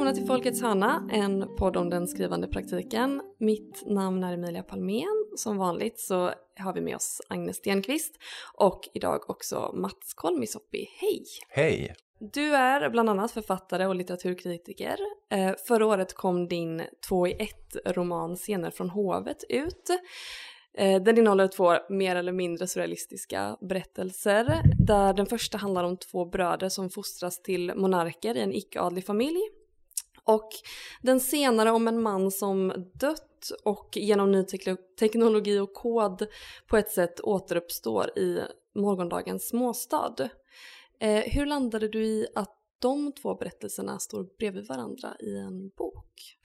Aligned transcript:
Välkomna 0.00 0.20
till 0.20 0.26
Folkets 0.26 0.62
hörna, 0.62 1.08
en 1.12 1.56
podd 1.56 1.76
om 1.76 1.90
den 1.90 2.08
skrivande 2.08 2.48
praktiken. 2.48 3.22
Mitt 3.38 3.82
namn 3.86 4.24
är 4.24 4.32
Emilia 4.32 4.62
Palmén. 4.62 5.26
Som 5.36 5.56
vanligt 5.56 6.00
så 6.00 6.30
har 6.58 6.74
vi 6.74 6.80
med 6.80 6.96
oss 6.96 7.20
Agnes 7.28 7.56
Stenqvist 7.56 8.14
och 8.54 8.80
idag 8.94 9.30
också 9.30 9.72
Mats 9.74 10.14
Kolmisoppi. 10.14 10.88
Hej! 11.00 11.24
Hej! 11.48 11.94
Du 12.18 12.54
är 12.54 12.90
bland 12.90 13.10
annat 13.10 13.32
författare 13.32 13.86
och 13.86 13.94
litteraturkritiker. 13.94 14.96
Eh, 15.32 15.52
förra 15.66 15.86
året 15.86 16.14
kom 16.14 16.48
din 16.48 16.82
två 17.08 17.26
i 17.26 17.32
ett 17.32 17.96
roman 17.96 18.36
Scener 18.36 18.70
från 18.70 18.90
hovet 18.90 19.44
ut. 19.48 19.90
Eh, 20.78 21.02
den 21.02 21.18
innehåller 21.18 21.48
två 21.48 21.76
mer 21.88 22.16
eller 22.16 22.32
mindre 22.32 22.66
surrealistiska 22.66 23.56
berättelser 23.60 24.62
där 24.86 25.12
den 25.12 25.26
första 25.26 25.58
handlar 25.58 25.84
om 25.84 25.96
två 25.96 26.24
bröder 26.24 26.68
som 26.68 26.90
fostras 26.90 27.42
till 27.42 27.72
monarker 27.76 28.36
i 28.36 28.40
en 28.40 28.52
icke-adlig 28.52 29.06
familj 29.06 29.40
och 30.24 30.48
den 31.02 31.20
senare 31.20 31.70
om 31.70 31.88
en 31.88 32.02
man 32.02 32.30
som 32.30 32.72
dött 32.94 33.50
och 33.64 33.96
genom 33.96 34.32
ny 34.32 34.44
teknologi 34.98 35.58
och 35.58 35.74
kod 35.74 36.26
på 36.66 36.76
ett 36.76 36.90
sätt 36.90 37.20
återuppstår 37.20 38.18
i 38.18 38.40
morgondagens 38.74 39.48
småstad. 39.48 40.14
Eh, 41.00 41.22
hur 41.26 41.46
landade 41.46 41.88
du 41.88 42.04
i 42.04 42.26
att 42.34 42.56
de 42.78 43.12
två 43.12 43.34
berättelserna 43.34 43.98
står 43.98 44.26
bredvid 44.38 44.66
varandra 44.66 45.16
i 45.20 45.36
en 45.36 45.68
bok? 45.68 46.38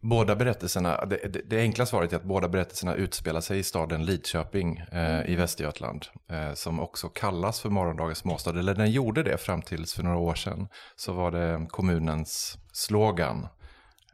Båda 0.00 0.36
berättelserna, 0.36 1.04
det, 1.04 1.16
det, 1.32 1.40
det, 1.46 1.60
enkla 1.60 1.86
svaret 1.86 2.12
är 2.12 2.16
att 2.16 2.24
båda 2.24 2.48
berättelserna 2.48 2.94
utspelar 2.94 3.40
sig 3.40 3.58
i 3.58 3.62
staden 3.62 4.04
Lidköping 4.04 4.76
eh, 4.92 5.30
i. 5.30 5.36
Västergötland. 5.36 6.06
Eh, 6.28 6.54
som 6.54 6.80
också 6.80 7.08
kallas 7.08 7.60
för 7.60 7.70
morgondagens 7.70 8.18
småstad, 8.18 8.58
eller 8.58 8.74
den 8.74 8.90
gjorde 8.90 9.22
det 9.22 9.38
fram 9.38 9.62
tills 9.62 9.94
för 9.94 10.02
några 10.02 10.18
år 10.18 10.34
sedan. 10.34 10.68
Så 10.96 11.12
var 11.12 11.30
det 11.30 11.66
kommunens 11.68 12.58
slogan. 12.72 13.48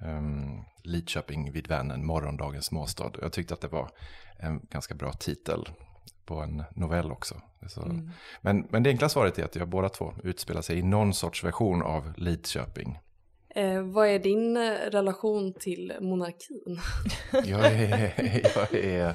Eh, 0.00 0.22
Lidköping 0.82 1.52
vid 1.52 1.66
Vänern, 1.66 2.06
morgondagens 2.06 2.66
småstad. 2.66 3.10
Jag 3.20 3.32
tyckte 3.32 3.54
att 3.54 3.60
det 3.60 3.68
var 3.68 3.90
en 4.38 4.60
ganska 4.70 4.94
bra 4.94 5.12
titel 5.12 5.68
på 6.26 6.40
en 6.40 6.64
novell 6.74 7.12
också. 7.12 7.34
Mm. 7.76 8.10
Men, 8.40 8.66
men 8.70 8.82
det 8.82 8.90
enkla 8.90 9.08
svaret 9.08 9.38
är 9.38 9.44
att 9.44 9.56
jag 9.56 9.68
båda 9.68 9.88
två 9.88 10.14
utspelar 10.22 10.62
sig 10.62 10.78
i 10.78 10.82
någon 10.82 11.14
sorts 11.14 11.44
version 11.44 11.82
av 11.82 12.12
Lidköping. 12.16 12.98
Eh, 13.56 13.82
vad 13.82 14.08
är 14.08 14.18
din 14.18 14.56
eh, 14.56 14.70
relation 14.90 15.52
till 15.52 15.92
monarkin? 16.00 16.80
jag, 17.44 17.66
är, 17.66 18.50
jag, 18.54 18.74
är, 18.74 19.14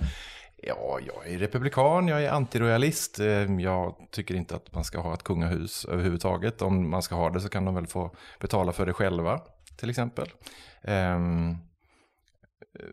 ja, 0.58 1.00
jag 1.08 1.34
är 1.34 1.40
republikan, 1.40 2.08
jag 2.08 2.24
är 2.24 2.30
antiroyalist. 2.30 3.20
Eh, 3.20 3.60
jag 3.60 3.96
tycker 4.12 4.36
inte 4.36 4.56
att 4.56 4.74
man 4.74 4.84
ska 4.84 5.00
ha 5.00 5.14
ett 5.14 5.24
kungahus 5.24 5.86
överhuvudtaget. 5.86 6.62
Om 6.62 6.90
man 6.90 7.02
ska 7.02 7.16
ha 7.16 7.30
det 7.30 7.42
så 7.42 7.50
kan 7.50 7.66
de 7.66 7.76
väl 7.76 7.88
få 7.88 8.16
betala 8.40 8.72
för 8.72 8.86
det 8.86 8.94
själva, 8.94 9.42
till 9.78 9.90
exempel. 9.90 10.30
Ehm, 10.84 11.52
eh, 12.80 12.86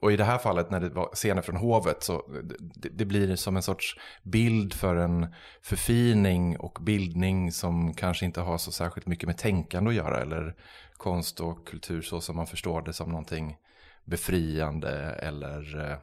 och 0.00 0.12
i 0.12 0.16
det 0.16 0.24
här 0.24 0.38
fallet 0.38 0.70
när 0.70 0.80
det 0.80 0.88
var 0.88 1.10
scener 1.14 1.42
från 1.42 1.56
hovet 1.56 2.02
så 2.02 2.22
det, 2.58 2.88
det, 2.88 3.04
blir 3.04 3.36
som 3.36 3.56
en 3.56 3.62
sorts 3.62 3.96
bild 4.22 4.74
för 4.74 4.96
en 4.96 5.34
förfining 5.62 6.56
och 6.58 6.78
bildning 6.80 7.52
som 7.52 7.94
kanske 7.94 8.24
inte 8.24 8.40
har 8.40 8.58
så 8.58 8.72
särskilt 8.72 9.06
mycket 9.06 9.26
med 9.26 9.38
tänkande 9.38 9.90
att 9.90 9.96
göra 9.96 10.20
eller 10.20 10.54
konst 10.96 11.40
och 11.40 11.68
kultur 11.68 12.02
så 12.02 12.20
som 12.20 12.36
man 12.36 12.46
förstår 12.46 12.82
det 12.82 12.92
som 12.92 13.08
någonting 13.08 13.56
befriande 14.04 14.90
eller 15.12 15.90
eh, 15.90 15.98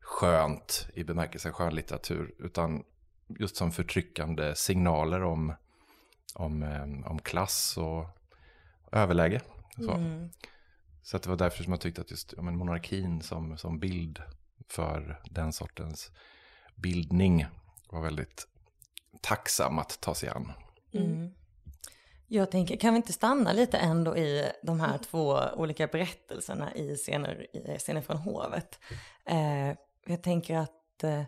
skönt 0.00 0.88
i 0.94 1.04
bemärkelsen 1.04 1.52
skönlitteratur 1.52 2.34
utan 2.38 2.84
just 3.38 3.56
som 3.56 3.72
förtryckande 3.72 4.54
signaler 4.54 5.22
om, 5.22 5.54
om, 6.34 6.62
eh, 6.62 7.10
om 7.10 7.18
klass 7.18 7.76
och 7.78 8.06
överläge. 8.92 9.40
Så. 9.76 9.92
Mm. 9.92 10.30
Så 11.02 11.18
det 11.18 11.28
var 11.28 11.36
därför 11.36 11.64
som 11.64 11.72
jag 11.72 11.80
tyckte 11.80 12.00
att 12.00 12.10
just 12.10 12.34
ja, 12.36 12.42
men 12.42 12.56
monarkin 12.56 13.22
som, 13.22 13.58
som 13.58 13.78
bild 13.78 14.22
för 14.68 15.22
den 15.30 15.52
sortens 15.52 16.10
bildning 16.76 17.46
var 17.90 18.02
väldigt 18.02 18.48
tacksam 19.20 19.78
att 19.78 20.00
ta 20.00 20.14
sig 20.14 20.28
an. 20.28 20.52
Mm. 20.92 21.30
Jag 22.26 22.50
tänker, 22.50 22.76
kan 22.76 22.92
vi 22.94 22.96
inte 22.96 23.12
stanna 23.12 23.52
lite 23.52 23.78
ändå 23.78 24.16
i 24.16 24.50
de 24.62 24.80
här 24.80 24.98
två 24.98 25.40
olika 25.56 25.86
berättelserna 25.86 26.74
i 26.74 26.96
scener, 26.96 27.56
i 27.56 27.78
scener 27.78 28.00
från 28.00 28.16
hovet? 28.16 28.78
Eh, 29.26 29.76
jag 30.06 30.22
tänker 30.22 30.56
att 30.56 31.04
eh, 31.04 31.22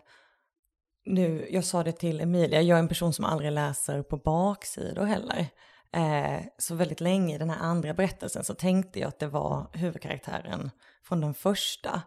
nu, 1.05 1.47
jag 1.51 1.63
sa 1.63 1.83
det 1.83 1.91
till 1.91 2.21
Emilia, 2.21 2.61
jag 2.61 2.75
är 2.75 2.79
en 2.79 2.87
person 2.87 3.13
som 3.13 3.25
aldrig 3.25 3.51
läser 3.51 4.03
på 4.03 4.17
baksidor 4.17 5.05
heller. 5.05 5.47
Eh, 5.95 6.41
så 6.57 6.75
väldigt 6.75 7.01
länge 7.01 7.35
i 7.35 7.37
den 7.37 7.49
här 7.49 7.59
andra 7.59 7.93
berättelsen 7.93 8.43
så 8.43 8.53
tänkte 8.53 8.99
jag 8.99 9.07
att 9.07 9.19
det 9.19 9.27
var 9.27 9.67
huvudkaraktären 9.73 10.71
från 11.03 11.21
den 11.21 11.33
första. 11.33 12.01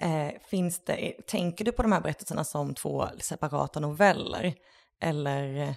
Eh, 0.00 0.28
finns 0.50 0.84
det, 0.84 1.12
tänker 1.26 1.64
du 1.64 1.72
på 1.72 1.82
de 1.82 1.92
här 1.92 2.00
berättelserna 2.00 2.44
som 2.44 2.74
två 2.74 3.06
separata 3.20 3.80
noveller? 3.80 4.54
Eller, 5.00 5.74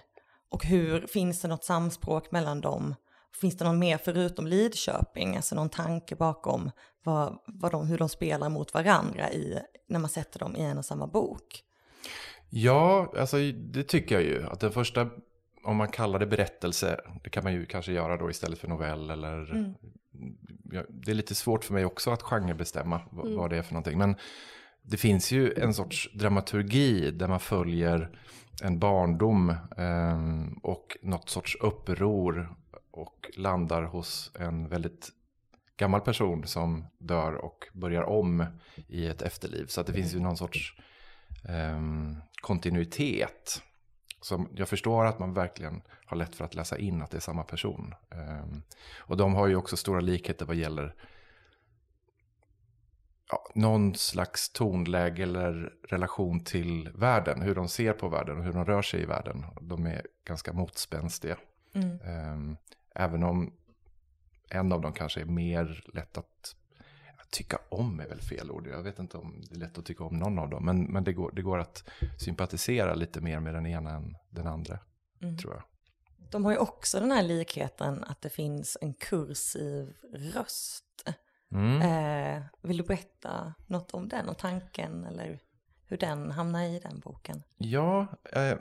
och 0.49 0.65
hur, 0.65 1.07
finns 1.07 1.41
det 1.41 1.47
något 1.47 1.63
samspråk 1.63 2.31
mellan 2.31 2.61
dem? 2.61 2.95
Finns 3.41 3.57
det 3.57 3.65
någon 3.65 3.79
mer 3.79 3.97
förutom 3.97 4.47
Lidköping, 4.47 5.35
alltså 5.35 5.55
någon 5.55 5.69
tanke 5.69 6.15
bakom 6.15 6.71
vad, 7.03 7.37
vad 7.47 7.71
de, 7.71 7.87
hur 7.87 7.97
de 7.97 8.09
spelar 8.09 8.49
mot 8.49 8.73
varandra 8.73 9.31
i, 9.31 9.59
när 9.87 9.99
man 9.99 10.09
sätter 10.09 10.39
dem 10.39 10.55
i 10.55 10.61
en 10.61 10.77
och 10.77 10.85
samma 10.85 11.07
bok? 11.07 11.63
Ja, 12.49 13.13
alltså 13.17 13.37
det 13.51 13.83
tycker 13.83 14.15
jag 14.15 14.23
ju. 14.23 14.43
Att 14.43 14.59
den 14.59 14.71
första 14.71 15.09
om 15.65 15.77
man 15.77 15.87
kallar 15.87 16.19
det 16.19 16.25
berättelse, 16.25 17.01
det 17.23 17.29
kan 17.29 17.43
man 17.43 17.53
ju 17.53 17.65
kanske 17.65 17.91
göra 17.91 18.17
då 18.17 18.29
istället 18.29 18.59
för 18.59 18.67
novell 18.67 19.09
eller 19.09 19.51
mm. 19.51 19.73
Det 20.89 21.11
är 21.11 21.15
lite 21.15 21.35
svårt 21.35 21.63
för 21.63 21.73
mig 21.73 21.85
också 21.85 22.11
att 22.11 22.21
genrebestämma 22.21 23.01
mm. 23.11 23.35
vad 23.35 23.49
det 23.49 23.57
är 23.57 23.61
för 23.61 23.73
någonting. 23.73 23.97
Men 23.97 24.15
det 24.81 24.97
finns 24.97 25.31
ju 25.31 25.53
en 25.53 25.73
sorts 25.73 26.09
dramaturgi 26.13 27.11
där 27.11 27.27
man 27.27 27.39
följer 27.39 28.19
en 28.63 28.79
barndom 28.79 29.49
eh, 29.77 30.19
och 30.63 30.97
något 31.01 31.29
sorts 31.29 31.57
uppror 31.61 32.55
och 32.91 33.31
landar 33.37 33.83
hos 33.83 34.31
en 34.39 34.67
väldigt 34.67 35.09
gammal 35.77 36.01
person 36.01 36.47
som 36.47 36.85
dör 36.99 37.33
och 37.33 37.67
börjar 37.73 38.03
om 38.03 38.45
i 38.87 39.07
ett 39.07 39.21
efterliv. 39.21 39.65
Så 39.67 39.81
att 39.81 39.87
det 39.87 39.93
finns 39.93 40.15
ju 40.15 40.19
någon 40.19 40.37
sorts 40.37 40.77
eh, 41.49 41.81
kontinuitet 42.41 43.61
så 44.25 44.45
jag 44.55 44.69
förstår 44.69 45.05
att 45.05 45.19
man 45.19 45.33
verkligen 45.33 45.81
har 46.05 46.17
lätt 46.17 46.35
för 46.35 46.45
att 46.45 46.55
läsa 46.55 46.77
in 46.77 47.01
att 47.01 47.11
det 47.11 47.17
är 47.17 47.21
samma 47.21 47.43
person. 47.43 47.93
Um, 48.09 48.63
och 48.97 49.17
de 49.17 49.35
har 49.35 49.47
ju 49.47 49.55
också 49.55 49.77
stora 49.77 49.99
likheter 49.99 50.45
vad 50.45 50.55
gäller 50.55 50.95
ja, 53.29 53.51
någon 53.55 53.95
slags 53.95 54.49
tonläge 54.49 55.23
eller 55.23 55.73
relation 55.83 56.39
till 56.39 56.89
världen. 56.95 57.41
Hur 57.41 57.55
de 57.55 57.67
ser 57.67 57.93
på 57.93 58.09
världen 58.09 58.37
och 58.37 58.43
hur 58.43 58.53
de 58.53 58.65
rör 58.65 58.81
sig 58.81 59.01
i 59.01 59.05
världen. 59.05 59.45
De 59.61 59.85
är 59.85 60.01
ganska 60.23 60.53
motspänstiga. 60.53 61.37
Mm. 61.73 61.99
Um, 62.33 62.57
även 62.95 63.23
om 63.23 63.53
en 64.49 64.71
av 64.71 64.81
dem 64.81 64.93
kanske 64.93 65.21
är 65.21 65.25
mer 65.25 65.83
lätt 65.93 66.17
att 66.17 66.55
tycka 67.29 67.59
om 67.69 67.99
är 67.99 68.07
väl 68.07 68.21
fel 68.21 68.51
ord. 68.51 68.67
Jag 68.67 68.83
vet 68.83 68.99
inte 68.99 69.17
om 69.17 69.41
det 69.49 69.55
är 69.55 69.59
lätt 69.59 69.77
att 69.77 69.85
tycka 69.85 70.03
om 70.03 70.19
någon 70.19 70.39
av 70.39 70.49
dem. 70.49 70.65
Men, 70.65 70.83
men 70.83 71.03
det, 71.03 71.13
går, 71.13 71.31
det 71.35 71.41
går 71.41 71.59
att 71.59 71.89
sympatisera 72.19 72.93
lite 72.93 73.21
mer 73.21 73.39
med 73.39 73.53
den 73.53 73.65
ena 73.65 73.91
än 73.91 74.15
den 74.29 74.47
andra, 74.47 74.79
mm. 75.21 75.37
tror 75.37 75.53
jag. 75.53 75.63
De 76.31 76.45
har 76.45 76.51
ju 76.51 76.57
också 76.57 76.99
den 76.99 77.11
här 77.11 77.23
likheten 77.23 78.03
att 78.03 78.21
det 78.21 78.29
finns 78.29 78.77
en 78.81 78.93
kursiv 78.93 79.95
röst. 80.13 80.83
Mm. 81.51 81.81
Eh, 81.81 82.43
vill 82.61 82.77
du 82.77 82.83
berätta 82.83 83.53
något 83.67 83.91
om 83.91 84.09
den 84.09 84.29
och 84.29 84.37
tanken 84.37 85.05
eller 85.05 85.39
hur 85.87 85.97
den 85.97 86.31
hamnar 86.31 86.63
i 86.63 86.79
den 86.79 86.99
boken? 86.99 87.43
Ja, 87.57 88.07
eh, 88.31 88.57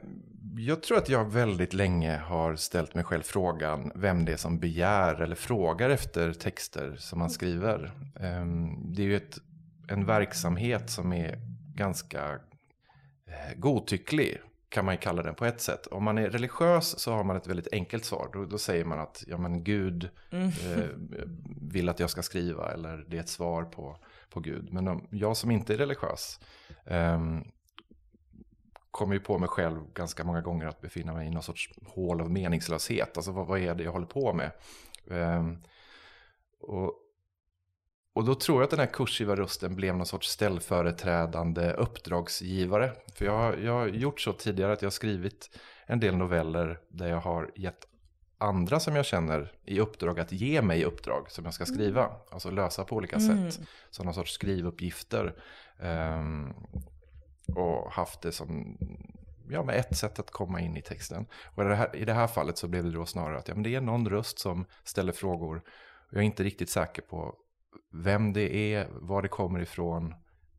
jag 0.56 0.82
tror 0.82 0.99
att 0.99 1.09
jag 1.09 1.32
väldigt 1.32 1.73
länge 1.73 2.17
har 2.17 2.56
ställt 2.56 2.94
mig 2.94 3.05
själv 3.05 3.23
frågan 3.23 3.93
vem 3.94 4.25
det 4.25 4.32
är 4.32 4.37
som 4.37 4.59
begär 4.59 5.23
eller 5.23 5.37
frågar 5.37 5.91
efter 5.91 6.32
texter 6.32 6.97
som 6.99 7.19
man 7.19 7.31
skriver. 7.31 7.85
Eh, 8.17 8.47
det 8.85 9.03
är 9.03 9.06
ju 9.06 9.17
ett, 9.17 9.38
en 9.88 10.06
verksamhet 10.06 10.91
som 10.91 11.12
är 11.12 11.38
ganska 11.75 12.32
eh, 13.26 13.55
godtycklig 13.56 14.41
kan 14.75 14.85
man 14.85 14.94
ju 14.94 14.99
kalla 14.99 15.23
den 15.23 15.35
på 15.35 15.44
ett 15.44 15.61
sätt. 15.61 15.87
Om 15.87 16.05
man 16.05 16.19
är 16.19 16.31
religiös 16.31 16.99
så 16.99 17.12
har 17.12 17.25
man 17.25 17.37
ett 17.37 17.47
väldigt 17.47 17.73
enkelt 17.73 18.05
svar. 18.05 18.31
Då, 18.32 18.44
då 18.44 18.59
säger 18.59 18.85
man 18.85 19.00
att 19.00 19.25
ja, 19.26 19.38
men 19.38 19.65
Gud 19.65 20.09
mm. 20.31 20.49
eh, 20.49 20.88
vill 21.61 21.88
att 21.88 22.00
jag 22.00 22.11
ska 22.11 22.23
skriva 22.23 22.73
eller 22.73 23.05
det 23.09 23.17
är 23.17 23.21
ett 23.21 23.29
svar 23.29 23.62
på 23.65 23.99
på 24.34 24.40
Gud. 24.40 24.72
Men 24.72 24.88
om, 24.88 25.08
jag 25.10 25.36
som 25.36 25.50
inte 25.50 25.75
är 25.75 25.78
religiös 25.78 26.40
eh, 26.84 27.20
kommer 28.90 29.14
ju 29.14 29.20
på 29.20 29.38
mig 29.38 29.48
själv 29.48 29.92
ganska 29.92 30.25
många 30.25 30.40
gånger 30.40 30.66
att 30.66 30.81
befinna 30.81 31.12
mig 31.12 31.26
i 31.26 31.31
någon 31.31 31.42
sorts 31.42 31.70
hål 31.86 32.20
av 32.20 32.31
meningslöshet. 32.31 33.16
Alltså 33.16 33.32
vad, 33.32 33.46
vad 33.46 33.60
är 33.60 33.75
det 33.75 33.84
jag 33.84 33.92
håller 33.92 34.06
på 34.06 34.32
med? 34.32 34.50
Eh, 35.10 35.46
och, 36.60 36.94
och 38.14 38.25
då 38.25 38.34
tror 38.34 38.58
jag 38.58 38.64
att 38.64 38.70
den 38.70 38.78
här 38.78 38.92
kursiva 38.92 39.36
rösten 39.36 39.76
blev 39.76 39.96
någon 39.96 40.06
sorts 40.06 40.28
ställföreträdande 40.28 41.72
uppdragsgivare. 41.72 42.92
För 43.14 43.25
jag, 43.25 43.62
jag 43.62 43.72
har 43.72 43.87
gjort 43.87 44.20
så 44.20 44.32
tidigare 44.32 44.72
att 44.72 44.82
jag 44.82 44.87
har 44.87 44.90
skrivit 44.90 45.58
en 45.87 46.00
del 46.00 46.16
noveller 46.16 46.80
där 46.88 47.08
jag 47.08 47.20
har 47.20 47.50
gett 47.56 47.87
andra 48.44 48.81
som 48.81 48.96
jag 48.96 49.05
känner 49.05 49.52
i 49.64 49.81
uppdrag 49.81 50.20
att 50.20 50.32
ge 50.32 50.62
mig 50.62 50.85
uppdrag 50.85 51.31
som 51.31 51.44
jag 51.44 51.55
ska 51.55 51.67
skriva. 51.67 52.05
Mm. 52.05 52.17
Alltså 52.31 52.50
lösa 52.50 52.85
på 52.85 52.96
olika 52.96 53.17
mm. 53.17 53.50
sätt. 53.50 53.69
Någon 54.00 54.14
sorts 54.14 54.32
skrivuppgifter. 54.32 55.35
Um, 55.79 56.55
och 57.55 57.93
haft 57.93 58.20
det 58.20 58.32
som 58.32 58.79
ja, 59.49 59.62
med 59.62 59.76
ett 59.76 59.96
sätt 59.96 60.19
att 60.19 60.31
komma 60.31 60.61
in 60.61 60.76
i 60.76 60.82
texten. 60.82 61.26
Och 61.44 61.62
i 61.62 61.67
det 61.67 61.75
här, 61.75 61.96
i 61.96 62.05
det 62.05 62.12
här 62.12 62.26
fallet 62.26 62.58
så 62.58 62.69
blev 62.69 62.85
det 62.85 62.91
då 62.91 63.06
snarare 63.06 63.38
att 63.38 63.49
ja, 63.49 63.55
men 63.55 63.62
det 63.62 63.75
är 63.75 63.81
någon 63.81 64.08
röst 64.08 64.38
som 64.38 64.67
ställer 64.85 65.12
frågor. 65.12 65.62
Jag 66.11 66.20
är 66.20 66.26
inte 66.26 66.44
riktigt 66.44 66.70
säker 66.70 67.02
på 67.02 67.35
vem 67.93 68.32
det 68.32 68.75
är, 68.75 68.88
var 68.90 69.23
det 69.23 69.29
kommer 69.29 69.61
ifrån. 69.61 70.14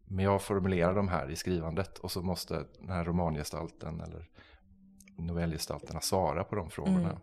Men 0.08 0.26
jag 0.26 0.42
formulerar 0.42 0.96
de 0.96 1.08
här 1.08 1.31
i 1.31 1.36
skrivandet 1.36 1.98
och 1.98 2.12
så 2.12 2.22
måste 2.22 2.66
den 2.80 2.90
här 2.90 3.06
romangestalten 3.06 4.02
eller 4.02 4.30
novellgestalterna 5.18 6.02
svara 6.02 6.44
på 6.44 6.56
de 6.56 6.70
frågorna. 6.70 7.10
Mm. 7.10 7.18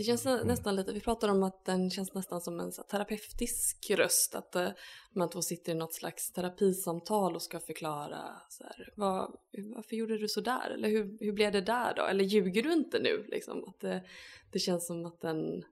Det 0.00 0.04
känns 0.04 0.26
mm. 0.26 0.46
nästan 0.46 0.76
lite, 0.76 0.92
vi 0.92 1.00
pratar 1.00 1.28
om 1.28 1.42
att 1.42 1.64
den 1.64 1.90
känns 1.90 2.14
nästan 2.14 2.40
som 2.40 2.60
en 2.60 2.72
terapeutisk 2.90 3.90
röst. 3.90 4.34
Att 4.34 4.56
uh, 4.56 4.68
man 5.12 5.30
två 5.30 5.42
sitter 5.42 5.72
i 5.72 5.74
något 5.74 5.94
slags 5.94 6.32
terapisamtal 6.32 7.34
och 7.34 7.42
ska 7.42 7.60
förklara 7.60 8.18
så 8.48 8.64
här, 8.64 8.92
vad, 8.96 9.36
varför 9.74 9.96
gjorde 9.96 10.18
du 10.18 10.28
så 10.28 10.40
där? 10.40 10.70
Eller 10.70 10.88
hur, 10.88 11.18
hur 11.20 11.32
blev 11.32 11.52
det 11.52 11.60
där 11.60 11.94
då? 11.96 12.02
Eller 12.02 12.24
ljuger 12.24 12.62
du 12.62 12.72
inte 12.72 12.98
nu? 12.98 13.26
Liksom, 13.28 13.64
att 13.68 13.80
det, 13.80 14.04
det 14.50 14.58
känns 14.58 14.86
som 14.86 15.06
att 15.06 15.20
den 15.20 15.64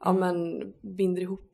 ja, 0.00 0.10
mm. 0.10 0.20
men, 0.20 0.72
binder 0.96 1.22
ihop 1.22 1.47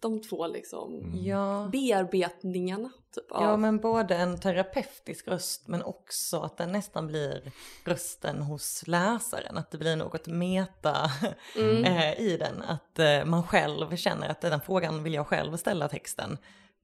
de 0.00 0.22
två 0.22 0.46
liksom 0.46 0.94
mm. 0.94 1.24
ja. 1.24 1.68
bearbetningarna. 1.72 2.90
Typ, 3.14 3.24
ja 3.30 3.56
men 3.56 3.78
både 3.78 4.16
en 4.16 4.40
terapeutisk 4.40 5.28
röst 5.28 5.68
men 5.68 5.82
också 5.82 6.40
att 6.40 6.56
den 6.56 6.72
nästan 6.72 7.06
blir 7.06 7.52
rösten 7.84 8.42
hos 8.42 8.86
läsaren. 8.86 9.58
Att 9.58 9.70
det 9.70 9.78
blir 9.78 9.96
något 9.96 10.26
meta 10.26 11.10
mm. 11.56 11.84
eh, 11.84 12.20
i 12.20 12.36
den. 12.36 12.62
Att 12.62 12.98
eh, 12.98 13.24
man 13.24 13.42
själv 13.42 13.96
känner 13.96 14.28
att 14.28 14.40
den 14.40 14.60
frågan 14.60 15.02
vill 15.02 15.14
jag 15.14 15.26
själv 15.26 15.56
ställa 15.56 15.88
texten. 15.88 16.38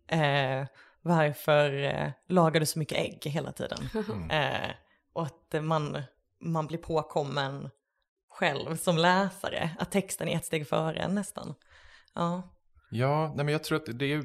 Eh, 0.07 0.65
varför 1.03 1.83
eh, 1.83 2.11
lagar 2.29 2.61
du 2.61 2.67
så 2.67 2.79
mycket 2.79 2.99
ägg 2.99 3.27
hela 3.27 3.53
tiden? 3.53 3.79
Mm. 4.09 4.31
Eh, 4.31 4.71
och 5.13 5.23
att 5.23 5.65
man, 5.65 6.03
man 6.41 6.67
blir 6.67 6.79
påkommen 6.79 7.71
själv 8.31 8.77
som 8.77 8.99
läsare. 8.99 9.71
Att 9.79 9.91
texten 9.91 10.29
är 10.29 10.37
ett 10.37 10.45
steg 10.45 10.69
före 10.69 10.99
en 10.99 11.15
nästan. 11.15 11.55
Ja. 12.15 12.43
Ja, 12.91 13.33
nej 13.37 13.45
men 13.45 13.53
jag 13.53 13.65
tror 13.65 13.77
att 13.79 13.99
det 13.99 14.13
är, 14.13 14.25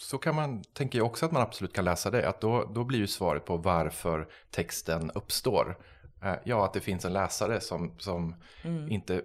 så 0.00 0.18
kan 0.18 0.34
man, 0.34 0.62
tänker 0.62 0.98
jag 0.98 1.06
också 1.06 1.26
att 1.26 1.32
man 1.32 1.42
absolut 1.42 1.72
kan 1.72 1.84
läsa 1.84 2.10
det. 2.10 2.28
Att 2.28 2.40
då, 2.40 2.64
då 2.74 2.84
blir 2.84 2.98
ju 2.98 3.06
svaret 3.06 3.44
på 3.44 3.56
varför 3.56 4.28
texten 4.50 5.10
uppstår. 5.10 5.78
Eh, 6.22 6.34
ja, 6.44 6.64
att 6.64 6.72
det 6.72 6.80
finns 6.80 7.04
en 7.04 7.12
läsare 7.12 7.60
som, 7.60 7.98
som 7.98 8.34
mm. 8.62 8.90
inte 8.90 9.22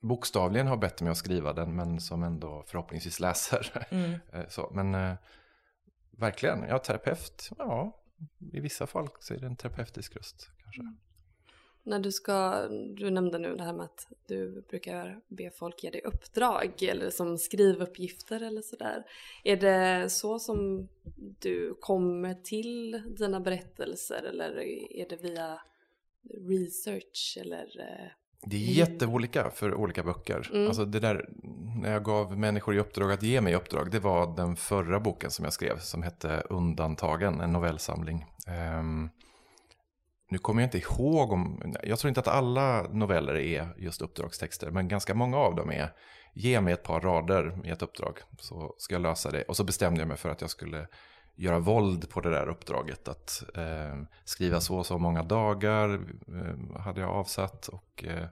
bokstavligen 0.00 0.66
har 0.66 0.76
bett 0.76 1.00
mig 1.02 1.10
att 1.10 1.16
skriva 1.16 1.52
den, 1.52 1.76
men 1.76 2.00
som 2.00 2.22
ändå 2.22 2.64
förhoppningsvis 2.66 3.20
läser. 3.20 3.86
Mm. 3.90 4.12
Eh, 4.32 4.48
så, 4.48 4.70
men 4.74 4.94
eh, 4.94 5.14
verkligen, 6.10 6.64
ja, 6.68 6.78
terapeut, 6.78 7.50
ja, 7.58 8.02
i 8.52 8.60
vissa 8.60 8.86
fall 8.86 9.08
så 9.20 9.34
är 9.34 9.38
det 9.38 9.46
en 9.46 9.56
terapeutisk 9.56 10.16
röst 10.16 10.50
kanske. 10.62 10.80
Mm. 10.80 10.96
När 11.84 11.98
du 11.98 12.12
ska, 12.12 12.68
du 12.68 13.10
nämnde 13.10 13.38
nu 13.38 13.56
det 13.56 13.62
här 13.62 13.72
med 13.72 13.84
att 13.84 14.06
du 14.26 14.64
brukar 14.68 15.20
be 15.28 15.50
folk 15.50 15.84
ge 15.84 15.90
dig 15.90 16.00
uppdrag 16.04 16.82
eller 16.82 17.10
som 17.10 17.38
skrivuppgifter 17.38 18.42
eller 18.42 18.62
sådär. 18.62 19.04
Är 19.44 19.56
det 19.56 20.10
så 20.10 20.38
som 20.38 20.88
du 21.40 21.74
kommer 21.80 22.34
till 22.34 23.02
dina 23.18 23.40
berättelser 23.40 24.22
eller 24.22 24.60
är 24.96 25.08
det 25.08 25.16
via 25.16 25.60
research 26.48 27.38
eller? 27.40 27.80
Eh, 27.80 28.10
det 28.44 28.56
är 28.56 28.60
jätteolika 28.60 29.50
för 29.50 29.74
olika 29.74 30.02
böcker. 30.02 30.50
Mm. 30.52 30.66
Alltså 30.66 30.84
det 30.84 31.00
där, 31.00 31.28
när 31.82 31.92
jag 31.92 32.04
gav 32.04 32.38
människor 32.38 32.74
i 32.74 32.78
uppdrag 32.78 33.12
att 33.12 33.22
ge 33.22 33.40
mig 33.40 33.54
uppdrag, 33.54 33.90
det 33.90 34.00
var 34.00 34.36
den 34.36 34.56
förra 34.56 35.00
boken 35.00 35.30
som 35.30 35.44
jag 35.44 35.52
skrev 35.52 35.78
som 35.78 36.02
hette 36.02 36.42
Undantagen, 36.50 37.40
en 37.40 37.52
novellsamling. 37.52 38.26
Um, 38.78 39.10
nu 40.32 40.38
kommer 40.38 40.62
jag 40.62 40.66
inte 40.66 40.78
ihåg 40.78 41.32
om, 41.32 41.74
jag 41.82 41.98
tror 41.98 42.08
inte 42.08 42.20
att 42.20 42.28
alla 42.28 42.82
noveller 42.82 43.34
är 43.34 43.74
just 43.76 44.02
uppdragstexter, 44.02 44.70
men 44.70 44.88
ganska 44.88 45.14
många 45.14 45.36
av 45.36 45.54
dem 45.54 45.70
är 45.70 45.92
ge 46.34 46.60
mig 46.60 46.72
ett 46.72 46.82
par 46.82 47.00
rader 47.00 47.60
i 47.64 47.70
ett 47.70 47.82
uppdrag 47.82 48.18
så 48.38 48.74
ska 48.78 48.94
jag 48.94 49.02
lösa 49.02 49.30
det. 49.30 49.42
Och 49.42 49.56
så 49.56 49.64
bestämde 49.64 50.00
jag 50.00 50.08
mig 50.08 50.16
för 50.16 50.28
att 50.28 50.40
jag 50.40 50.50
skulle 50.50 50.88
göra 51.34 51.58
våld 51.58 52.10
på 52.10 52.20
det 52.20 52.30
där 52.30 52.48
uppdraget. 52.48 53.08
Att 53.08 53.42
eh, 53.54 54.02
skriva 54.24 54.60
så 54.60 54.78
och 54.78 54.86
så 54.86 54.98
många 54.98 55.22
dagar 55.22 55.94
eh, 56.28 56.80
hade 56.80 57.00
jag 57.00 57.10
avsatt. 57.10 57.68
Och, 57.68 58.04
eh, 58.04 58.26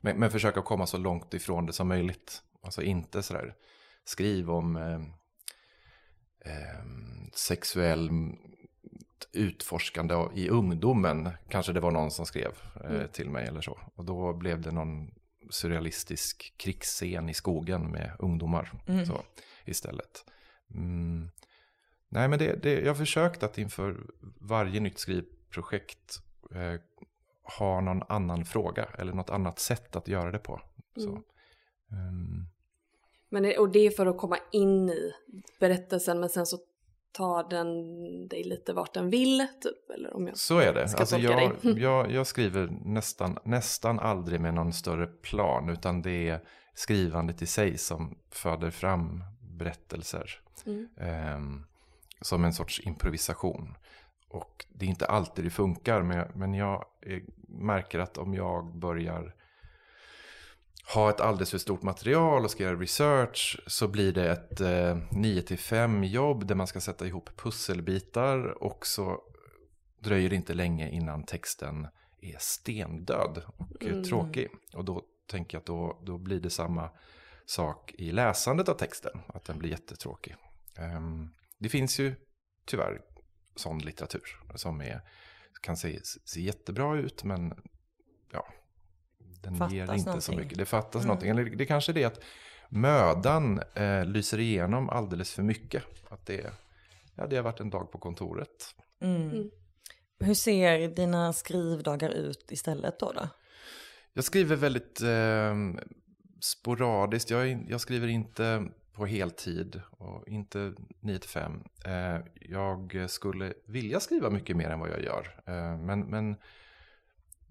men, 0.00 0.16
men, 0.18 0.30
försöka 0.30 0.62
komma 0.62 0.86
så 0.86 0.98
långt 0.98 1.34
ifrån 1.34 1.66
det 1.66 1.72
som 1.72 1.88
möjligt. 1.88 2.42
Alltså 2.62 2.82
inte 2.82 3.22
sådär 3.22 3.54
skriv 4.04 4.50
om 4.50 4.76
eh, 4.76 5.00
eh, 6.52 6.84
sexuell 7.34 8.10
utforskande 9.32 10.14
i 10.34 10.48
ungdomen. 10.48 11.30
Kanske 11.48 11.72
det 11.72 11.80
var 11.80 11.90
någon 11.90 12.10
som 12.10 12.26
skrev 12.26 12.52
eh, 12.84 12.90
mm. 12.90 13.08
till 13.12 13.30
mig 13.30 13.46
eller 13.46 13.60
så. 13.60 13.78
Och 13.94 14.04
då 14.04 14.32
blev 14.32 14.60
det 14.60 14.70
någon 14.70 15.10
surrealistisk 15.50 16.54
krigsscen 16.56 17.28
i 17.28 17.34
skogen 17.34 17.90
med 17.90 18.12
ungdomar 18.18 18.72
mm. 18.86 19.06
så, 19.06 19.20
istället. 19.64 20.24
Mm. 20.74 21.30
Nej, 22.08 22.28
men 22.28 22.38
det, 22.38 22.62
det, 22.62 22.80
jag 22.80 22.90
har 22.90 22.94
försökt 22.94 23.42
att 23.42 23.58
inför 23.58 23.96
varje 24.40 24.80
nytt 24.80 24.98
skrivprojekt 24.98 26.22
eh, 26.54 26.80
ha 27.58 27.80
någon 27.80 28.02
annan 28.08 28.44
fråga 28.44 28.88
eller 28.98 29.12
något 29.12 29.30
annat 29.30 29.58
sätt 29.58 29.96
att 29.96 30.08
göra 30.08 30.30
det 30.30 30.38
på. 30.38 30.60
Så. 30.96 31.22
Um. 31.90 32.46
Men 33.28 33.42
det, 33.42 33.58
och 33.58 33.72
det 33.72 33.78
är 33.78 33.90
för 33.90 34.06
att 34.06 34.18
komma 34.18 34.38
in 34.52 34.88
i 34.88 35.12
berättelsen 35.60 36.20
men 36.20 36.28
sen 36.28 36.46
så 36.46 36.58
tar 37.12 37.50
den 37.50 38.28
dig 38.28 38.44
lite 38.44 38.72
vart 38.72 38.94
den 38.94 39.10
vill, 39.10 39.46
typ? 39.60 39.90
Eller 39.90 40.16
om 40.16 40.26
jag 40.26 40.36
Så 40.36 40.58
är 40.58 40.74
det. 40.74 40.82
Alltså 40.82 41.18
jag, 41.18 41.52
jag, 41.78 42.10
jag, 42.10 42.26
skriver 42.26 42.68
nästan, 42.84 43.38
nästan 43.44 43.98
aldrig 43.98 44.40
med 44.40 44.54
någon 44.54 44.72
större 44.72 45.06
plan, 45.06 45.68
utan 45.68 46.02
det 46.02 46.28
är 46.28 46.40
skrivandet 46.74 47.42
i 47.42 47.46
sig 47.46 47.78
som 47.78 48.18
föder 48.30 48.70
fram 48.70 49.24
berättelser. 49.40 50.40
Mm. 50.66 50.88
Eh, 50.96 51.64
som 52.20 52.44
en 52.44 52.52
sorts 52.52 52.80
improvisation. 52.80 53.74
Och 54.28 54.66
det 54.68 54.84
är 54.84 54.88
inte 54.88 55.06
alltid 55.06 55.44
det 55.44 55.50
funkar, 55.50 56.02
men 56.02 56.16
jag, 56.16 56.36
men 56.36 56.54
jag 56.54 56.84
märker 57.48 57.98
att 57.98 58.18
om 58.18 58.34
jag 58.34 58.76
börjar 58.76 59.34
ha 60.94 61.10
ett 61.10 61.20
alldeles 61.20 61.50
för 61.50 61.58
stort 61.58 61.82
material 61.82 62.44
och 62.44 62.50
ska 62.50 62.62
göra 62.62 62.76
research 62.76 63.60
så 63.66 63.88
blir 63.88 64.12
det 64.12 64.30
ett 64.30 64.60
eh, 64.60 64.96
9-5 65.10 66.04
jobb 66.04 66.46
där 66.46 66.54
man 66.54 66.66
ska 66.66 66.80
sätta 66.80 67.06
ihop 67.06 67.30
pusselbitar 67.36 68.62
och 68.62 68.86
så 68.86 69.22
dröjer 69.98 70.30
det 70.30 70.36
inte 70.36 70.54
länge 70.54 70.90
innan 70.90 71.24
texten 71.24 71.86
är 72.20 72.36
stendöd 72.38 73.42
och 73.56 73.84
mm. 73.84 74.04
tråkig. 74.04 74.48
Och 74.74 74.84
då 74.84 75.02
tänker 75.26 75.56
jag 75.56 75.60
att 75.60 75.66
då, 75.66 76.02
då 76.02 76.18
blir 76.18 76.40
det 76.40 76.50
samma 76.50 76.90
sak 77.46 77.94
i 77.98 78.12
läsandet 78.12 78.68
av 78.68 78.74
texten, 78.74 79.20
att 79.26 79.44
den 79.44 79.58
blir 79.58 79.70
jättetråkig. 79.70 80.36
Um, 80.78 81.34
det 81.58 81.68
finns 81.68 82.00
ju 82.00 82.14
tyvärr 82.64 83.00
sån 83.56 83.78
litteratur 83.78 84.40
som 84.54 84.80
är, 84.80 85.00
kan 85.60 85.76
se, 85.76 86.00
se 86.04 86.40
jättebra 86.40 86.96
ut 86.96 87.24
men 87.24 87.54
ja, 88.32 88.46
den 89.42 89.56
fattas 89.56 89.72
ger 89.72 89.82
inte 89.82 89.94
någonting. 89.96 90.20
så 90.20 90.32
mycket. 90.32 90.58
Det 90.58 90.64
fattas 90.64 90.94
mm. 90.94 91.06
någonting. 91.06 91.30
Eller 91.30 91.44
det 91.44 91.66
kanske 91.66 91.92
är 91.92 91.94
det 91.94 92.04
att 92.04 92.20
mödan 92.68 93.60
eh, 93.74 94.04
lyser 94.04 94.38
igenom 94.38 94.88
alldeles 94.88 95.32
för 95.32 95.42
mycket. 95.42 95.82
Att 96.08 96.26
det, 96.26 96.52
ja, 97.14 97.26
det 97.26 97.36
har 97.36 97.42
varit 97.42 97.60
en 97.60 97.70
dag 97.70 97.92
på 97.92 97.98
kontoret. 97.98 98.74
Mm. 99.02 99.30
Mm. 99.30 99.50
Hur 100.20 100.34
ser 100.34 100.88
dina 100.88 101.32
skrivdagar 101.32 102.10
ut 102.10 102.52
istället 102.52 102.98
då? 102.98 103.12
då? 103.12 103.28
Jag 104.12 104.24
skriver 104.24 104.56
väldigt 104.56 105.00
eh, 105.00 105.84
sporadiskt. 106.40 107.30
Jag, 107.30 107.66
jag, 107.68 107.80
skriver 107.80 108.08
inte 108.08 108.64
på 108.92 109.06
heltid 109.06 109.80
och 109.90 110.28
inte 110.28 110.72
9 111.00 111.18
till 111.18 111.30
5. 111.30 111.64
Eh, 111.84 112.20
jag 112.34 113.10
skulle 113.10 113.52
vilja 113.66 114.00
skriva 114.00 114.30
mycket 114.30 114.56
mer 114.56 114.70
än 114.70 114.80
vad 114.80 114.90
jag 114.90 115.02
gör. 115.04 115.40
Eh, 115.46 115.76
men, 115.78 116.00
men 116.00 116.36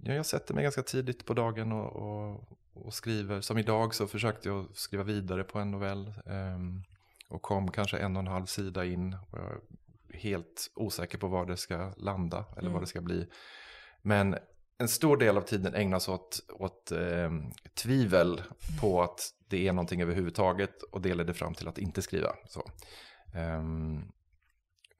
jag 0.04 0.26
sätter 0.26 0.54
mig 0.54 0.64
ganska 0.64 0.84
tidigt 0.84 1.26
på 1.26 1.34
dagen 1.34 1.72
och, 1.72 1.96
och, 1.96 2.44
och, 2.74 2.94
skriver. 2.94 3.42
Som 3.42 3.58
idag 3.58 3.96
så 3.96 4.08
försökte 4.08 4.50
jag 4.50 4.66
skriva 4.74 5.04
vidare 5.04 5.44
på 5.44 5.60
en 5.60 5.72
novell. 5.72 6.14
Um, 6.26 6.84
och 7.30 7.42
kom 7.42 7.72
kanske 7.72 7.98
en 7.98 8.16
och 8.16 8.22
en 8.22 8.28
halv 8.28 8.46
sida 8.46 8.86
in. 8.86 9.14
Och 9.14 9.38
jag 9.40 9.52
är 9.52 9.60
helt 10.20 10.72
osäker 10.76 11.18
på 11.18 11.28
var 11.28 11.46
det 11.46 11.58
ska 11.58 11.94
landa 11.98 12.46
eller 12.52 12.62
Mm. 12.62 12.74
vad 12.74 12.82
det 12.82 12.88
ska 12.88 13.02
bli. 13.02 13.28
Men 14.02 14.38
en 14.78 14.88
stor 14.88 15.18
del 15.18 15.38
av 15.38 15.42
tiden 15.42 15.76
ägnas 15.76 16.10
åt, 16.10 16.40
åt 16.60 16.92
eh, 16.92 17.32
tvivel 17.84 18.42
på 18.82 19.02
att 19.02 19.34
det 19.50 19.68
är 19.68 19.74
någonting 19.74 20.02
överhuvudtaget 20.02 20.82
och 20.84 21.02
det 21.02 21.14
ledde 21.14 21.34
fram 21.34 21.54
till 21.54 21.68
att 21.68 21.78
inte 21.78 22.02
skriva. 22.02 22.36
Så. 22.46 22.72
Ehm, 23.34 24.12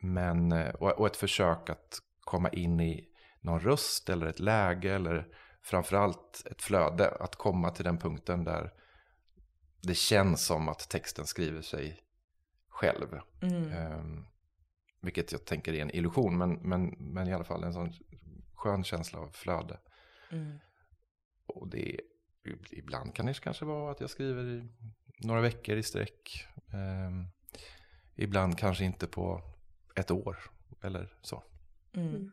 men, 0.02 0.52
eh, 0.52 0.70
och, 0.70 1.00
och 1.00 1.08
ett 1.08 1.18
försök 1.18 1.70
att 1.70 2.00
komma 2.20 2.50
in 2.50 2.80
i 2.80 3.06
någon 3.42 3.60
röst 3.60 4.10
eller 4.10 4.26
ett 4.26 4.40
läge 4.40 4.96
eller 4.96 5.28
framförallt 5.62 6.44
ett 6.52 6.62
flöde. 6.62 7.10
Att 7.10 7.36
komma 7.36 7.70
till 7.70 7.86
den 7.86 7.98
punkten 7.98 8.44
där 8.44 8.74
det 9.82 9.96
känns 9.96 10.46
som 10.46 10.70
att 10.70 10.90
texten 10.90 11.26
skriver 11.26 11.62
sig 11.62 12.04
själv. 12.70 13.20
Mm. 13.42 13.72
Ehm, 13.72 14.26
vilket 15.02 15.32
jag 15.32 15.46
tänker 15.46 15.74
är 15.74 15.82
en 15.82 15.96
illusion, 15.96 16.38
men, 16.38 16.54
men, 16.54 16.96
men 17.00 17.28
i 17.28 17.34
alla 17.34 17.44
fall 17.44 17.64
en 17.64 17.74
sån 17.74 17.94
skön 18.54 18.84
känsla 18.84 19.20
av 19.20 19.30
flöde. 19.32 19.80
Mm. 20.32 20.60
Och 21.46 21.68
det 21.68 22.00
ibland 22.72 23.16
kan 23.16 23.26
det 23.26 23.42
kanske 23.42 23.66
vara 23.66 23.92
att 23.92 24.02
jag 24.02 24.10
skriver 24.10 24.44
i 24.44 24.68
några 25.20 25.42
veckor 25.42 25.78
i 25.78 25.84
sträck. 25.84 26.48
Ehm, 26.74 27.26
ibland 28.16 28.58
kanske 28.58 28.86
inte 28.86 29.08
på 29.08 29.42
ett 29.96 30.12
år 30.12 30.38
eller 30.82 31.14
så. 31.22 31.44
Mm. 31.94 32.32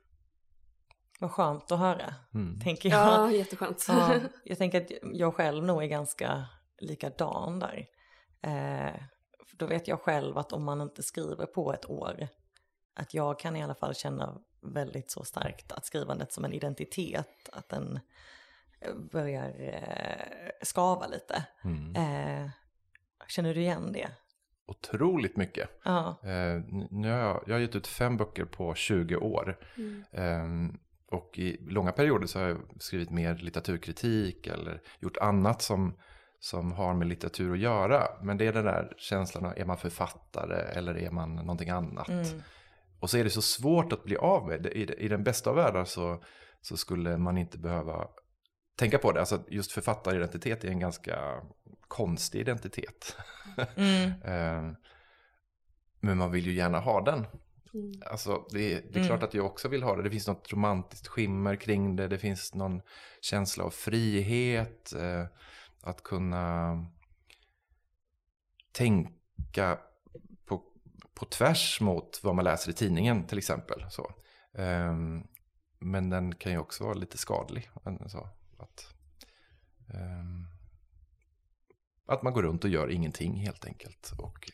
Vad 1.21 1.31
skönt 1.31 1.73
att 1.73 1.79
höra, 1.79 2.15
Mm. 2.35 2.61
tänker 2.61 2.89
jag. 2.89 2.99
Ja, 3.09 3.31
jätteskönt. 3.31 3.85
Ja, 3.89 4.15
jag 4.45 4.59
tänker 4.59 4.81
att 4.81 4.91
jag 5.13 5.35
själv 5.35 5.65
nog 5.65 5.83
är 5.83 5.87
ganska 5.87 6.47
likadan 6.79 7.59
där. 7.59 7.87
Eh, 8.43 9.01
för 9.47 9.57
då 9.57 9.67
vet 9.67 9.89
jag 9.89 10.01
själv 10.01 10.39
att 10.39 10.53
om 10.53 10.65
man 10.65 10.81
inte 10.81 11.03
skriver 11.03 11.47
på 11.47 11.73
ett 11.73 11.91
år, 11.91 12.29
att 12.95 13.15
jag 13.15 13.39
kan 13.39 13.57
i 13.57 13.63
alla 13.63 13.75
fall 13.75 13.95
känna 13.95 14.39
väldigt 14.63 15.11
så 15.11 15.25
starkt 15.25 15.73
att 15.73 15.87
skrivandet 15.87 16.33
som 16.33 16.45
en 16.45 16.53
identitet, 16.53 17.49
att 17.53 17.69
den 17.69 18.01
eh, 18.81 18.95
börjar 18.95 19.55
eh, 19.59 20.51
skava 20.63 21.07
lite. 21.07 21.47
Mm. 21.65 21.97
Eh, 21.97 22.51
känner 23.29 23.55
du 23.55 23.61
igen 23.61 23.93
det? 23.93 24.09
Otroligt 24.67 25.37
mycket. 25.37 25.71
Ja. 25.83 26.17
Eh, 26.23 26.61
nu 26.91 27.11
har 27.11 27.19
jag, 27.19 27.45
jag 27.47 27.55
har 27.55 27.61
gett 27.61 27.77
ut 27.77 27.87
fem 27.87 28.17
böcker 28.17 28.45
på 28.45 28.75
20 28.75 29.17
år. 29.17 29.59
Mm. 29.77 30.79
Och 31.11 31.39
i 31.39 31.57
långa 31.71 31.93
perioder 31.93 32.27
så 32.27 32.39
har 32.39 32.49
jag 32.49 32.59
skrivit 32.79 33.11
mer 33.11 33.35
litteraturkritik 33.35 34.47
eller 34.47 34.83
gjort 35.01 35.17
annat 35.17 35.63
som, 35.63 35.99
som 36.41 36.73
har 36.73 36.95
med 36.95 37.09
litteratur 37.09 37.53
att 37.53 37.59
göra. 37.59 38.03
Men 38.23 38.37
det 38.39 38.47
är 38.47 38.53
den 38.53 38.65
där 38.65 38.95
känslan 38.97 39.47
av, 39.47 39.53
är 39.57 39.65
man 39.65 39.77
författare 39.77 40.79
eller 40.79 40.99
är 40.99 41.11
man 41.11 41.35
någonting 41.35 41.71
annat? 41.71 42.09
Mm. 42.09 42.43
Och 43.01 43.11
så 43.11 43.19
är 43.19 43.25
det 43.25 43.31
så 43.31 43.43
svårt 43.43 43.93
att 43.93 44.05
bli 44.05 44.17
av 44.17 44.47
med. 44.49 44.67
I, 44.67 44.95
I 44.99 45.09
den 45.09 45.25
bästa 45.25 45.51
av 45.51 45.57
världar 45.57 45.85
så, 45.85 46.23
så 46.61 46.77
skulle 46.77 47.17
man 47.17 47.39
inte 47.39 47.59
behöva 47.59 48.09
tänka 48.79 48.99
på 48.99 49.13
det. 49.13 49.21
Alltså 49.21 49.43
just 49.49 49.73
författaridentitet 49.73 50.65
är 50.65 50.69
en 50.69 50.81
ganska 50.81 51.43
konstig 51.89 52.41
identitet. 52.41 53.17
Mm. 53.77 54.13
Ehm, 54.25 54.75
men 56.01 56.19
man 56.19 56.31
vill 56.31 56.47
ju 56.47 56.53
gärna 56.53 56.81
ha 56.81 57.01
den. 57.01 57.27
Mm. 57.77 57.93
Alltså 58.07 58.47
det, 58.51 58.73
är- 58.73 58.83
det 58.83 58.89
är 58.89 58.97
Mm. 58.97 59.07
klart 59.07 59.23
att 59.23 59.35
jag 59.35 59.47
också 59.47 59.69
vill 59.69 59.83
ha 59.83 59.97
det. 59.97 60.03
Det 60.03 60.11
finns 60.11 60.27
något 60.27 60.53
romantiskt 60.53 61.07
skimmer 61.07 61.57
kring 61.57 61.97
det. 61.97 62.09
Det 62.09 62.19
finns 62.19 62.55
någon 62.55 62.81
känsla 63.21 63.65
av 63.65 63.71
frihet. 63.71 64.93
Eh, 64.93 65.25
att 65.83 66.03
kunna 66.03 66.77
tänka 68.73 69.79
på, 70.47 70.63
på 71.15 71.25
tvärs 71.25 71.81
mot 71.81 72.21
vad 72.23 72.35
man 72.35 72.45
läser 72.45 72.71
i 72.71 72.75
tidningen 72.75 73.27
till 73.27 73.39
exempel. 73.39 73.85
Så. 73.91 74.13
Ehm, 74.55 75.23
men 75.79 76.11
den 76.11 76.35
kan 76.35 76.53
ju 76.53 76.59
också 76.59 76.85
vara 76.85 76.95
lite 76.95 77.19
skadlig. 77.19 77.71
Så, 78.09 78.29
att, 78.59 78.95
ehm, 79.95 80.47
att 82.07 82.23
man 82.23 82.33
går 82.33 82.43
runt 82.43 82.65
och 82.65 82.71
gör 82.71 82.91
ingenting 82.91 83.35
helt 83.35 83.65
enkelt. 83.65 84.13
Och 84.19 84.51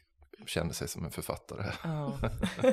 känner 0.46 0.72
sig 0.72 0.88
som 0.88 1.04
en 1.04 1.10
författare. 1.10 1.72
Ja. 1.84 2.18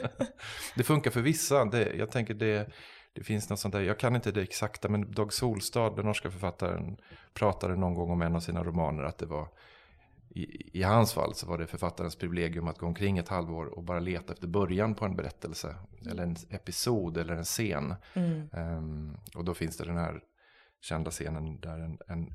Det 0.75 0.83
funkar 0.83 1.11
för 1.11 1.21
vissa. 1.21 1.65
Det, 1.65 1.93
jag 1.97 2.11
tänker 2.11 2.33
det, 2.33 2.69
det 3.13 3.23
finns 3.23 3.49
något 3.49 3.59
sånt 3.59 3.71
där. 3.71 3.81
Jag 3.81 3.99
kan 3.99 4.15
inte 4.15 4.31
det 4.31 4.41
exakta, 4.41 4.89
men 4.89 5.11
Dag 5.11 5.33
Solstad, 5.33 5.95
den 5.95 6.05
norska 6.05 6.31
författaren, 6.31 6.97
pratade 7.33 7.75
någon 7.75 7.93
gång 7.93 8.11
om 8.11 8.21
en 8.21 8.35
av 8.35 8.39
sina 8.39 8.63
romaner 8.63 9.03
att 9.03 9.17
det 9.17 9.25
var 9.25 9.47
i, 10.29 10.79
i 10.79 10.83
hans 10.83 11.13
fall 11.13 11.35
så 11.35 11.47
var 11.47 11.57
det 11.57 11.67
författarens 11.67 12.15
privilegium 12.15 12.67
att 12.67 12.77
gå 12.77 12.85
omkring 12.85 13.17
ett 13.17 13.29
halvår 13.29 13.65
och 13.65 13.83
bara 13.83 13.99
leta 13.99 14.33
efter 14.33 14.47
början 14.47 14.95
på 14.95 15.05
en 15.05 15.15
berättelse. 15.15 15.75
Eller 16.09 16.23
en 16.23 16.35
episod 16.49 17.17
eller 17.17 17.33
en 17.33 17.43
scen. 17.43 17.95
Mm. 18.13 18.49
Ehm, 18.53 19.17
och 19.35 19.45
då 19.45 19.53
finns 19.53 19.77
det 19.77 19.85
den 19.85 19.97
här 19.97 20.23
kända 20.81 21.11
scenen 21.11 21.59
där 21.59 21.79
en, 21.79 21.99
en, 22.07 22.33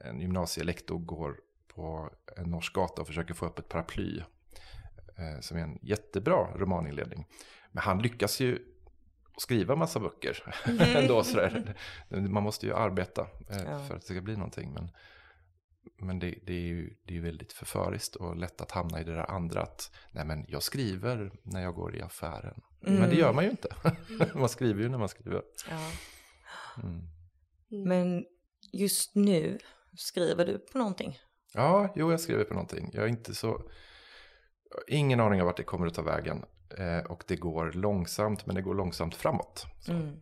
en 0.00 0.20
gymnasielektor 0.20 0.98
går 0.98 1.36
på 1.74 2.10
en 2.36 2.50
norsk 2.50 2.74
gata 2.74 3.02
och 3.02 3.06
försöker 3.06 3.34
få 3.34 3.46
upp 3.46 3.58
ett 3.58 3.68
paraply. 3.68 4.22
Eh, 5.18 5.40
som 5.40 5.56
är 5.56 5.62
en 5.62 5.78
jättebra 5.82 6.48
romaninledning. 6.56 7.26
Men 7.72 7.82
han 7.82 8.02
lyckas 8.02 8.40
ju 8.40 8.58
skriva 9.38 9.76
massa 9.76 10.00
böcker 10.00 10.54
ändå. 10.96 11.24
Sådär. 11.24 11.74
Man 12.08 12.42
måste 12.42 12.66
ju 12.66 12.74
arbeta 12.74 13.22
eh, 13.50 13.62
Ja. 13.62 13.78
för 13.78 13.94
att 13.94 14.00
det 14.00 14.06
ska 14.06 14.20
bli 14.20 14.36
någonting. 14.36 14.72
Men, 14.72 14.90
men 16.00 16.18
det, 16.18 16.38
det, 16.46 16.52
är 16.52 16.60
ju, 16.60 16.96
det 17.04 17.16
är 17.16 17.20
väldigt 17.20 17.52
förföriskt 17.52 18.16
och 18.16 18.36
lätt 18.36 18.60
att 18.60 18.70
hamna 18.70 19.00
i 19.00 19.04
det 19.04 19.12
där 19.14 19.30
andra. 19.30 19.62
Att 19.62 19.90
nej 20.12 20.24
men 20.24 20.44
jag 20.48 20.62
skriver 20.62 21.32
när 21.42 21.62
jag 21.62 21.74
går 21.74 21.96
i 21.96 22.02
affären. 22.02 22.60
Men 22.80 23.10
det 23.10 23.16
gör 23.16 23.32
man 23.32 23.44
ju 23.44 23.50
inte. 23.50 23.68
man 24.34 24.48
skriver 24.48 24.82
ju 24.82 24.88
när 24.88 24.98
man 24.98 25.08
skriver. 25.08 25.42
Ja. 25.70 25.90
Mm. 26.82 27.00
Mm. 27.72 27.88
Men 27.88 28.24
just 28.72 29.14
nu, 29.14 29.58
skriver 29.96 30.46
du 30.46 30.58
på 30.58 30.78
någonting? 30.78 31.18
Ja, 31.54 31.92
jo, 31.96 32.10
jag 32.10 32.20
skriver 32.20 32.44
på 32.44 32.54
någonting. 32.54 32.90
Jag 32.92 33.04
är 33.04 33.08
inte 33.08 33.34
så... 33.34 33.70
Ingen 34.86 35.20
aning 35.20 35.40
om 35.40 35.46
vart 35.46 35.56
det 35.56 35.62
kommer 35.62 35.86
att 35.86 35.94
ta 35.94 36.02
vägen. 36.02 36.44
Eh, 36.78 36.98
och 36.98 37.24
det 37.26 37.36
går 37.36 37.72
långsamt, 37.72 38.46
men 38.46 38.54
det 38.54 38.62
går 38.62 38.74
långsamt 38.74 39.14
framåt. 39.14 39.66
Mm. 39.88 40.16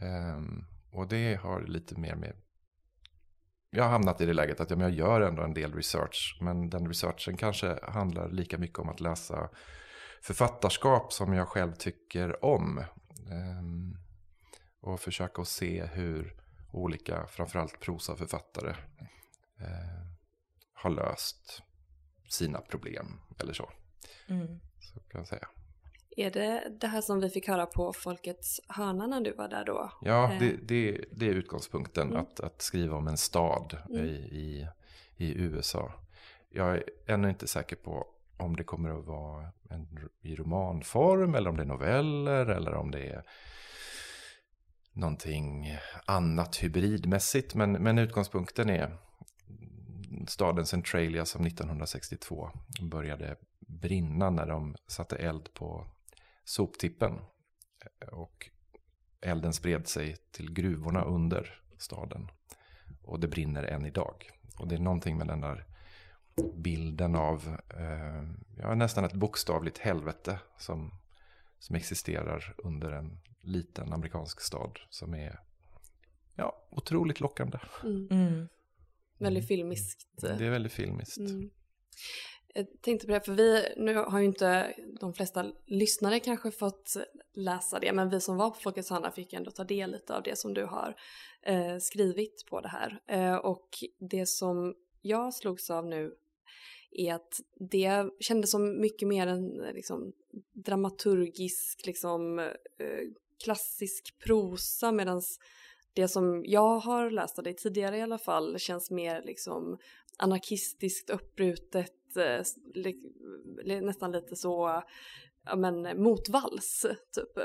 Ehm, 0.00 0.64
och 0.92 1.08
det 1.08 1.34
har 1.34 1.60
lite 1.60 2.00
mer 2.00 2.14
med... 2.14 2.32
Jag 3.70 3.84
har 3.84 3.90
hamnat 3.90 4.20
i 4.20 4.26
det 4.26 4.32
läget 4.32 4.60
att 4.60 4.70
ja, 4.70 4.76
jag 4.80 4.90
gör 4.90 5.20
ändå 5.20 5.42
en 5.42 5.54
del 5.54 5.74
research. 5.74 6.38
Men 6.40 6.70
den 6.70 6.88
researchen 6.88 7.36
kanske 7.36 7.78
handlar 7.82 8.30
lika 8.30 8.58
mycket 8.58 8.78
om 8.78 8.88
att 8.88 9.00
läsa 9.00 9.48
författarskap 10.22 11.12
som 11.12 11.32
jag 11.32 11.48
själv 11.48 11.72
tycker 11.72 12.44
om. 12.44 12.78
Ehm, 13.30 13.96
och 14.80 15.00
försöka 15.00 15.42
att 15.42 15.48
se 15.48 15.84
hur 15.84 16.40
olika, 16.72 17.26
framförallt 17.26 17.80
prosaförfattare, 17.80 18.70
eh, 19.60 20.06
har 20.72 20.90
löst 20.90 21.62
sina 22.28 22.60
problem. 22.60 23.20
Eller 23.38 23.52
så, 23.52 23.70
Mm. 24.28 24.60
så 24.80 25.00
kan 25.00 25.18
jag 25.20 25.26
säga. 25.28 25.48
Är 26.16 26.30
det 26.30 26.72
det 26.80 26.86
här 26.86 27.00
som 27.00 27.20
vi 27.20 27.30
fick 27.30 27.48
höra 27.48 27.66
på 27.66 27.92
Folkets 27.92 28.60
hörna 28.68 29.06
när 29.06 29.20
du 29.20 29.32
var 29.32 29.48
där 29.48 29.64
då? 29.64 29.92
Ja, 30.00 30.32
Eh. 30.32 30.38
det, 30.38 30.56
det, 30.62 31.04
det 31.12 31.26
är 31.26 31.30
utgångspunkten. 31.30 32.08
Mm. 32.08 32.20
Att, 32.20 32.40
att 32.40 32.62
skriva 32.62 32.96
om 32.96 33.08
en 33.08 33.16
stad 33.16 33.76
Mm. 33.90 34.06
i, 34.06 34.10
i, 34.12 34.66
i 35.16 35.34
USA. 35.38 35.92
Jag 36.50 36.74
är 36.76 36.84
ännu 37.06 37.28
inte 37.28 37.46
säker 37.46 37.76
på 37.76 38.06
om 38.36 38.56
det 38.56 38.64
kommer 38.64 38.98
att 38.98 39.04
vara 39.06 39.48
en, 39.70 40.08
i 40.22 40.36
romanform 40.36 41.34
eller 41.34 41.50
om 41.50 41.56
det 41.56 41.62
är 41.62 41.66
noveller 41.66 42.46
eller 42.46 42.74
om 42.74 42.90
det 42.90 43.06
är 43.06 43.24
någonting 44.92 45.76
annat 46.06 46.56
hybridmässigt. 46.62 47.54
Men, 47.54 47.72
men 47.72 47.98
utgångspunkten 47.98 48.70
är 48.70 48.96
staden 50.28 50.66
Centralia 50.66 51.24
som 51.24 51.46
1962 51.46 52.50
började 52.82 53.36
brinna 53.70 54.30
när 54.30 54.46
de 54.46 54.76
satte 54.86 55.16
eld 55.16 55.54
på 55.54 55.86
soptippen. 56.44 57.18
Och 58.12 58.50
elden 59.20 59.52
spred 59.52 59.88
sig 59.88 60.16
till 60.30 60.52
gruvorna 60.52 61.02
under 61.02 61.60
staden. 61.78 62.30
Och 63.02 63.20
det 63.20 63.28
brinner 63.28 63.62
än 63.62 63.86
idag. 63.86 64.30
Och 64.58 64.68
det 64.68 64.74
är 64.74 64.78
någonting 64.78 65.18
med 65.18 65.26
den 65.26 65.40
där 65.40 65.66
bilden 66.54 67.14
av 67.14 67.58
eh, 67.68 68.22
ja, 68.58 68.74
nästan 68.74 69.04
ett 69.04 69.14
bokstavligt 69.14 69.78
helvete 69.78 70.38
som, 70.58 70.94
som 71.58 71.76
existerar 71.76 72.54
under 72.58 72.90
en 72.90 73.20
liten 73.40 73.92
amerikansk 73.92 74.40
stad 74.40 74.78
som 74.90 75.14
är 75.14 75.40
ja, 76.34 76.66
otroligt 76.70 77.20
lockande. 77.20 77.58
Mm. 77.82 78.08
Mm. 78.10 78.48
Väldigt 79.18 79.48
filmiskt. 79.48 80.08
Det 80.20 80.46
är 80.46 80.50
väldigt 80.50 80.72
filmiskt. 80.72 81.18
Mm. 81.18 81.50
Jag 82.54 82.66
tänkte 82.80 83.06
på 83.06 83.12
det, 83.12 83.20
för 83.20 83.32
vi, 83.32 83.74
nu 83.76 83.94
har 83.94 84.18
ju 84.18 84.24
inte 84.24 84.74
de 85.00 85.14
flesta 85.14 85.52
lyssnare 85.66 86.20
kanske 86.20 86.50
fått 86.50 86.96
läsa 87.34 87.78
det, 87.78 87.92
men 87.92 88.10
vi 88.10 88.20
som 88.20 88.36
var 88.36 88.50
på 88.50 88.56
Folkets 88.60 88.90
hörna 88.90 89.10
fick 89.10 89.32
ändå 89.32 89.50
ta 89.50 89.64
del 89.64 89.90
lite 89.90 90.16
av 90.16 90.22
det 90.22 90.38
som 90.38 90.54
du 90.54 90.64
har 90.64 90.96
eh, 91.42 91.78
skrivit 91.78 92.46
på 92.46 92.60
det 92.60 92.68
här. 92.68 93.00
Eh, 93.06 93.34
och 93.34 93.68
det 93.98 94.26
som 94.26 94.74
jag 95.02 95.34
slogs 95.34 95.70
av 95.70 95.86
nu 95.86 96.14
är 96.90 97.14
att 97.14 97.40
det 97.70 98.10
kändes 98.20 98.50
som 98.50 98.80
mycket 98.80 99.08
mer 99.08 99.26
en 99.26 99.48
liksom, 99.48 100.12
dramaturgisk, 100.52 101.86
liksom, 101.86 102.38
eh, 102.38 102.48
klassisk 103.44 104.18
prosa 104.18 104.92
medan 104.92 105.22
det 105.92 106.08
som 106.08 106.44
jag 106.46 106.78
har 106.78 107.10
läst 107.10 107.38
av 107.38 107.44
dig 107.44 107.54
tidigare 107.54 107.98
i 107.98 108.02
alla 108.02 108.18
fall 108.18 108.58
känns 108.58 108.90
mer 108.90 109.22
liksom 109.22 109.78
anarkistiskt 110.16 111.10
uppbrutet, 111.10 111.92
nästan 113.82 114.12
lite 114.12 114.36
så 114.36 114.82
ja, 115.44 115.56
men, 115.56 116.02
motvalls 116.02 116.86
typ. 117.14 117.38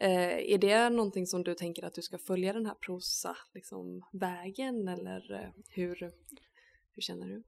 Eh, 0.00 0.52
är 0.52 0.58
det 0.58 0.90
någonting 0.90 1.26
som 1.26 1.44
du 1.44 1.54
tänker 1.54 1.84
att 1.84 1.94
du 1.94 2.02
ska 2.02 2.18
följa 2.18 2.52
den 2.52 2.66
här 2.66 2.74
prosa 2.74 3.36
liksom, 3.54 4.04
vägen 4.12 4.88
eller 4.88 5.32
eh, 5.32 5.48
hur, 5.68 6.12
hur 6.94 7.02
känner 7.02 7.26
du? 7.26 7.42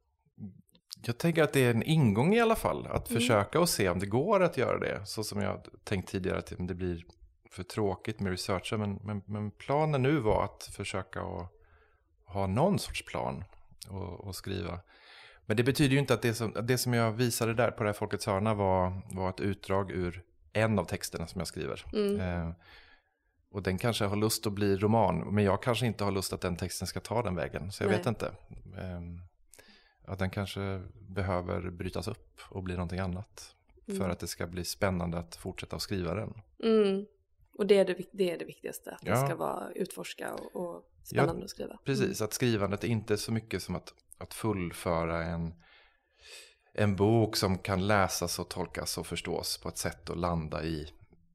Jag 1.06 1.18
tänker 1.18 1.42
att 1.42 1.52
det 1.52 1.64
är 1.64 1.70
en 1.70 1.82
ingång 1.82 2.34
i 2.34 2.40
alla 2.40 2.56
fall, 2.56 2.86
att 2.86 3.10
mm. 3.10 3.20
försöka 3.20 3.60
och 3.60 3.68
se 3.68 3.88
om 3.88 3.98
det 3.98 4.06
går 4.06 4.42
att 4.42 4.56
göra 4.56 4.78
det. 4.78 5.06
Så 5.06 5.24
som 5.24 5.40
jag 5.40 5.66
tänkt 5.84 6.08
tidigare, 6.08 6.38
att 6.38 6.52
det 6.58 6.74
blir 6.74 7.04
för 7.50 7.62
tråkigt 7.62 8.20
med 8.20 8.30
researcher. 8.30 8.76
Men, 8.76 8.94
men, 8.94 9.22
men 9.26 9.50
planen 9.50 10.02
nu 10.02 10.18
var 10.18 10.44
att 10.44 10.62
försöka 10.62 11.20
att 11.20 11.52
ha 12.24 12.46
någon 12.46 12.78
sorts 12.78 13.04
plan 13.04 13.44
och, 13.88 14.20
och, 14.26 14.34
skriva. 14.36 14.80
Men 15.46 15.56
det 15.56 15.62
betyder 15.62 15.92
ju 15.92 15.98
inte 15.98 16.14
att 16.14 16.22
det 16.22 16.34
som, 16.34 16.52
det 16.62 16.78
som 16.78 16.92
jag 16.92 17.12
visade 17.12 17.54
där 17.54 17.70
på 17.70 17.82
det 17.82 17.88
här 17.88 17.94
Folkets 17.94 18.26
hörna 18.26 18.54
var, 18.54 19.02
var 19.14 19.30
ett 19.30 19.40
utdrag 19.40 19.90
ur 19.90 20.22
en 20.52 20.78
av 20.78 20.84
texterna 20.84 21.26
som 21.26 21.38
jag 21.38 21.48
skriver. 21.48 21.84
Mm. 21.92 22.20
Eh, 22.20 22.54
och 23.50 23.62
den 23.62 23.78
kanske 23.78 24.04
har 24.04 24.16
lust 24.16 24.46
att 24.46 24.52
bli 24.52 24.76
roman, 24.76 25.34
men 25.34 25.44
jag 25.44 25.62
kanske 25.62 25.86
inte 25.86 26.04
har 26.04 26.10
lust 26.10 26.32
att 26.32 26.40
den 26.40 26.56
texten 26.56 26.86
ska 26.86 27.00
ta 27.00 27.22
den 27.22 27.34
vägen. 27.34 27.72
Så 27.72 27.82
jag 27.82 27.88
Nej. 27.88 27.98
vet 27.98 28.06
inte. 28.06 28.26
Eh, 28.76 29.00
att 30.04 30.18
den 30.18 30.30
kanske 30.30 30.82
behöver 31.08 31.70
brytas 31.70 32.08
upp 32.08 32.40
och 32.48 32.62
bli 32.62 32.74
någonting 32.74 32.98
annat. 32.98 33.54
Mm. 33.88 34.00
För 34.00 34.10
att 34.10 34.18
det 34.18 34.26
ska 34.26 34.46
bli 34.46 34.64
spännande 34.64 35.18
att 35.18 35.36
fortsätta 35.36 35.76
att 35.76 35.82
skriva 35.82 36.14
den. 36.14 36.34
Mm. 36.62 37.06
Och 37.52 37.66
det 37.66 37.78
är 37.78 37.84
det, 37.84 37.96
det 38.12 38.30
är 38.30 38.38
det 38.38 38.44
viktigaste, 38.44 38.90
att 38.90 39.00
ja. 39.02 39.12
det 39.12 39.26
ska 39.26 39.36
vara 39.36 39.70
utforska 39.74 40.34
och, 40.34 40.56
och 40.56 40.90
spännande 41.02 41.40
ja, 41.40 41.44
att 41.44 41.50
skriva. 41.50 41.78
Precis, 41.84 42.20
mm. 42.20 42.24
att 42.24 42.32
skrivandet 42.32 42.84
är 42.84 42.88
inte 42.88 43.16
så 43.16 43.32
mycket 43.32 43.62
som 43.62 43.76
att, 43.76 43.94
att 44.18 44.34
fullföra 44.34 45.24
en, 45.24 45.54
en 46.74 46.96
bok 46.96 47.36
som 47.36 47.58
kan 47.58 47.86
läsas 47.86 48.38
och 48.38 48.50
tolkas 48.50 48.98
och 48.98 49.06
förstås 49.06 49.60
på 49.62 49.68
ett 49.68 49.78
sätt 49.78 50.10
och 50.10 50.16
landa 50.16 50.64
i 50.64 50.92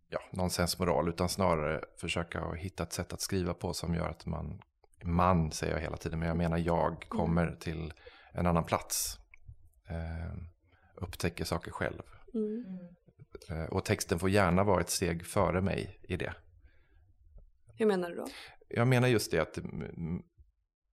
ja, 0.09 0.19
någon 0.31 0.49
sensmoral, 0.49 1.09
utan 1.09 1.29
snarare 1.29 1.83
försöka 1.97 2.51
hitta 2.53 2.83
ett 2.83 2.93
sätt 2.93 3.13
att 3.13 3.21
skriva 3.21 3.53
på 3.53 3.73
som 3.73 3.95
gör 3.95 4.09
att 4.09 4.25
man, 4.25 4.61
man 5.03 5.51
säger 5.51 5.73
jag 5.73 5.81
hela 5.81 5.97
tiden, 5.97 6.19
men 6.19 6.27
jag 6.27 6.37
menar 6.37 6.57
jag, 6.57 6.87
mm. 6.87 7.07
kommer 7.07 7.47
mm. 7.47 7.59
till 7.59 7.93
en 8.33 8.47
annan 8.47 8.63
plats. 8.63 9.17
Eh, 9.89 10.37
upptäcker 10.95 11.45
saker 11.45 11.71
själv. 11.71 12.01
Mm. 12.33 12.63
Eh, 13.49 13.65
och 13.65 13.85
texten 13.85 14.19
får 14.19 14.29
gärna 14.29 14.63
vara 14.63 14.81
ett 14.81 14.89
steg 14.89 15.25
före 15.25 15.61
mig 15.61 15.99
i 16.03 16.17
det. 16.17 16.33
Hur 17.75 17.85
menar 17.85 18.09
du 18.09 18.15
då? 18.15 18.27
Jag 18.67 18.87
menar 18.87 19.07
just 19.07 19.31
det 19.31 19.39
att 19.39 19.57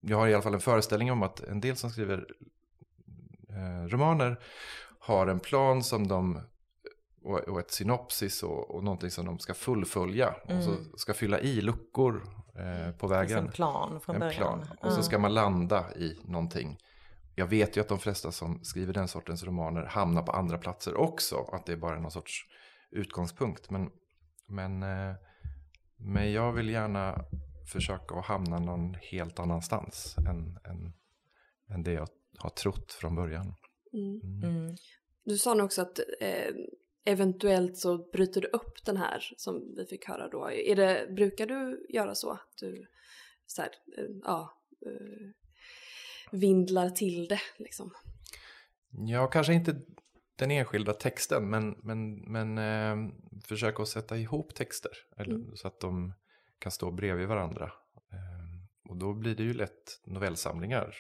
jag 0.01 0.17
har 0.17 0.29
i 0.29 0.35
alla 0.35 0.43
fall 0.43 0.55
en 0.55 0.61
föreställning 0.61 1.13
om 1.13 1.23
att 1.23 1.41
en 1.41 1.61
del 1.61 1.77
som 1.77 1.91
skriver 1.91 2.27
eh, 3.49 3.89
romaner 3.89 4.41
har 4.99 5.27
en 5.27 5.41
plan 5.41 5.83
som 5.83 6.09
de 6.09 6.41
och, 7.25 7.61
ett 7.61 7.71
synopsis 7.71 8.43
och, 8.43 8.71
och 8.71 8.85
någonting 8.85 9.11
som 9.11 9.27
de 9.27 9.39
ska 9.39 9.55
fullfölja. 9.55 10.35
Mm. 10.45 10.59
Och 10.59 10.65
så 10.65 10.71
mm. 10.71 10.85
ska 10.97 11.15
fylla 11.15 11.41
i 11.41 11.61
luckor 11.61 12.23
eh, 12.59 12.93
på 12.93 13.07
vägen. 13.07 13.39
En 13.39 13.53
plan 13.53 14.01
från 14.01 14.15
en 14.15 14.21
början. 14.21 14.37
Plan. 14.37 14.65
Och 14.81 14.93
så 14.93 15.03
ska 15.03 15.19
man 15.19 15.35
landa 15.35 15.95
i 15.97 16.19
någonting 16.25 16.79
jag 17.39 17.47
vet 17.47 17.77
ju 17.77 17.81
att 17.81 17.89
de 17.89 17.99
flesta 17.99 18.33
som 18.33 18.65
skriver 18.65 18.93
den 18.93 19.09
sortens 19.09 19.45
romaner 19.45 19.85
hamnar 19.85 20.23
på 20.23 20.33
andra 20.33 20.59
platser 20.59 20.95
också. 20.95 21.37
Att 21.53 21.67
det 21.67 21.73
är 21.73 21.77
bara 21.77 22.01
någon 22.01 22.11
sorts 22.11 22.47
utgångspunkt. 22.91 23.71
Men, 23.71 23.91
men, 24.47 24.83
eh, 24.83 25.15
men 25.97 26.33
jag 26.33 26.53
vill 26.53 26.69
gärna 26.69 27.25
försöka 27.69 28.15
att 28.15 28.27
hamna 28.27 28.59
någon 28.59 28.95
helt 28.95 29.39
annanstans 29.39 30.17
än, 30.19 30.59
än, 30.65 30.93
än 31.75 31.83
det 31.83 31.93
jag 31.93 32.09
har 32.39 32.51
trott 32.51 32.93
från 32.93 33.15
början. 33.15 33.55
Mm. 33.93 34.21
Mm. 34.21 34.57
mm. 34.57 34.77
Du 35.25 35.39
sa 35.39 35.55
nu 35.55 35.63
också 35.63 35.83
att 35.83 35.99
eh, 36.21 36.55
eventuellt 37.05 37.77
så 37.77 38.11
bryter 38.11 38.41
du 38.41 38.49
upp 38.49 38.85
den 38.85 38.97
här 38.97 39.33
som 39.37 39.75
vi 39.77 39.87
fick 39.87 40.09
höra 40.09 40.29
då. 40.29 40.51
Är 40.51 40.77
det, 40.77 41.07
brukar 41.11 41.47
du 41.47 41.87
göra 41.89 42.15
så? 42.15 42.39
Du, 42.61 42.87
så 43.47 43.63
här, 43.63 43.71
eh, 43.99 44.05
ja, 44.25 44.53
eh, 44.87 45.29
vindlar 46.33 46.91
till 46.91 47.29
det. 47.29 47.41
Liksom. 47.57 47.91
Ja, 48.91 49.27
kanske 49.27 49.53
inte 49.53 49.81
den 50.37 50.51
enskilda 50.51 50.93
texten, 50.93 51.51
men, 51.51 51.77
men, 51.83 52.15
men 52.33 52.59
eh, 52.59 53.13
försöka 53.45 53.83
att 53.83 53.89
sätta 53.89 54.17
ihop 54.17 54.55
texter 54.55 54.93
eller, 55.17 55.35
mm. 55.35 55.57
så 55.57 55.69
att 55.69 55.81
de 55.81 56.13
kan 56.59 56.73
stå 56.73 56.91
bredvid 56.91 57.29
varandra. 57.29 57.73
Ehm, 58.13 58.69
och 58.89 58.97
då 58.97 59.15
blir 59.15 59.35
det 59.35 59.43
ju 59.43 59.55
lätt 59.55 60.01
novellsamlingar. 60.05 60.97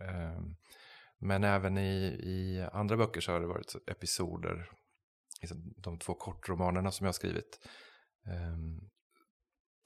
Ehm, 0.00 0.56
men 1.18 1.44
även 1.44 1.78
i, 1.78 2.20
i 2.22 2.68
andra 2.72 2.96
böcker 2.96 3.20
så 3.20 3.32
har 3.32 3.40
det 3.40 3.46
varit 3.46 3.74
episoder, 3.86 4.70
liksom 5.40 5.74
de 5.76 5.98
två 5.98 6.14
kortromanerna 6.14 6.90
som 6.90 7.04
jag 7.04 7.08
har 7.08 7.12
skrivit, 7.12 7.68
ehm, 8.26 8.90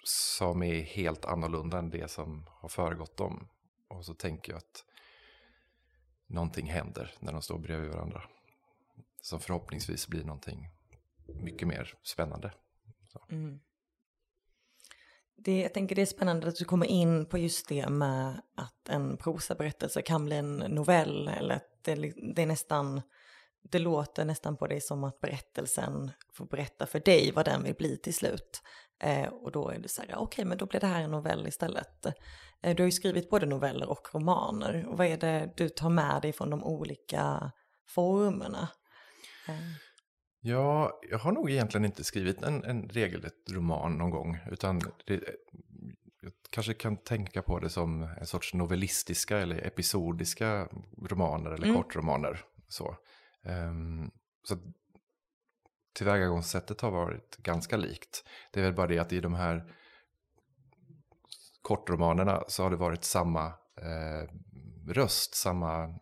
som 0.05 0.63
är 0.63 0.81
helt 0.81 1.25
annorlunda 1.25 1.79
än 1.79 1.91
det 1.91 2.11
som 2.11 2.47
har 2.49 2.69
föregått 2.69 3.17
dem. 3.17 3.49
Och 3.89 4.05
så 4.05 4.15
tänker 4.15 4.53
jag 4.53 4.59
att 4.59 4.85
någonting 6.27 6.67
händer 6.67 7.15
när 7.21 7.33
de 7.33 7.43
står 7.43 7.59
bredvid 7.59 7.91
varandra. 7.91 8.23
Som 9.23 9.41
förhoppningsvis 9.41 10.09
blir 10.09 10.25
någonting 10.25 10.69
mycket 11.27 11.69
mer 11.69 11.99
spännande. 12.03 12.53
Mm. 13.29 13.61
Det, 15.45 15.61
jag 15.61 15.75
tänker 15.75 15.95
det 15.97 16.03
är 16.03 16.07
spännande 16.07 16.49
att 16.49 16.57
du 16.57 16.65
kommer 16.65 16.87
in 16.87 17.27
på 17.27 17.39
just 17.39 17.69
det 17.69 17.89
med 17.89 18.41
att 18.57 18.89
en 18.89 19.17
prosaberättelse 19.17 20.03
kan 20.03 20.25
bli 20.25 20.37
en 20.37 20.57
novell 20.57 21.29
eller 21.29 21.55
att 21.55 21.85
det, 21.85 21.95
det 22.35 22.43
är 22.43 22.47
nästan 22.47 23.03
det 23.63 23.79
låter 23.79 24.25
nästan 24.25 24.57
på 24.57 24.67
dig 24.67 24.81
som 24.81 25.05
att 25.05 25.21
berättelsen 25.21 26.11
får 26.33 26.47
berätta 26.47 26.87
för 26.87 27.01
dig 27.01 27.33
vad 27.33 27.45
den 27.45 27.63
vill 27.63 27.75
bli 27.75 27.97
till 27.97 28.15
slut. 28.15 28.63
Eh, 29.03 29.29
och 29.29 29.53
då 29.53 29.69
är 29.69 29.79
det 29.79 29.89
så 29.89 30.03
här, 30.03 30.09
okej 30.09 30.23
okay, 30.23 30.45
men 30.45 30.59
då 30.59 30.67
blir 30.67 30.81
det 30.81 30.87
här 30.87 31.03
en 31.03 31.11
novell 31.11 31.47
istället. 31.47 32.07
Eh, 32.63 32.77
du 32.77 32.83
har 32.83 32.87
ju 32.87 32.93
skrivit 32.93 33.31
både 33.31 33.47
noveller 33.47 33.91
och 33.91 34.15
romaner. 34.15 34.87
Och 34.89 34.99
vad 34.99 35.07
är 35.07 35.17
det 35.17 35.53
du 35.57 35.69
tar 35.69 35.91
med 35.91 36.23
dig 36.23 36.33
från 36.33 36.51
de 36.51 36.65
olika 36.65 37.53
formerna? 37.89 38.69
Eh. 39.49 39.55
Ja, 40.41 41.01
jag 41.11 41.19
har 41.19 41.33
nog 41.33 41.51
egentligen 41.51 41.85
inte 41.85 42.05
skrivit 42.05 42.43
en, 42.43 42.65
en 42.65 42.89
regelrätt 42.89 43.51
roman 43.51 43.99
någon 43.99 44.11
gång. 44.11 44.39
Utan 44.51 44.81
det, 45.07 45.21
jag 46.23 46.33
kanske 46.51 46.75
kan 46.75 46.97
tänka 46.97 47.43
på 47.43 47.59
det 47.59 47.71
som 47.71 48.03
en 48.03 48.27
sorts 48.27 48.55
novellistiska 48.55 49.39
eller 49.39 49.67
episodiska 49.67 50.69
romaner 51.09 51.51
eller 51.51 51.67
mm. 51.67 51.83
kortromaner. 51.83 52.41
Så, 52.69 52.97
um, 53.45 54.11
så 54.43 54.59
tillvägagångssättet 55.95 56.81
har 56.81 56.91
varit 56.91 57.37
ganska 57.37 57.77
likt. 57.77 58.25
Det 58.53 58.61
är 58.61 58.65
väl 58.65 58.75
bara 58.75 58.87
det 58.87 58.99
att 58.99 59.13
i 59.13 59.21
de 59.21 59.35
här 59.35 59.75
kortromanerna 61.63 62.45
så 62.49 62.63
har 62.63 62.71
det 62.71 62.77
varit 62.77 63.05
samma 63.05 63.47
eh, 63.77 64.29
röst, 64.89 65.35
samma 65.35 65.99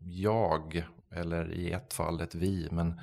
jag, 0.00 0.86
eller 1.10 1.52
i 1.52 1.72
ett 1.72 1.92
fall 1.92 2.20
ett 2.20 2.34
vi, 2.34 2.68
men 2.70 3.00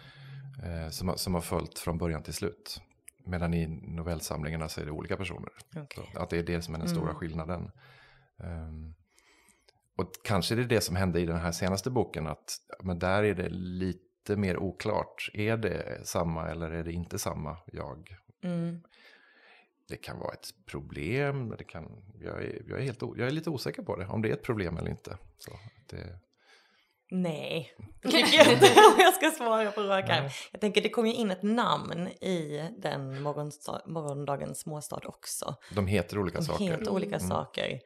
eh, 0.64 0.90
som, 0.90 1.18
som 1.18 1.34
har 1.34 1.42
följt 1.42 1.80
från 1.80 1.98
början 1.98 2.24
till 2.24 2.34
slut. 2.34 2.82
Medan 3.26 3.54
i 3.54 3.68
novellsamlingarna 3.68 4.70
så 4.70 4.82
är 4.82 4.86
det 4.86 4.92
olika 4.92 5.18
personer. 5.18 5.52
Okay. 5.76 6.06
att 6.16 6.30
det 6.30 6.38
är 6.38 6.44
det 6.44 6.62
som 6.62 6.76
är 6.76 6.80
den 6.80 6.90
stora 6.90 7.10
mm. 7.10 7.16
skillnaden. 7.16 7.72
Um, 8.38 8.96
och 9.98 10.12
kanske 10.24 10.56
det 10.56 10.62
är 10.62 10.68
det 10.68 10.82
som 10.82 10.96
hände 10.96 11.20
i 11.20 11.26
den 11.26 11.40
här 11.40 11.52
senaste 11.52 11.90
boken, 11.90 12.28
att 12.28 12.58
men 12.84 13.00
där 13.00 13.24
är 13.24 13.36
det 13.36 13.50
lite 13.50 14.36
mer 14.36 14.58
oklart. 14.58 15.30
Är 15.34 15.58
det 15.58 16.08
samma 16.08 16.50
eller 16.50 16.72
är 16.72 16.84
det 16.84 16.92
inte 16.92 17.20
samma 17.20 17.58
jag? 17.66 18.18
Mm 18.44 18.82
det 19.88 19.98
kan 19.98 20.20
vara 20.20 20.34
ett 20.34 20.50
problem. 20.66 21.56
Det 21.58 21.64
kan, 21.64 22.04
jag, 22.20 22.44
är, 22.44 22.62
jag, 22.68 22.80
är 22.80 22.84
helt, 22.84 23.02
jag 23.02 23.28
är 23.28 23.32
lite 23.32 23.50
osäker 23.50 23.84
på 23.84 23.96
det, 23.96 24.08
om 24.08 24.22
det 24.22 24.30
är 24.30 24.34
ett 24.34 24.44
problem 24.44 24.78
eller 24.78 24.90
inte. 24.90 25.18
Så 25.38 25.52
det... 25.90 26.20
Nej, 27.14 27.74
det 28.02 28.10
tycker 28.12 28.38
jag 28.38 28.54
inte 28.54 28.66
om 28.66 28.96
jag 29.00 29.14
ska 29.14 29.32
svara 29.32 29.72
på 29.72 29.82
rak 29.82 30.10
arm. 30.10 30.30
Jag 30.52 30.62
tänker 30.62 30.82
det 30.82 30.90
kom 30.90 31.08
ju 31.08 31.14
in 31.14 31.32
ett 31.32 31.44
namn 31.44 32.08
i 32.08 32.70
den 32.78 33.22
morgondagens 33.86 34.60
småstad 34.60 35.02
också. 35.06 35.56
De 35.72 35.88
heter 35.88 36.20
olika 36.20 36.38
De 36.38 36.46
saker. 36.46 36.66
Helt 36.66 36.88
olika 36.88 37.16
mm. 37.16 37.30
saker. 37.30 37.80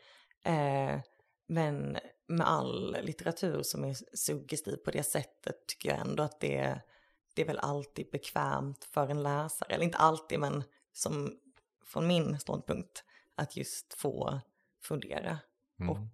Eh, 0.44 1.00
men 1.48 1.98
med 2.28 2.48
all 2.48 2.98
litteratur 3.02 3.64
som 3.64 3.84
är 3.84 3.96
suggestiv 4.14 4.76
på 4.76 4.92
det 4.92 5.04
sättet 5.04 5.68
tycker 5.68 5.90
jag 5.90 6.00
ändå 6.00 6.24
att 6.24 6.40
det, 6.40 6.82
det 7.34 7.42
är 7.42 7.46
väl 7.46 7.60
alltid 7.60 8.10
bekvämt 8.12 8.84
för 8.84 9.08
en 9.08 9.24
läsare. 9.24 9.74
Eller 9.74 9.86
inte 9.86 9.98
alltid 9.98 10.40
men 10.40 10.64
som 10.94 11.38
från 11.86 12.08
min 12.08 12.40
ståndpunkt 12.40 13.04
att 13.36 13.58
just 13.58 13.94
få 13.94 14.40
fundera 14.84 15.40
mm. 15.80 15.90
och 15.90 16.08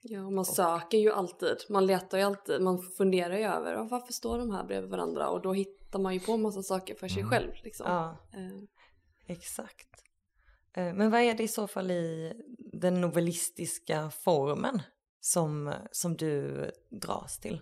Ja, 0.00 0.30
man 0.30 0.44
söker 0.44 0.98
ju 0.98 1.12
alltid. 1.12 1.56
Man 1.68 1.86
letar 1.86 2.18
ju 2.18 2.24
alltid. 2.24 2.62
Man 2.62 2.82
funderar 2.82 3.36
ju 3.36 3.44
över 3.44 3.88
varför 3.90 4.12
står 4.12 4.38
de 4.38 4.50
här 4.50 4.64
bredvid 4.64 4.90
varandra 4.90 5.28
och 5.28 5.42
då 5.42 5.52
hittar 5.52 5.98
man 5.98 6.14
ju 6.14 6.20
på 6.20 6.32
en 6.32 6.42
massa 6.42 6.62
saker 6.62 6.94
för 6.94 7.08
sig 7.08 7.20
mm. 7.20 7.30
själv. 7.30 7.52
Liksom. 7.64 7.86
Ja, 7.86 8.16
eh. 8.34 8.62
exakt. 9.26 9.88
Eh, 10.76 10.94
men 10.94 11.10
vad 11.10 11.20
är 11.20 11.34
det 11.34 11.42
i 11.42 11.48
så 11.48 11.66
fall 11.66 11.90
i 11.90 12.32
den 12.72 13.00
novellistiska 13.00 14.10
formen 14.10 14.82
som, 15.20 15.74
som 15.92 16.16
du 16.16 16.70
dras 16.90 17.38
till? 17.38 17.60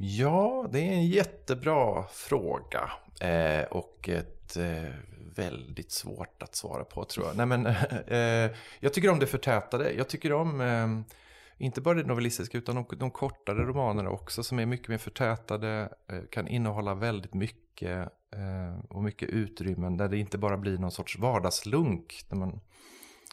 Ja, 0.00 0.68
det 0.72 0.78
är 0.78 0.92
en 0.92 1.06
jättebra 1.06 2.06
fråga. 2.06 2.90
Eh, 3.20 3.64
och 3.64 4.08
eh, 4.56 4.92
väldigt 5.36 5.92
svårt 5.92 6.42
att 6.42 6.54
svara 6.54 6.84
på 6.84 7.04
tror 7.04 7.26
jag. 7.26 7.36
Nej, 7.36 7.46
men, 7.46 7.66
eh, 8.06 8.56
jag 8.80 8.92
tycker 8.92 9.10
om 9.10 9.18
det 9.18 9.26
förtätade. 9.26 9.92
Jag 9.92 10.08
tycker 10.08 10.32
om 10.32 10.60
eh, 10.60 11.14
inte 11.58 11.80
bara 11.80 11.94
det 11.94 12.08
novellistiska 12.08 12.58
utan 12.58 12.74
de, 12.74 12.86
de 12.98 13.10
kortare 13.10 13.64
romanerna 13.64 14.10
också 14.10 14.42
som 14.42 14.58
är 14.58 14.66
mycket 14.66 14.88
mer 14.88 14.98
förtätade. 14.98 15.88
Eh, 16.08 16.22
kan 16.30 16.48
innehålla 16.48 16.94
väldigt 16.94 17.34
mycket 17.34 17.98
eh, 18.36 18.78
och 18.88 19.02
mycket 19.02 19.28
utrymmen 19.28 19.96
där 19.96 20.08
det 20.08 20.18
inte 20.18 20.38
bara 20.38 20.56
blir 20.56 20.78
någon 20.78 20.92
sorts 20.92 21.18
vardagslunk. 21.18 22.24
Där 22.28 22.36
man 22.36 22.60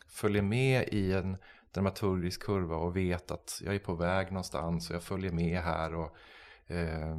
följer 0.07 0.41
med 0.41 0.87
i 0.91 1.13
en 1.13 1.37
dramaturgisk 1.73 2.43
kurva 2.43 2.75
och 2.75 2.97
vet 2.97 3.31
att 3.31 3.61
jag 3.65 3.75
är 3.75 3.79
på 3.79 3.93
väg 3.93 4.31
någonstans 4.31 4.89
och 4.89 4.95
jag 4.95 5.03
följer 5.03 5.31
med 5.31 5.61
här. 5.61 5.95
och 5.95 6.15
eh, 6.67 7.17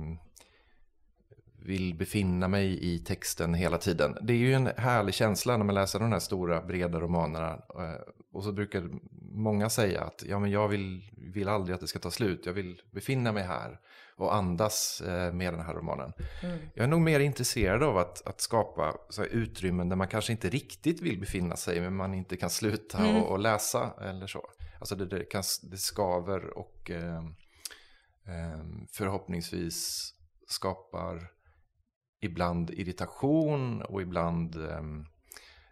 vill 1.65 1.95
befinna 1.95 2.49
mig 2.49 2.95
i 2.95 2.99
texten 2.99 3.55
hela 3.55 3.79
tiden. 3.79 4.17
Det 4.23 4.33
är 4.33 4.37
ju 4.37 4.55
en 4.55 4.67
härlig 4.77 5.15
känsla 5.15 5.57
när 5.57 5.65
man 5.65 5.75
läser 5.75 5.99
de 5.99 6.13
här 6.13 6.19
stora 6.19 6.63
breda 6.63 7.01
romanerna. 7.01 7.51
Eh, 7.53 8.01
och 8.33 8.45
så 8.45 8.53
brukar 8.53 8.91
många 9.33 9.71
säga 9.71 10.01
att 10.05 10.25
ja, 10.27 10.39
men 10.39 10.51
jag 10.51 10.69
vill, 10.69 11.11
vill 11.17 11.49
aldrig 11.49 11.75
att 11.75 11.81
det 11.81 11.87
ska 11.87 11.99
ta 11.99 12.11
slut. 12.11 12.47
Jag 12.47 12.53
vill 12.53 12.83
befinna 12.91 13.33
mig 13.33 13.43
här 13.43 13.81
och 14.17 14.35
andas 14.35 15.01
eh, 15.01 15.33
med 15.33 15.55
den 15.55 15.61
här 15.61 15.75
romanen. 15.75 16.13
Mm. 16.43 16.59
Jag 16.75 16.85
är 16.85 16.89
nog 16.89 17.01
mer 17.01 17.21
intresserad 17.21 17.83
av 17.83 17.99
att, 17.99 18.27
att 18.27 18.41
skapa 18.41 18.95
utrymmen 19.31 19.89
där 19.89 19.97
man 19.97 20.09
kanske 20.09 20.33
inte 20.33 20.49
riktigt 20.49 21.01
vill 21.01 21.21
befinna 21.21 21.57
sig 21.57 21.81
men 21.81 21.97
man 21.97 22.15
inte 22.15 22.37
kan 22.37 22.51
sluta 22.51 22.99
mm. 22.99 23.17
och, 23.17 23.31
och, 23.31 23.39
läsa 23.39 23.95
eller 24.01 24.27
så. 24.27 24.49
Alltså 24.79 24.97
det, 24.97 25.07
det, 25.07 25.25
kan, 25.25 25.43
det 25.63 25.77
skaver 25.77 26.59
och 26.59 26.91
eh, 26.91 27.25
eh, 28.27 28.65
förhoppningsvis 28.93 30.09
skapar 30.49 31.31
ibland 32.23 32.71
irritation 32.71 33.83
och 33.83 34.03
ibland 34.03 34.57
ehm, 34.57 35.07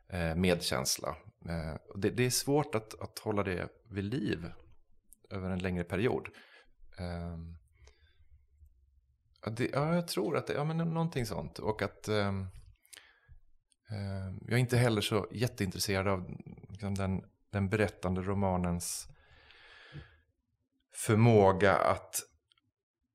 eh, 0.08 0.34
medkänsla. 0.34 1.16
Eh, 1.48 1.74
det, 1.94 2.10
det, 2.10 2.26
är 2.26 2.30
svårt 2.30 2.74
att, 2.74 3.00
att 3.00 3.18
hålla 3.18 3.42
det 3.42 3.68
vid 3.90 4.04
liv 4.04 4.52
över 5.30 5.50
en 5.50 5.58
längre 5.58 5.84
period. 5.84 6.28
Eh, 6.98 7.38
det, 9.52 9.70
ja, 9.72 9.94
jag 9.94 10.08
tror 10.08 10.36
att 10.36 10.46
det 10.46 10.52
ja, 10.52 10.64
men 10.64 10.76
någonting 10.76 11.26
sånt. 11.26 11.58
Och 11.58 11.82
att 11.82 12.08
ehm, 12.08 12.46
ehm, 13.90 14.38
jag 14.40 14.52
är 14.52 14.56
inte 14.56 14.76
heller 14.76 15.00
så 15.00 15.26
jätteintresserad 15.30 16.08
av 16.08 16.30
liksom, 16.68 16.94
den, 16.94 17.24
den 17.50 17.68
berättande 17.68 18.22
romanens 18.22 19.08
förmåga 20.94 21.76
att 21.76 22.22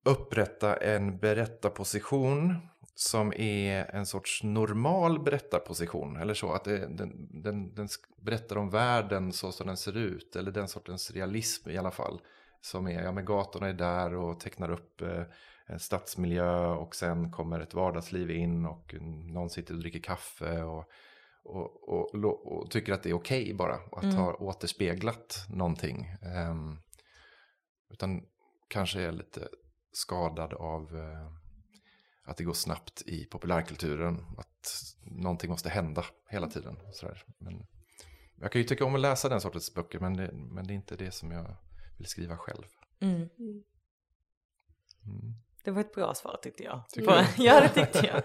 upprätta 0.06 0.78
en 0.78 1.18
berättarposition 1.18 2.68
som 2.96 3.34
är 3.34 3.96
en 3.96 4.06
sorts 4.06 4.44
normal 4.44 5.20
berättarposition. 5.20 6.18
Eller 6.18 6.34
så, 6.34 6.52
att 6.52 6.64
det, 6.64 6.88
den, 6.88 7.42
den, 7.42 7.76
den 7.76 7.88
berättar 8.18 8.58
om 8.58 8.70
världen 8.70 9.32
så 9.32 9.52
som 9.52 9.68
den 9.68 9.78
ser 9.78 9.98
ut. 9.98 10.36
Eller 10.36 10.52
den 10.52 10.68
sortens 10.68 11.12
realism 11.12 11.70
i 11.70 11.78
alla 11.78 11.92
fall. 11.92 12.22
Som 12.62 12.88
är, 12.88 13.04
ja 13.04 13.12
men 13.12 13.26
gatorna 13.26 13.68
är 13.68 13.74
där 13.74 14.14
och 14.14 14.40
tecknar 14.40 14.72
upp 14.72 15.02
eh, 15.02 15.24
en 15.66 15.80
stadsmiljö 15.80 16.68
och 16.68 16.96
sen 16.96 17.32
kommer 17.32 17.60
ett 17.60 17.74
vardagsliv 17.74 18.32
in 18.32 18.66
och 18.66 18.96
någon 19.34 19.50
sitter 19.50 19.74
och 19.74 19.80
dricker 19.80 20.00
kaffe 20.00 20.64
och, 20.64 20.90
och, 21.44 21.84
och, 21.84 22.58
och 22.58 22.72
tycker 22.72 22.94
att 22.94 23.04
det 23.04 23.10
är 23.10 23.14
okej 23.14 23.44
okay 23.44 23.54
bara. 23.54 23.76
Att 23.92 24.04
mm. 24.04 24.16
ha 24.16 24.34
återspeglat 24.34 25.46
någonting. 25.50 26.08
Um, 26.52 26.80
utan 27.90 28.22
kanske 28.68 29.02
är 29.02 29.12
lite 29.12 29.48
skadad 29.92 30.54
av 30.54 30.96
uh, 30.96 31.45
att 32.26 32.38
det 32.38 32.44
går 32.44 32.54
snabbt 32.54 33.02
i 33.02 33.26
populärkulturen. 33.26 34.26
Att 34.38 34.84
någonting 35.02 35.50
måste 35.50 35.70
hända 35.70 36.06
hela 36.30 36.48
tiden. 36.48 36.78
Sådär. 36.94 37.24
Men 37.38 37.66
jag 38.36 38.52
kan 38.52 38.62
ju 38.62 38.68
tycka 38.68 38.86
om 38.86 38.96
att 38.96 39.02
läsa 39.02 39.30
den 39.30 39.42
sortens 39.42 39.74
böcker 39.74 40.00
men 40.00 40.18
det, 40.18 40.32
men 40.34 40.68
det 40.68 40.74
är 40.74 40.76
inte 40.76 40.96
det 40.96 41.12
som 41.12 41.32
jag 41.32 41.56
vill 41.98 42.08
skriva 42.08 42.38
själv. 42.38 42.64
Mm. 43.02 43.16
Mm. 43.18 43.64
Det 45.64 45.72
var 45.72 45.82
ett 45.82 45.94
bra 45.94 46.14
svar 46.14 46.40
tyckte 46.42 46.64
jag. 46.64 46.90
Tycker 46.90 47.28
ja, 47.38 47.60
det 47.60 47.70
tyckte 47.70 48.08
jag. 48.08 48.24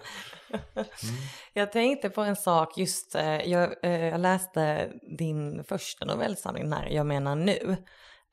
mm. 0.75 0.89
Jag 1.53 1.73
tänkte 1.73 2.11
på 2.11 2.23
en 2.23 2.37
sak 2.37 2.79
just, 2.79 3.15
eh, 3.15 3.51
jag, 3.51 3.85
eh, 3.85 4.05
jag 4.05 4.21
läste 4.21 4.93
din 5.19 5.65
första 5.65 6.05
novellsamling 6.05 6.73
här, 6.73 6.89
Jag 6.89 7.07
menar 7.07 7.37
nu. 7.37 7.77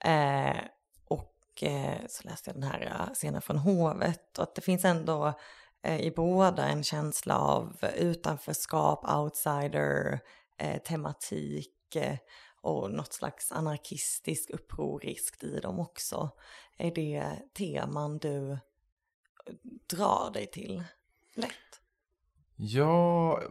Eh, 0.06 0.58
Eh, 1.64 2.08
så 2.10 2.28
läste 2.28 2.50
jag 2.50 2.56
den 2.56 2.70
här 2.70 2.86
eh, 2.86 3.14
scenen 3.14 3.42
från 3.42 3.58
hovet 3.58 4.38
och 4.38 4.44
att 4.44 4.56
det 4.56 4.62
finns 4.62 4.86
ändå 4.86 5.34
eh, 5.84 6.00
i 6.00 6.12
båda 6.12 6.68
en 6.68 6.84
känsla 6.84 7.40
av 7.40 7.78
utanförskap, 7.98 9.06
outsider, 9.18 10.20
eh, 10.58 10.82
tematik 10.82 11.74
och 12.62 12.92
något 12.92 13.14
slags 13.14 13.52
anarkistisk 13.52 14.50
upproriskt 14.50 15.44
i 15.44 15.60
dem 15.60 15.80
också. 15.80 16.30
Är 16.78 16.92
det 16.92 17.34
teman 17.54 18.18
du 18.18 18.58
drar 19.90 20.32
dig 20.34 20.48
till 20.48 20.84
lätt? 21.36 21.82
Ja, 22.56 23.42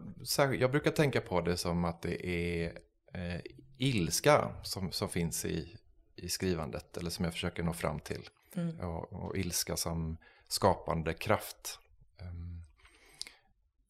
jag 0.58 0.70
brukar 0.70 0.90
tänka 0.90 1.20
på 1.20 1.40
det 1.40 1.56
som 1.56 1.84
att 1.84 2.02
det 2.02 2.26
är 2.26 2.78
eh, 3.14 3.40
ilska 3.78 4.54
som, 4.62 4.92
som 4.92 5.08
finns 5.08 5.44
i, 5.44 5.76
i 6.16 6.28
skrivandet 6.28 6.96
eller 6.96 7.10
som 7.10 7.24
jag 7.24 7.34
försöker 7.34 7.62
nå 7.62 7.72
fram 7.72 8.00
till. 8.00 8.28
Mm. 8.54 8.80
Och, 8.80 9.12
och, 9.12 9.36
ilska 9.36 9.76
som 9.76 10.16
skapande 10.48 11.14
kraft. 11.14 11.78
Um, 12.20 12.62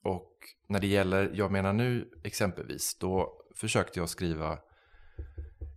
och 0.02 0.32
när 0.66 0.80
det 0.80 0.86
gäller 0.86 1.30
Jag 1.34 1.52
menar 1.52 1.72
nu 1.72 2.10
exempelvis, 2.24 2.98
då 2.98 3.42
försökte 3.54 3.98
jag 4.00 4.08
skriva, 4.08 4.58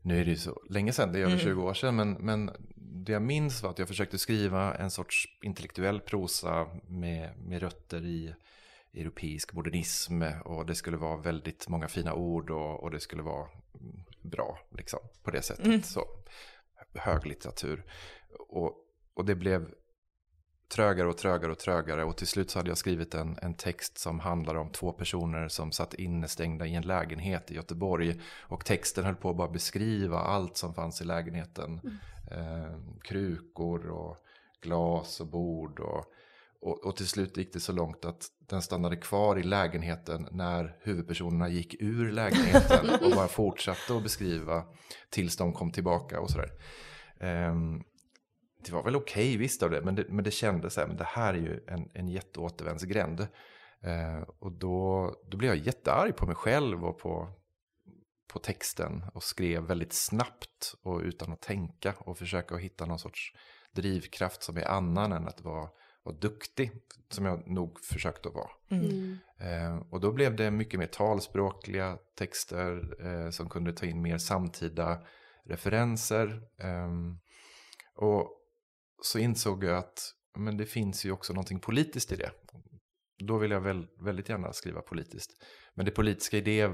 nu 0.02 0.22
är 0.22 0.26
det 0.26 0.32
ju 0.32 0.38
så 0.38 0.62
länge 0.70 0.94
sedan, 0.94 1.12
det 1.12 1.20
är 1.20 1.24
över 1.24 1.34
mm. 1.34 1.46
20 1.46 1.64
år 1.64 1.74
sedan, 1.74 1.96
men, 1.96 2.14
men 2.14 2.52
det 2.76 3.12
jag 3.12 3.22
minns 3.22 3.64
var 3.64 3.70
att 3.70 3.80
jag 3.80 3.88
försökte 3.88 4.18
skriva 4.18 4.76
en 4.76 4.92
sorts 4.92 5.28
intellektuell 5.42 6.00
prosa 6.00 6.68
med, 6.88 7.38
med 7.38 7.62
rötter 7.62 8.06
i 8.06 8.34
europeisk 8.94 9.54
modernism 9.54 10.24
och 10.46 10.66
det 10.66 10.76
skulle 10.76 10.98
vara 10.98 11.18
väldigt 11.18 11.68
många 11.68 11.88
fina 11.88 12.14
ord 12.14 12.50
och, 12.50 12.84
och 12.84 12.92
det 12.92 13.00
skulle 13.00 13.22
vara 13.22 13.48
bra 14.22 14.60
liksom, 14.70 15.00
på 15.24 15.32
det 15.32 15.42
sättet. 15.42 15.66
Mm. 15.66 15.84
Så, 15.84 16.06
höglitteratur. 16.94 17.86
Och, 18.50 18.74
och 19.14 19.26
det 19.26 19.36
blev 19.36 19.74
trögare 20.70 21.08
och 21.08 21.18
trögare 21.18 21.52
och 21.52 21.60
trögare 21.60 22.04
och 22.04 22.18
till 22.18 22.28
slut 22.28 22.52
så 22.52 22.60
hade 22.60 22.70
jag 22.70 22.78
skrivit 22.78 23.14
en, 23.14 23.38
en 23.42 23.54
text 23.54 23.98
som 23.98 24.20
handlar 24.20 24.56
om 24.56 24.72
två 24.72 24.92
personer 24.92 25.48
som 25.48 25.72
satt 25.72 25.94
innestängda 25.94 26.66
i 26.66 26.76
en 26.76 26.84
lägenhet 26.84 27.52
i 27.52 27.56
Göteborg 27.56 28.22
och 28.40 28.66
texten 28.66 29.06
höll 29.06 29.16
på 29.16 29.30
att 29.30 29.38
bara 29.38 29.52
beskriva 29.52 30.20
allt 30.20 30.58
som 30.58 30.74
fanns 30.74 31.02
i 31.02 31.04
lägenheten. 31.04 31.82
Mm. 31.84 31.98
Eh, 32.32 32.80
krukor 33.02 33.90
och 33.90 34.18
glas 34.62 35.22
och 35.22 35.28
bord 35.28 35.80
och 35.80 36.06
och, 36.62 36.86
och, 36.86 36.96
till 36.96 37.08
slut 37.08 37.38
gick 37.38 37.54
det 37.54 37.60
så 37.60 37.72
långt 37.72 38.06
att 38.06 38.28
den 38.50 38.62
stannade 38.62 38.98
kvar 38.98 39.40
i 39.40 39.44
lägenheten 39.44 40.28
när 40.32 40.78
huvudpersonerna 40.82 41.50
gick 41.50 41.82
ur 41.82 42.12
lägenheten 42.12 42.90
och 43.04 43.12
bara 43.16 43.28
fortsatte 43.28 43.96
att 43.96 44.04
beskriva 44.04 44.64
tills 45.10 45.38
de 45.38 45.54
kom 45.54 45.72
tillbaka 45.72 46.20
och 46.20 46.30
sådär. 46.30 46.52
Um, 47.50 47.84
det 48.66 48.72
var 48.72 48.84
väl 48.84 48.96
okej 48.96 49.28
okay, 49.28 49.38
visst 49.38 49.64
av 49.64 49.70
det, 49.70 49.82
men 49.82 49.96
det, 49.96 50.06
men 50.10 50.24
det 50.24 50.32
kändes 50.32 50.74
så 50.74 50.80
här, 50.80 50.88
men 50.88 50.98
det 50.98 51.04
här 51.04 51.34
är 51.34 51.38
ju 51.38 51.60
en, 51.68 51.90
en 51.94 52.08
jätteåtervändsgränd. 52.08 53.20
Uh, 53.20 54.22
och 54.40 54.52
då, 54.52 55.16
då 55.32 55.38
blev 55.38 55.50
jag 55.56 55.66
jättearg 55.66 56.16
på 56.16 56.26
mig 56.26 56.36
själv 56.36 56.86
och 56.86 57.00
på, 57.00 57.30
på 58.28 58.40
texten 58.40 59.06
och 59.14 59.24
skrev 59.24 59.64
väldigt 59.64 59.94
snabbt 59.94 60.76
och 60.84 61.00
utan 61.00 61.34
att 61.34 61.42
tänka 61.42 61.94
och 61.98 62.18
försöka 62.18 62.56
hitta 62.56 62.86
någon 62.86 63.00
sorts 63.00 63.34
drivkraft 63.72 64.44
som 64.44 64.58
är 64.58 64.68
annan 64.68 65.12
än 65.12 65.28
att 65.28 65.42
vara 65.42 65.70
var 66.04 66.14
duktig, 66.14 66.72
som 67.10 67.26
jag 67.26 67.48
nog 67.48 67.80
försökte 67.80 68.30
att 68.30 68.36
vara. 68.36 68.50
Mm. 68.70 69.18
Eh, 69.38 69.78
och 69.90 70.00
då 70.00 70.12
blev 70.12 70.36
det 70.36 70.52
mycket 70.52 70.80
mer 70.80 70.88
talspråkliga 70.88 71.98
texter 72.18 72.98
eh, 73.06 73.30
som 73.30 73.50
kunde 73.50 73.74
ta 73.74 73.86
in 73.86 74.02
mer 74.02 74.18
samtida 74.18 75.06
referenser. 75.46 76.42
Eh, 76.58 76.90
och 77.96 78.36
så 79.02 79.20
insåg 79.20 79.64
jag 79.64 79.78
att 79.78 80.14
men 80.38 80.58
det 80.58 80.66
finns 80.66 81.06
ju 81.06 81.12
också 81.12 81.34
någonting 81.34 81.60
politiskt 81.60 82.12
i 82.12 82.16
det. 82.16 82.32
Då 83.18 83.38
vill 83.38 83.52
jag 83.52 83.62
väl, 83.62 83.88
väldigt 84.00 84.30
gärna 84.30 84.54
skriva 84.54 84.82
politiskt. 84.82 85.32
Men 85.74 85.86
det 85.86 85.92
politiska 85.92 86.38
i 86.38 86.42
det 86.42 86.72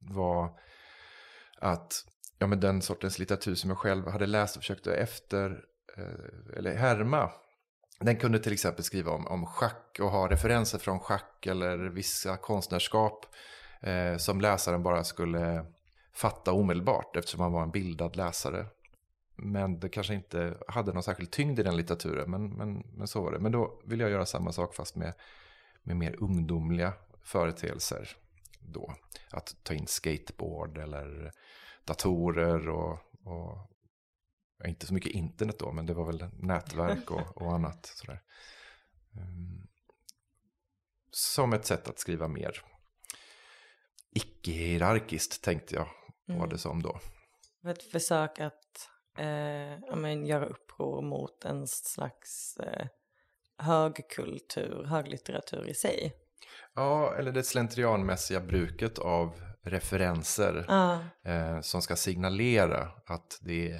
var 0.00 0.60
att 1.56 2.04
ja, 2.38 2.46
men 2.46 2.60
den 2.60 2.82
sortens 2.82 3.18
litteratur 3.18 3.54
som 3.54 3.70
jag 3.70 3.78
själv 3.78 4.08
hade 4.08 4.26
läst 4.26 4.56
och 4.56 4.62
försökte 4.62 4.94
efter, 4.94 5.64
eh, 5.96 6.56
eller 6.56 6.76
härma. 6.76 7.30
Den 8.04 8.16
kunde 8.16 8.38
till 8.38 8.52
exempel 8.52 8.84
skriva 8.84 9.12
om, 9.12 9.26
om 9.26 9.46
schack 9.46 9.98
och 10.00 10.10
ha 10.10 10.30
referenser 10.30 10.78
från 10.78 11.00
schack 11.00 11.46
eller 11.46 11.78
vissa 11.78 12.36
konstnärskap 12.36 13.26
eh, 13.80 14.16
som 14.16 14.40
läsaren 14.40 14.82
bara 14.82 15.04
skulle 15.04 15.66
fatta 16.12 16.52
omedelbart 16.52 17.16
eftersom 17.16 17.40
han 17.40 17.52
var 17.52 17.62
en 17.62 17.70
bildad 17.70 18.16
läsare. 18.16 18.66
Men 19.36 19.80
det 19.80 19.88
kanske 19.88 20.14
inte 20.14 20.54
hade 20.68 20.92
någon 20.92 21.02
särskild 21.02 21.30
tyngd 21.30 21.58
i 21.58 21.62
den 21.62 21.76
litteraturen, 21.76 22.30
men, 22.30 22.50
men, 22.50 22.86
men 22.92 23.08
så 23.08 23.22
var 23.22 23.32
det. 23.32 23.38
Men 23.38 23.52
då 23.52 23.80
vill 23.84 24.00
jag 24.00 24.10
göra 24.10 24.26
samma 24.26 24.52
sak 24.52 24.74
fast 24.74 24.96
med, 24.96 25.12
med 25.82 25.96
mer 25.96 26.16
ungdomliga 26.22 26.92
företeelser. 27.22 28.08
Då. 28.60 28.94
Att 29.30 29.56
ta 29.62 29.74
in 29.74 29.86
skateboard 29.86 30.78
eller 30.78 31.32
datorer 31.84 32.68
och, 32.68 32.98
och 33.24 33.69
inte 34.68 34.86
så 34.86 34.94
mycket 34.94 35.12
internet 35.12 35.58
då, 35.58 35.72
men 35.72 35.86
det 35.86 35.94
var 35.94 36.06
väl 36.06 36.24
nätverk 36.38 37.10
och, 37.10 37.42
och 37.42 37.52
annat. 37.54 37.86
Sådär. 37.86 38.22
Um, 39.16 39.66
som 41.10 41.52
ett 41.52 41.66
sätt 41.66 41.88
att 41.88 41.98
skriva 41.98 42.28
mer 42.28 42.62
icke-hierarkiskt 44.14 45.42
tänkte 45.42 45.74
jag 45.74 45.88
var 46.26 46.34
mm. 46.34 46.48
det 46.48 46.58
som 46.58 46.82
då. 46.82 47.00
Ett 47.66 47.82
försök 47.82 48.40
att 48.40 48.88
eh, 49.18 49.96
men, 49.96 50.26
göra 50.26 50.46
uppror 50.46 51.02
mot 51.02 51.44
en 51.44 51.66
slags 51.66 52.56
eh, 52.56 52.86
högkultur, 53.58 54.84
höglitteratur 54.84 55.68
i 55.68 55.74
sig. 55.74 56.12
Ja, 56.74 57.14
eller 57.14 57.32
det 57.32 57.42
slentrianmässiga 57.42 58.40
bruket 58.40 58.98
av 58.98 59.49
referenser 59.62 60.66
eh, 61.24 61.60
som 61.60 61.82
ska 61.82 61.96
signalera 61.96 62.88
att 63.06 63.38
det 63.42 63.70
är 63.70 63.78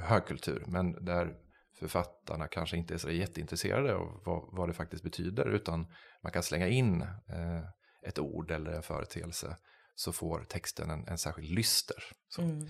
högkultur, 0.00 0.64
men 0.66 1.04
där 1.04 1.34
författarna 1.78 2.48
kanske 2.48 2.76
inte 2.76 2.94
är 2.94 2.98
så 2.98 3.10
jätteintresserade 3.10 3.94
av 3.94 4.22
vad, 4.24 4.48
vad 4.52 4.68
det 4.68 4.72
faktiskt 4.72 5.04
betyder, 5.04 5.48
utan 5.48 5.86
man 6.22 6.32
kan 6.32 6.42
slänga 6.42 6.68
in 6.68 7.02
eh, 7.02 7.62
ett 8.06 8.18
ord 8.18 8.50
eller 8.50 8.72
en 8.72 8.82
företeelse 8.82 9.56
så 9.94 10.12
får 10.12 10.44
texten 10.44 10.90
en, 10.90 11.08
en 11.08 11.18
särskild 11.18 11.50
lyster. 11.50 11.96
Mm. 12.38 12.66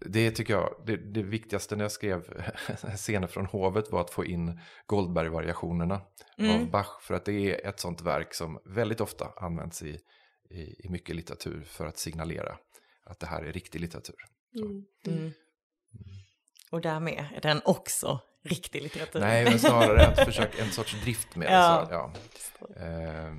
Det 0.00 0.30
tycker 0.30 0.54
jag, 0.54 0.82
det, 0.86 0.96
det, 0.96 1.22
viktigaste 1.22 1.76
när 1.76 1.84
jag 1.84 1.92
skrev 1.92 2.44
scener 2.96 3.26
från 3.26 3.46
hovet 3.46 3.92
var 3.92 4.00
att 4.00 4.10
få 4.10 4.24
in 4.24 4.60
Goldberg-variationerna 4.86 6.00
mm. 6.38 6.62
av 6.62 6.70
Bach. 6.70 7.02
För 7.02 7.14
att 7.14 7.24
det 7.24 7.32
är 7.32 7.68
ett 7.68 7.80
sånt 7.80 8.02
verk 8.02 8.34
som 8.34 8.58
väldigt 8.64 9.00
ofta 9.00 9.32
används 9.36 9.82
i, 9.82 9.98
i, 10.54 10.76
i 10.78 10.88
mycket 10.88 11.16
litteratur 11.16 11.64
för 11.64 11.86
att 11.86 11.98
signalera 11.98 12.58
att 13.04 13.20
det 13.20 13.26
här 13.26 13.42
är 13.42 13.52
riktig 13.52 13.80
litteratur. 13.80 14.16
Mm. 14.56 14.84
mm. 15.06 15.18
Mm. 15.18 15.32
Och 16.70 16.80
därmed 16.80 17.26
är 17.34 17.40
den 17.40 17.60
också 17.64 18.20
riktig 18.42 18.82
litteratur. 18.82 19.20
Nej, 19.20 19.44
men 19.44 19.58
snarare 19.58 20.02
ett 20.02 20.24
försök, 20.24 20.58
en 20.58 20.70
sorts 20.70 21.02
drift 21.02 21.36
med 21.36 21.52
ja. 21.52 21.80
det. 21.80 21.86
Så, 21.86 21.92
ja. 21.92 22.12
Eh, 22.86 23.34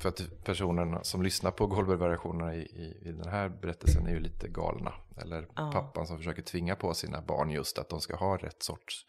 för 0.00 0.08
att 0.08 0.44
personerna 0.44 1.04
som 1.04 1.22
lyssnar 1.22 1.50
på 1.50 1.66
Goldberg-variationerna 1.66 2.54
i, 2.54 2.60
i, 2.60 3.08
i, 3.08 3.12
den 3.12 3.28
här 3.28 3.48
berättelsen 3.48 4.06
är 4.06 4.10
ju 4.10 4.20
lite 4.20 4.48
galna. 4.48 4.94
Eller 5.16 5.48
ja. 5.56 5.70
pappan 5.72 6.06
som 6.06 6.16
försöker 6.16 6.42
tvinga 6.42 6.76
på 6.76 6.94
sina 6.94 7.22
barn 7.22 7.50
just 7.50 7.78
att 7.78 7.88
de 7.88 8.00
ska 8.00 8.16
ha 8.16 8.36
rätt 8.36 8.62
sorts 8.62 9.06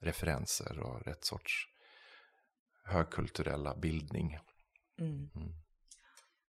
referenser 0.00 0.78
och 0.78 1.06
rätt 1.06 1.24
sorts 1.24 1.66
högkulturella 2.84 3.76
bildning. 3.76 4.38
Mm. 5.00 5.30
Mm. 5.34 5.52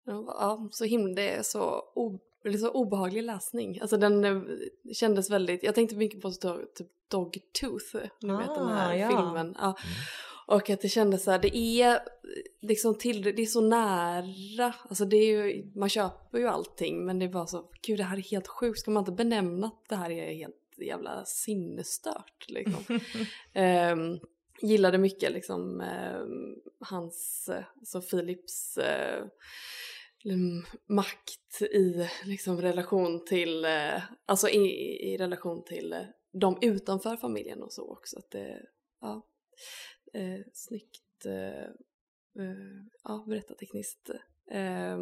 Ja, 0.07 0.69
så 0.73 0.85
himla, 0.85 1.15
det 1.15 1.31
är 1.31 1.43
så, 1.43 1.83
o, 1.95 2.19
det 2.43 2.49
är 2.49 2.59
så 2.59 2.71
obehaglig 2.71 3.23
läsning. 3.23 3.81
Alltså 3.81 3.97
den 3.97 4.25
eh, 4.25 4.43
kändes 4.93 5.31
väldigt, 5.31 5.63
jag 5.63 5.75
tänkte 5.75 5.97
mycket 5.97 6.21
på 6.21 6.31
typ 6.31 6.89
Dogtooth, 7.09 7.97
ni 8.23 8.33
ah, 8.33 8.37
vet 8.37 8.55
den 8.55 8.69
här 8.69 8.95
ja. 8.95 9.09
filmen. 9.09 9.57
Ja. 9.59 9.65
Mm. 9.65 9.77
Och 10.47 10.71
att 10.71 10.81
det 10.81 10.89
kändes 10.89 11.25
så 11.25 11.31
här, 11.31 11.39
det 11.39 11.57
är 11.57 12.01
liksom 12.61 12.95
till, 12.95 13.23
det 13.23 13.43
är 13.43 13.47
så 13.47 13.61
nära, 13.61 14.75
alltså 14.89 15.05
det 15.05 15.17
är 15.17 15.27
ju, 15.27 15.73
man 15.75 15.89
köper 15.89 16.39
ju 16.39 16.47
allting 16.47 17.05
men 17.05 17.19
det 17.19 17.29
bara 17.29 17.47
så, 17.47 17.71
gud 17.83 17.99
det 17.99 18.05
här 18.05 18.17
är 18.17 18.23
helt 18.23 18.49
sjukt, 18.49 18.81
ska 18.81 18.91
man 18.91 19.01
inte 19.01 19.13
benämna 19.13 19.67
att 19.67 19.89
det 19.89 19.97
här 19.97 20.11
är 20.11 20.35
helt 20.35 20.55
jävla 20.77 21.25
sinnesstört 21.25 22.45
liksom. 22.49 23.01
um, 23.93 24.21
gillade 24.69 24.99
mycket 24.99 25.33
liksom 25.33 25.81
um, 25.81 26.57
hans, 26.81 27.51
alltså 27.79 28.01
Philips 28.01 28.79
uh, 28.79 29.27
makt 30.89 31.63
i 31.63 32.09
liksom 32.25 32.61
relation 32.61 33.25
till, 33.25 33.65
uh, 33.65 34.03
alltså 34.27 34.49
i, 34.49 34.67
i 35.13 35.17
relation 35.17 35.65
till 35.65 35.93
uh, 35.93 36.07
de 36.41 36.59
utanför 36.61 37.17
familjen 37.17 37.63
och 37.63 37.73
så 37.73 37.93
också. 37.93 38.19
Att 38.19 38.31
det, 38.31 38.63
ja, 39.01 39.27
eh, 40.15 40.41
snyggt 40.53 41.27
eh, 41.27 41.65
eh 42.45 42.57
ja, 43.05 43.25
berättartekniskt. 43.29 44.11
Eh, 44.51 44.99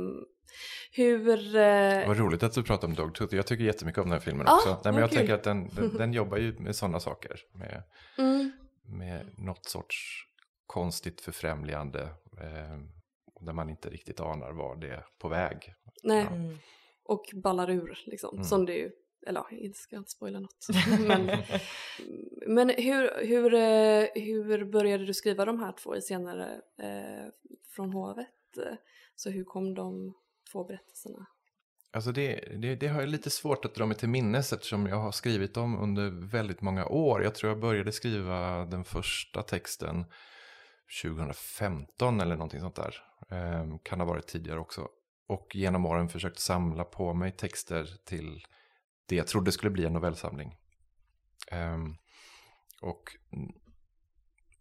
hur... 0.92 1.56
Eh... 1.56 2.08
Vad 2.08 2.18
roligt 2.18 2.42
att 2.42 2.52
du 2.52 2.62
pratar 2.62 2.88
om 2.88 2.94
Dogtooth. 2.94 3.34
Jag 3.34 3.46
tycker 3.46 3.64
jättemycket 3.64 3.98
om 3.98 4.04
den 4.04 4.12
här 4.12 4.20
filmen 4.20 4.46
ah, 4.48 4.56
också. 4.56 4.80
Nej, 4.84 4.92
men 4.92 5.00
jag 5.00 5.10
kul. 5.10 5.18
tänker 5.18 5.34
att 5.34 5.42
den, 5.42 5.68
den, 5.68 5.96
den, 5.98 6.12
jobbar 6.12 6.36
ju 6.36 6.58
med 6.58 6.76
sådana 6.76 7.00
saker. 7.00 7.40
Med, 7.52 7.82
mm. 8.18 8.52
med 8.84 9.26
något 9.38 9.64
sorts 9.64 10.26
konstigt 10.66 11.20
förfrämligande. 11.20 12.02
Eh, 12.40 12.78
där 13.44 13.52
man 13.52 13.70
inte 13.70 13.90
riktigt 13.90 14.20
anar 14.20 14.52
var 14.52 14.76
det 14.76 14.88
är 14.88 15.04
på 15.18 15.28
väg. 15.28 15.74
Nej, 16.02 16.24
ja. 16.30 16.36
mm. 16.36 16.58
och 17.04 17.30
ballar 17.34 17.70
ur 17.70 18.02
liksom. 18.06 18.34
Mm. 18.34 18.44
Som 18.44 18.66
det 18.66 18.74
ju 18.74 18.90
eller 19.26 19.40
ja, 19.40 19.46
jag 19.50 19.76
ska 19.76 19.96
inte 19.96 20.10
spoila 20.10 20.40
något. 20.40 20.66
men, 21.06 21.26
men 22.46 22.68
hur, 22.68 23.26
hur, 23.26 23.54
eh, 23.54 24.24
hur 24.24 24.64
började 24.64 25.06
du 25.06 25.14
skriva 25.14 25.44
de 25.44 25.58
här 25.58 25.72
två 25.72 26.00
senare 26.00 26.60
eh, 26.78 27.28
från 27.68 27.92
hovet? 27.92 28.28
Så 29.16 29.30
hur 29.30 29.44
kom 29.44 29.74
de 29.74 30.14
två 30.52 30.64
berättelserna? 30.64 31.26
Alltså 31.92 32.12
det, 32.12 32.60
det, 32.62 32.74
det 32.74 32.88
har 32.88 33.00
jag 33.00 33.08
lite 33.08 33.30
svårt 33.30 33.64
att 33.64 33.74
dra 33.74 33.86
mig 33.86 33.96
till 33.96 34.08
minnes 34.08 34.52
eftersom 34.52 34.86
jag 34.86 34.96
har 34.96 35.12
skrivit 35.12 35.54
dem 35.54 35.78
under 35.78 36.30
väldigt 36.30 36.60
många 36.60 36.86
år. 36.86 37.22
Jag 37.22 37.34
tror 37.34 37.52
jag 37.52 37.60
började 37.60 37.92
skriva 37.92 38.64
den 38.64 38.84
första 38.84 39.42
texten 39.42 40.04
2015 41.02 42.20
eller 42.20 42.36
någonting 42.36 42.60
sånt 42.60 42.76
där. 42.76 42.94
Eh, 43.30 43.76
kan 43.82 44.00
ha 44.00 44.06
varit 44.06 44.26
tidigare 44.26 44.60
också. 44.60 44.88
Och 45.26 45.56
genom 45.56 45.86
åren 45.86 46.08
försökt 46.08 46.38
samla 46.38 46.84
på 46.84 47.14
mig 47.14 47.32
texter 47.32 47.88
till 48.04 48.46
det 49.06 49.16
jag 49.16 49.26
trodde 49.26 49.52
skulle 49.52 49.70
bli 49.70 49.84
en 49.84 49.92
novellsamling. 49.92 50.56
Ehm, 51.50 51.96
och 52.80 53.16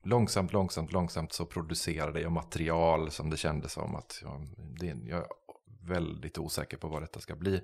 långsamt, 0.04 0.54
långsamt, 0.54 0.91
långsamt 0.91 1.34
så 1.34 1.45
producerade 1.45 2.21
jag 2.21 2.32
material 2.32 3.12
som 3.12 3.30
det 3.30 3.38
kändes 3.38 3.74
som 3.74 3.95
att 3.95 4.19
jag, 4.21 4.47
det, 4.80 4.86
jag 4.88 5.19
är 5.19 5.28
väldigt 5.88 6.38
osäker 6.38 6.78
på 6.78 6.88
vad 6.88 7.02
detta 7.02 7.19
ska 7.19 7.36
bli. 7.36 7.62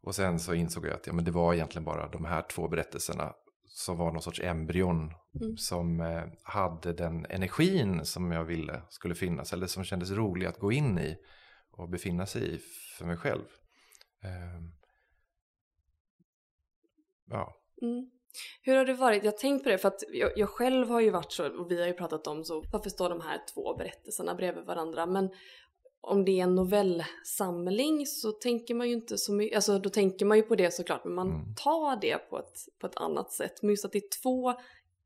Och 0.00 0.14
sen 0.14 0.38
så 0.38 0.54
insåg 0.54 0.86
jag 0.86 0.94
att 0.94 1.06
ja, 1.06 1.12
men 1.12 1.24
det 1.24 1.30
var 1.30 1.54
egentligen 1.54 1.84
bara 1.84 2.08
de 2.08 2.24
här 2.24 2.42
två 2.42 2.68
berättelserna 2.68 3.34
som 3.78 3.96
var 3.96 4.12
någon 4.12 4.22
sorts 4.22 4.40
embryon 4.40 5.12
mm. 5.40 5.56
som 5.56 6.00
eh, 6.00 6.24
hade 6.42 6.92
den 6.92 7.26
energin 7.30 8.04
som 8.04 8.32
jag 8.32 8.44
ville 8.44 8.82
skulle 8.88 9.14
finnas 9.14 9.52
eller 9.52 9.66
som 9.66 9.84
kändes 9.84 10.10
rolig 10.10 10.46
att 10.46 10.58
gå 10.58 10.72
in 10.72 10.98
i 10.98 11.16
och 11.70 11.88
befinna 11.88 12.26
sig 12.26 12.54
i 12.54 12.58
för 12.98 13.04
mig 13.04 13.16
själv. 13.16 13.44
Um, 14.24 14.78
Ja. 17.30 17.56
Mm. 17.82 18.10
Hur 18.62 18.76
har 18.76 18.84
det 18.84 18.94
varit? 18.94 19.24
Jag 19.24 19.32
har 19.32 19.38
tänkt 19.38 19.62
på 19.64 19.68
det 19.68 19.78
för 19.78 19.88
att 19.88 20.02
jag, 20.12 20.32
jag, 20.36 20.48
själv 20.48 20.88
har 20.88 21.00
ju 21.00 21.10
varit 21.10 21.32
så, 21.32 21.58
och 21.60 21.70
vi 21.70 21.80
har 21.80 21.86
ju 21.86 21.92
pratat 21.92 22.26
om 22.26 22.44
så, 22.44 22.64
varför 22.72 22.90
står 22.90 23.08
de 23.08 23.20
här 23.20 23.40
två 23.54 23.76
berättelserna 23.76 24.34
bredvid 24.34 24.64
varandra? 24.64 25.06
Men 25.06 25.30
om 26.00 26.24
det 26.24 26.40
är 26.40 26.42
en 26.42 26.54
novellsamling 26.54 28.06
så 28.06 28.32
tänker 28.32 28.74
man 28.74 28.88
ju 28.88 28.94
inte 28.94 29.18
så 29.18 29.32
mycket, 29.32 29.56
alltså 29.56 29.78
då 29.78 29.90
tänker 29.90 30.26
man 30.26 30.36
ju 30.36 30.42
på 30.42 30.54
det 30.54 30.74
såklart, 30.74 31.04
men 31.04 31.14
man 31.14 31.28
mm. 31.28 31.54
tar 31.54 32.00
det 32.00 32.18
på 32.30 32.38
ett, 32.38 32.58
på 32.80 32.86
ett 32.86 32.96
annat 32.96 33.32
sätt. 33.32 33.62
Men 33.62 33.70
just 33.70 33.84
att 33.84 33.92
det 33.92 33.98
är 33.98 34.22
två 34.22 34.54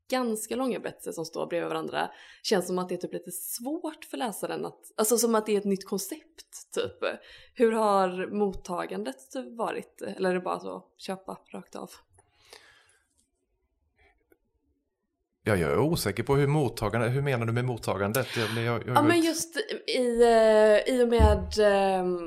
ganska 0.09 0.55
långa 0.55 0.79
berättelser 0.79 1.11
som 1.11 1.25
står 1.25 1.47
bredvid 1.47 1.69
varandra 1.69 2.09
känns 2.43 2.67
som 2.67 2.79
att 2.79 2.89
det 2.89 2.95
är 2.95 2.97
typ 2.97 3.13
lite 3.13 3.31
svårt 3.31 4.05
för 4.05 4.17
läsaren 4.17 4.65
att, 4.65 4.91
alltså 4.95 5.17
som 5.17 5.35
att 5.35 5.45
det 5.45 5.53
är 5.53 5.57
ett 5.57 5.65
nytt 5.65 5.87
koncept 5.87 6.73
typ. 6.73 7.19
Hur 7.53 7.71
har 7.71 8.27
mottagandet 8.27 9.35
varit? 9.57 10.01
Eller 10.01 10.29
är 10.29 10.33
det 10.33 10.39
bara 10.39 10.59
så 10.59 10.83
köpa 10.97 11.37
rakt 11.53 11.75
av? 11.75 11.91
Ja, 15.45 15.55
jag 15.55 15.71
är 15.71 15.79
osäker 15.79 16.23
på 16.23 16.35
hur 16.35 16.47
mottagandet, 16.47 17.13
hur 17.13 17.21
menar 17.21 17.45
du 17.45 17.53
med 17.53 17.65
mottagandet? 17.65 18.27
Jag, 18.37 18.63
jag, 18.63 18.87
jag 18.87 18.97
ja, 18.97 19.01
men 19.01 19.21
just 19.21 19.57
i, 19.87 20.23
eh, 20.23 20.95
i 20.95 21.03
och 21.03 21.07
med 21.07 21.53
um, 22.01 22.19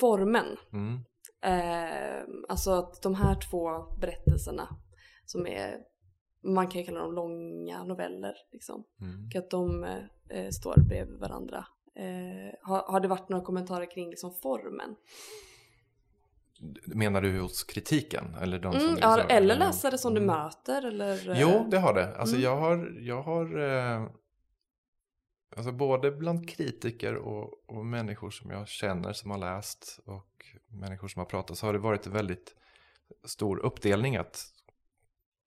formen. 0.00 0.56
Mm. 0.72 0.94
Uh, 1.46 2.24
alltså 2.48 2.70
att 2.70 3.02
de 3.02 3.14
här 3.14 3.34
två 3.50 3.96
berättelserna 4.00 4.68
som 5.26 5.46
är, 5.46 5.76
man 6.44 6.68
kan 6.68 6.84
kalla 6.84 7.00
dem 7.00 7.14
långa 7.14 7.84
noveller 7.84 8.34
liksom. 8.52 8.84
Mm. 9.00 9.26
Och 9.26 9.36
att 9.36 9.50
de 9.50 9.84
uh, 9.84 10.50
står 10.50 10.80
bredvid 10.88 11.20
varandra. 11.20 11.64
Uh, 12.00 12.52
har, 12.62 12.92
har 12.92 13.00
det 13.00 13.08
varit 13.08 13.28
några 13.28 13.44
kommentarer 13.44 13.90
kring 13.90 14.10
liksom 14.10 14.34
formen? 14.42 14.96
Menar 16.86 17.22
du 17.22 17.40
hos 17.40 17.64
kritiken? 17.64 18.34
Eller, 18.40 18.58
de 18.58 18.72
som 18.72 18.88
Mm, 18.88 18.98
ja, 19.00 19.20
eller 19.20 19.54
eh, 19.54 19.58
läsare 19.58 19.98
som 19.98 20.14
du 20.14 20.20
mm. 20.22 20.36
möter 20.36 20.86
eller? 20.86 21.30
eh, 21.30 21.40
Jo, 21.40 21.66
det 21.70 21.78
har 21.78 21.94
det. 21.94 22.16
Alltså 22.16 22.34
Mm. 22.36 22.44
jag 22.44 22.56
har, 22.56 22.96
jag 23.00 23.22
har 23.22 23.58
eh, 23.58 24.08
alltså 25.56 25.72
både 25.72 26.10
bland 26.10 26.48
kritiker 26.48 27.14
och, 27.16 27.68
och 27.70 27.86
människor 27.86 28.30
som 28.30 28.50
jag 28.50 28.68
känner 28.68 29.12
som 29.12 29.30
har 29.30 29.38
läst 29.38 30.00
och 30.06 30.44
människor 30.68 31.08
som 31.08 31.20
har 31.20 31.26
pratat 31.26 31.58
så 31.58 31.66
har 31.66 31.72
det 31.72 31.78
varit 31.78 32.06
en 32.06 32.12
väldigt 32.12 32.54
stor 33.24 33.58
uppdelning 33.58 34.16
att 34.16 34.44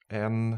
en, 0.07 0.57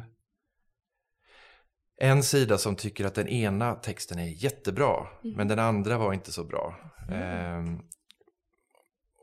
en 1.98 2.24
sida 2.24 2.58
som 2.58 2.76
tycker 2.76 3.06
att 3.06 3.16
den 3.16 3.28
ena 3.28 3.76
texten 3.76 4.20
är 4.20 4.44
jättebra 4.44 5.08
Mm. 5.24 5.36
men 5.38 5.48
den 5.48 5.60
andra 5.60 5.98
var 5.98 6.14
inte 6.14 6.32
så 6.32 6.44
bra. 6.44 6.76
Mm. 7.10 7.80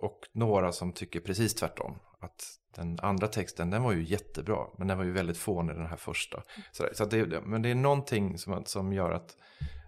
Och 0.00 0.28
några 0.32 0.72
som 0.72 0.92
tycker 0.92 1.20
precis 1.20 1.54
tvärtom. 1.54 1.98
Att 2.20 2.60
den 2.74 2.98
andra 3.02 3.26
texten 3.26 3.70
den 3.70 3.82
var 3.82 3.92
ju 3.92 4.04
jättebra 4.04 4.66
men 4.78 4.88
den 4.88 4.98
var 4.98 5.04
ju 5.04 5.12
väldigt 5.12 5.38
fånig 5.38 5.76
den 5.76 5.86
här 5.86 5.96
första. 5.96 6.42
Så, 6.72 6.88
så 6.92 7.04
det, 7.04 7.40
men 7.40 7.62
det 7.62 7.68
är 7.68 7.74
någonting 7.74 8.38
som, 8.38 8.64
som 8.64 8.92
gör 8.92 9.10
att 9.10 9.36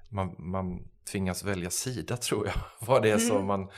man, 0.09 0.35
man 0.39 0.89
tvingas 1.13 1.45
välja 1.45 1.71
sida 1.71 2.17
tror 2.17 2.47
jag. 2.47 2.55
Vad 2.87 3.03
det 3.03 3.11
är 3.11 3.19
som 3.19 3.47
man 3.47 3.71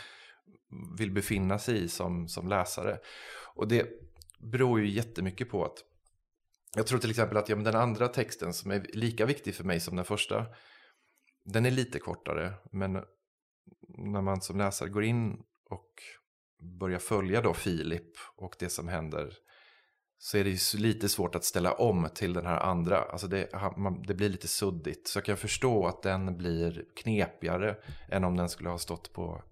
vill 0.98 1.10
befinna 1.10 1.58
sig 1.58 1.84
i 1.84 1.88
som, 1.88 2.28
som 2.28 2.48
läsare. 2.48 2.98
Och 3.54 3.68
det 3.68 3.88
beror 4.38 4.80
ju 4.80 4.90
jättemycket 4.90 5.50
på 5.50 5.64
att 5.64 5.84
jag 6.76 6.86
tror 6.86 6.98
till 6.98 7.10
exempel 7.10 7.36
att 7.36 7.48
ja, 7.48 7.56
men 7.56 7.64
den 7.64 7.76
andra 7.76 8.08
texten 8.08 8.52
som 8.52 8.70
är 8.70 8.86
lika 8.92 9.26
viktig 9.26 9.54
för 9.54 9.64
mig 9.64 9.80
som 9.80 9.96
den 9.96 10.04
första 10.04 10.46
den 11.44 11.66
är 11.66 11.70
lite 11.70 11.98
kortare 11.98 12.54
men 12.72 12.92
när 13.88 14.22
man 14.22 14.40
som 14.40 14.58
läsare 14.58 14.88
går 14.88 15.04
in 15.04 15.42
och 15.70 16.02
börjar 16.64 16.98
följa 16.98 17.40
då 17.40 17.54
Filip 17.54 18.16
och 18.36 18.56
det 18.58 18.68
som 18.68 18.88
händer 18.88 19.32
så 20.18 20.38
är 20.38 20.44
det 20.44 20.50
ju 20.50 20.78
lite 20.78 21.08
svårt 21.08 21.34
att 21.34 21.44
ställa 21.44 21.72
om 21.72 22.08
till 22.14 22.32
den 22.32 22.46
här 22.46 22.60
andra. 22.60 22.98
Alltså 22.98 23.26
det, 23.26 23.48
det 24.06 24.14
blir 24.14 24.28
lite 24.28 24.48
suddigt. 24.48 25.08
Så 25.08 25.18
jag 25.18 25.24
kan 25.24 25.36
förstå 25.36 25.86
att 25.86 26.02
den 26.02 26.36
blir 26.36 26.84
knepigare 26.96 27.76
än 28.08 28.24
om 28.24 28.36
den 28.36 28.48
skulle 28.48 28.68
ha 28.68 28.78
stått 28.78 29.12
på 29.12 29.42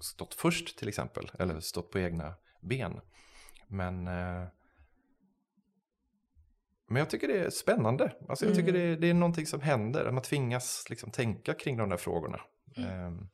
stått 0.00 0.34
först 0.34 0.78
till 0.78 0.88
exempel. 0.88 1.30
Eller 1.38 1.60
stått 1.60 1.90
på 1.90 1.98
egna 1.98 2.34
ben. 2.60 3.00
Men, 3.68 4.06
eh, 4.06 4.44
men 6.88 6.96
jag 6.96 7.10
tycker 7.10 7.28
det 7.28 7.38
är 7.38 7.50
spännande. 7.50 8.12
Alltså 8.28 8.46
jag 8.46 8.54
tycker 8.54 8.72
det, 8.72 8.96
det 8.96 9.10
är 9.10 9.14
någonting 9.14 9.46
som 9.46 9.60
händer. 9.60 10.10
Man 10.10 10.22
tvingas 10.22 10.86
liksom 10.90 11.10
tänka 11.10 11.54
kring 11.54 11.76
de 11.76 11.88
där 11.88 11.96
frågorna. 11.96 12.40
Ehm, 12.76 13.28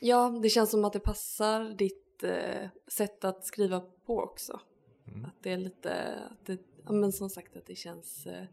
Ja, 0.00 0.38
det 0.42 0.48
känns 0.48 0.70
som 0.70 0.84
att 0.84 0.92
det 0.92 1.00
passar 1.00 1.64
ditt 1.64 2.22
eh, 2.22 2.68
sätt 2.88 3.24
att 3.24 3.44
skriva 3.44 3.80
på 3.80 4.18
också. 4.18 4.60
Mm. 5.08 5.24
Att 5.24 5.42
det 5.42 5.52
är 5.52 5.56
lite, 5.56 6.14
att 6.30 6.46
det, 6.46 6.58
ja, 6.84 6.92
men 6.92 7.12
som 7.12 7.30
sagt 7.30 7.56
att 7.56 7.66
det 7.66 7.74
känns 7.74 8.26
eh, 8.26 8.44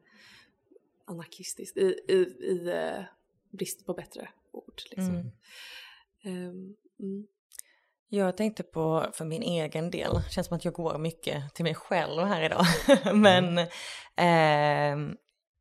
anarkistiskt 1.05 1.77
i, 1.77 1.99
i, 2.07 2.15
i 2.45 2.69
eh, 2.69 3.03
brist 3.49 3.85
på 3.85 3.93
bättre 3.93 4.29
ord. 4.51 4.81
Liksom. 4.89 5.15
Mm. 5.15 5.31
Ehm, 6.23 6.75
mm. 6.99 7.27
Jag 8.09 8.37
tänkte 8.37 8.63
på 8.63 9.05
för 9.13 9.25
min 9.25 9.41
egen 9.41 9.91
del, 9.91 10.21
känns 10.29 10.47
som 10.47 10.57
att 10.57 10.65
jag 10.65 10.73
går 10.73 10.97
mycket 10.97 11.53
till 11.53 11.63
mig 11.63 11.75
själv 11.75 12.23
här 12.23 12.41
idag. 12.41 12.65
Men 13.15 13.67
ehm, 14.15 15.17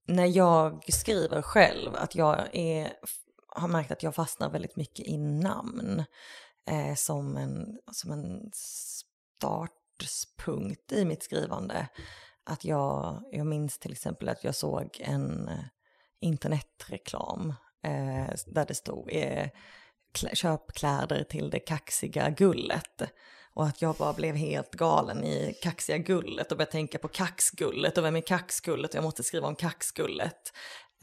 när 0.06 0.26
jag 0.26 0.84
skriver 0.92 1.42
själv, 1.42 1.94
att 1.94 2.14
jag 2.14 2.48
är, 2.52 2.92
har 3.54 3.68
märkt 3.68 3.90
att 3.90 4.02
jag 4.02 4.14
fastnar 4.14 4.50
väldigt 4.50 4.76
mycket 4.76 5.06
i 5.06 5.18
namn. 5.18 6.04
Eh, 6.70 6.94
som, 6.94 7.36
en, 7.36 7.78
som 7.92 8.12
en 8.12 8.50
startpunkt 8.52 10.92
i 10.92 11.04
mitt 11.04 11.22
skrivande. 11.22 11.88
Att 12.44 12.64
jag, 12.64 13.22
jag 13.32 13.46
minns 13.46 13.78
till 13.78 13.92
exempel 13.92 14.28
att 14.28 14.44
jag 14.44 14.54
såg 14.54 14.96
en 15.00 15.48
eh, 15.48 15.64
internetreklam 16.20 17.54
eh, 17.84 18.34
där 18.46 18.66
det 18.66 18.74
stod 18.74 19.08
eh, 19.12 19.48
klä- 20.18 20.34
köp 20.34 20.72
kläder 20.72 21.24
till 21.24 21.50
det 21.50 21.60
kaxiga 21.60 22.30
gullet. 22.30 23.02
Och 23.54 23.66
att 23.66 23.82
jag 23.82 23.96
bara 23.96 24.12
blev 24.12 24.34
helt 24.34 24.70
galen 24.70 25.24
i 25.24 25.54
kaxiga 25.62 25.98
gullet 25.98 26.52
och 26.52 26.58
började 26.58 26.72
tänka 26.72 26.98
på 26.98 27.08
kaxgullet 27.08 27.98
och 27.98 28.04
vem 28.04 28.16
är 28.16 28.20
kaxgullet 28.20 28.90
och 28.90 28.96
jag 28.96 29.04
måste 29.04 29.22
skriva 29.22 29.46
om 29.46 29.56
kaxgullet. 29.56 30.52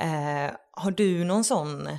Eh, 0.01 0.51
har 0.71 0.91
du 0.91 1.23
någon 1.23 1.43
sån 1.43 1.89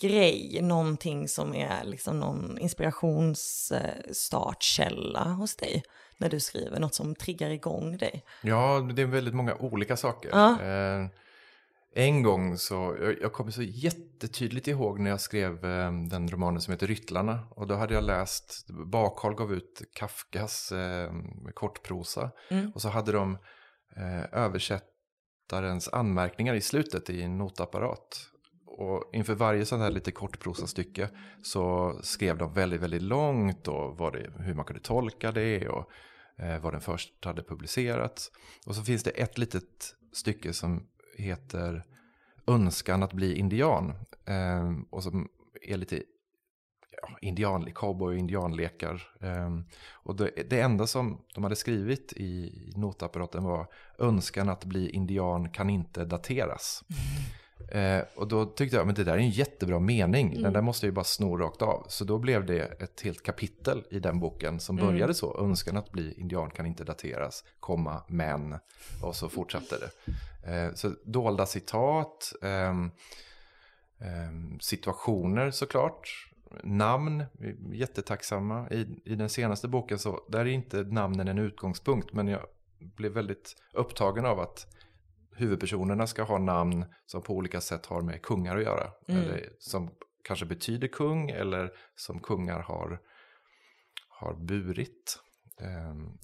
grej, 0.00 0.58
någonting 0.62 1.28
som 1.28 1.54
är 1.54 1.84
liksom 1.84 2.20
någon 2.20 2.58
inspirationsstartkälla 2.58 5.24
hos 5.24 5.56
dig 5.56 5.82
när 6.18 6.28
du 6.28 6.40
skriver, 6.40 6.80
något 6.80 6.94
som 6.94 7.14
triggar 7.14 7.50
igång 7.50 7.96
dig? 7.96 8.24
Ja, 8.42 8.88
det 8.94 9.02
är 9.02 9.06
väldigt 9.06 9.34
många 9.34 9.54
olika 9.54 9.96
saker. 9.96 10.30
Ja. 10.32 10.62
Eh, 10.62 11.06
en 11.96 12.22
gång 12.22 12.58
så, 12.58 12.96
jag, 13.00 13.20
jag 13.20 13.32
kommer 13.32 13.50
så 13.50 13.62
jättetydligt 13.62 14.68
ihåg 14.68 15.00
när 15.00 15.10
jag 15.10 15.20
skrev 15.20 15.64
eh, 15.64 15.92
den 15.92 16.28
romanen 16.28 16.60
som 16.60 16.72
heter 16.72 16.86
Ryttlarna. 16.86 17.40
Och 17.50 17.66
då 17.66 17.74
hade 17.74 17.94
jag 17.94 18.04
läst, 18.04 18.66
Bakhåll 18.68 19.34
gav 19.34 19.52
ut 19.52 19.82
Kafkas 19.94 20.72
eh, 20.72 21.12
kortprosa. 21.54 22.30
Mm. 22.50 22.72
Och 22.74 22.82
så 22.82 22.88
hade 22.88 23.12
de 23.12 23.38
eh, 23.96 24.24
översättarens 24.32 25.88
anmärkningar 25.88 26.54
i 26.54 26.60
slutet 26.60 27.10
i 27.10 27.22
en 27.22 27.38
notapparat. 27.38 28.30
Och 28.66 29.10
inför 29.12 29.34
varje 29.34 29.66
sånt 29.66 29.82
här 29.82 29.90
lite 29.90 30.12
kort 30.12 30.40
prosastycke 30.40 31.08
så 31.42 31.94
skrev 32.02 32.38
de 32.38 32.52
väldigt, 32.52 32.80
väldigt 32.80 33.02
långt 33.02 33.68
och 33.68 33.98
vad 33.98 34.12
det, 34.12 34.30
hur 34.38 34.54
man 34.54 34.64
kunde 34.64 34.82
tolka 34.82 35.32
det 35.32 35.68
och 35.68 35.90
eh, 36.36 36.60
vad 36.60 36.72
den 36.74 36.80
först 36.80 37.24
hade 37.24 37.42
publicerats. 37.42 38.30
Och 38.66 38.76
så 38.76 38.82
finns 38.82 39.02
det 39.02 39.10
ett 39.10 39.38
litet 39.38 39.94
stycke 40.12 40.52
som 40.52 40.86
heter 41.16 41.84
Önskan 42.46 43.02
att 43.02 43.12
bli 43.12 43.38
indian. 43.38 43.92
Eh, 44.24 44.72
och 44.90 45.02
som 45.02 45.28
är 45.62 45.76
lite 45.76 46.02
ja, 47.02 47.18
indian, 47.20 47.72
cowboy 47.74 48.14
och 48.14 48.18
indianlekar. 48.18 49.02
Eh, 49.20 49.50
och 49.92 50.16
det, 50.16 50.30
det 50.50 50.60
enda 50.60 50.86
som 50.86 51.24
de 51.34 51.44
hade 51.44 51.56
skrivit 51.56 52.12
i 52.12 52.52
notapparaten 52.76 53.44
var 53.44 53.66
Önskan 53.98 54.48
att 54.48 54.64
bli 54.64 54.90
indian 54.90 55.50
kan 55.50 55.70
inte 55.70 56.04
dateras. 56.04 56.84
Mm. 56.90 57.43
Eh, 57.68 58.02
och 58.14 58.28
då 58.28 58.46
tyckte 58.46 58.76
jag, 58.76 58.86
men 58.86 58.94
det 58.94 59.04
där 59.04 59.12
är 59.12 59.18
en 59.18 59.30
jättebra 59.30 59.78
mening. 59.78 60.42
Den 60.42 60.52
där 60.52 60.60
måste 60.60 60.86
jag 60.86 60.90
ju 60.90 60.94
bara 60.94 61.04
sno 61.04 61.36
rakt 61.36 61.62
av. 61.62 61.86
Så 61.88 62.04
då 62.04 62.18
blev 62.18 62.46
det 62.46 62.82
ett 62.82 63.00
helt 63.00 63.22
kapitel 63.22 63.84
i 63.90 63.98
den 63.98 64.20
boken 64.20 64.60
som 64.60 64.76
började 64.76 65.14
så. 65.14 65.38
Önskan 65.40 65.76
att 65.76 65.92
bli 65.92 66.14
indian 66.20 66.50
kan 66.50 66.66
inte 66.66 66.84
dateras, 66.84 67.44
komma, 67.60 68.02
men. 68.08 68.58
Och 69.02 69.16
så 69.16 69.28
fortsatte 69.28 69.76
det. 69.78 70.12
Eh, 70.52 70.74
så 70.74 70.94
dolda 71.04 71.46
citat, 71.46 72.32
ehm, 72.42 72.90
situationer 74.60 75.50
såklart. 75.50 76.30
Namn, 76.62 77.24
jättetacksamma. 77.72 78.68
I, 78.70 79.02
I 79.04 79.14
den 79.14 79.28
senaste 79.28 79.68
boken 79.68 79.98
så, 79.98 80.24
där 80.28 80.40
är 80.40 80.44
inte 80.44 80.82
namnen 80.82 81.28
en 81.28 81.38
utgångspunkt. 81.38 82.12
Men 82.12 82.28
jag 82.28 82.46
blev 82.78 83.12
väldigt 83.12 83.56
upptagen 83.72 84.26
av 84.26 84.40
att 84.40 84.66
huvudpersonerna 85.36 86.06
ska 86.06 86.22
ha 86.22 86.38
namn 86.38 86.84
som 87.06 87.22
på 87.22 87.34
olika 87.34 87.60
sätt 87.60 87.86
har 87.86 88.02
med 88.02 88.22
kungar 88.22 88.56
att 88.56 88.62
göra. 88.62 88.92
Eller 89.08 89.48
som 89.58 89.90
kanske 90.24 90.46
betyder 90.46 90.88
kung 90.88 91.30
eller 91.30 91.72
som 91.94 92.20
kungar 92.20 92.60
har, 92.60 93.00
har 94.08 94.34
burit. 94.34 95.18
Ehm, 95.60 96.18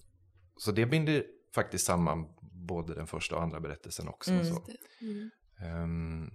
så 0.56 0.72
det 0.72 0.86
binder 0.86 1.24
faktiskt 1.54 1.86
samman 1.86 2.26
både 2.66 2.94
den 2.94 3.06
första 3.06 3.36
och 3.36 3.42
andra 3.42 3.60
berättelsen 3.60 4.08
också. 4.08 4.30
Mm. 4.32 4.44
Så. 4.44 4.62
Mm. 5.00 5.30
Ehm, 5.60 6.30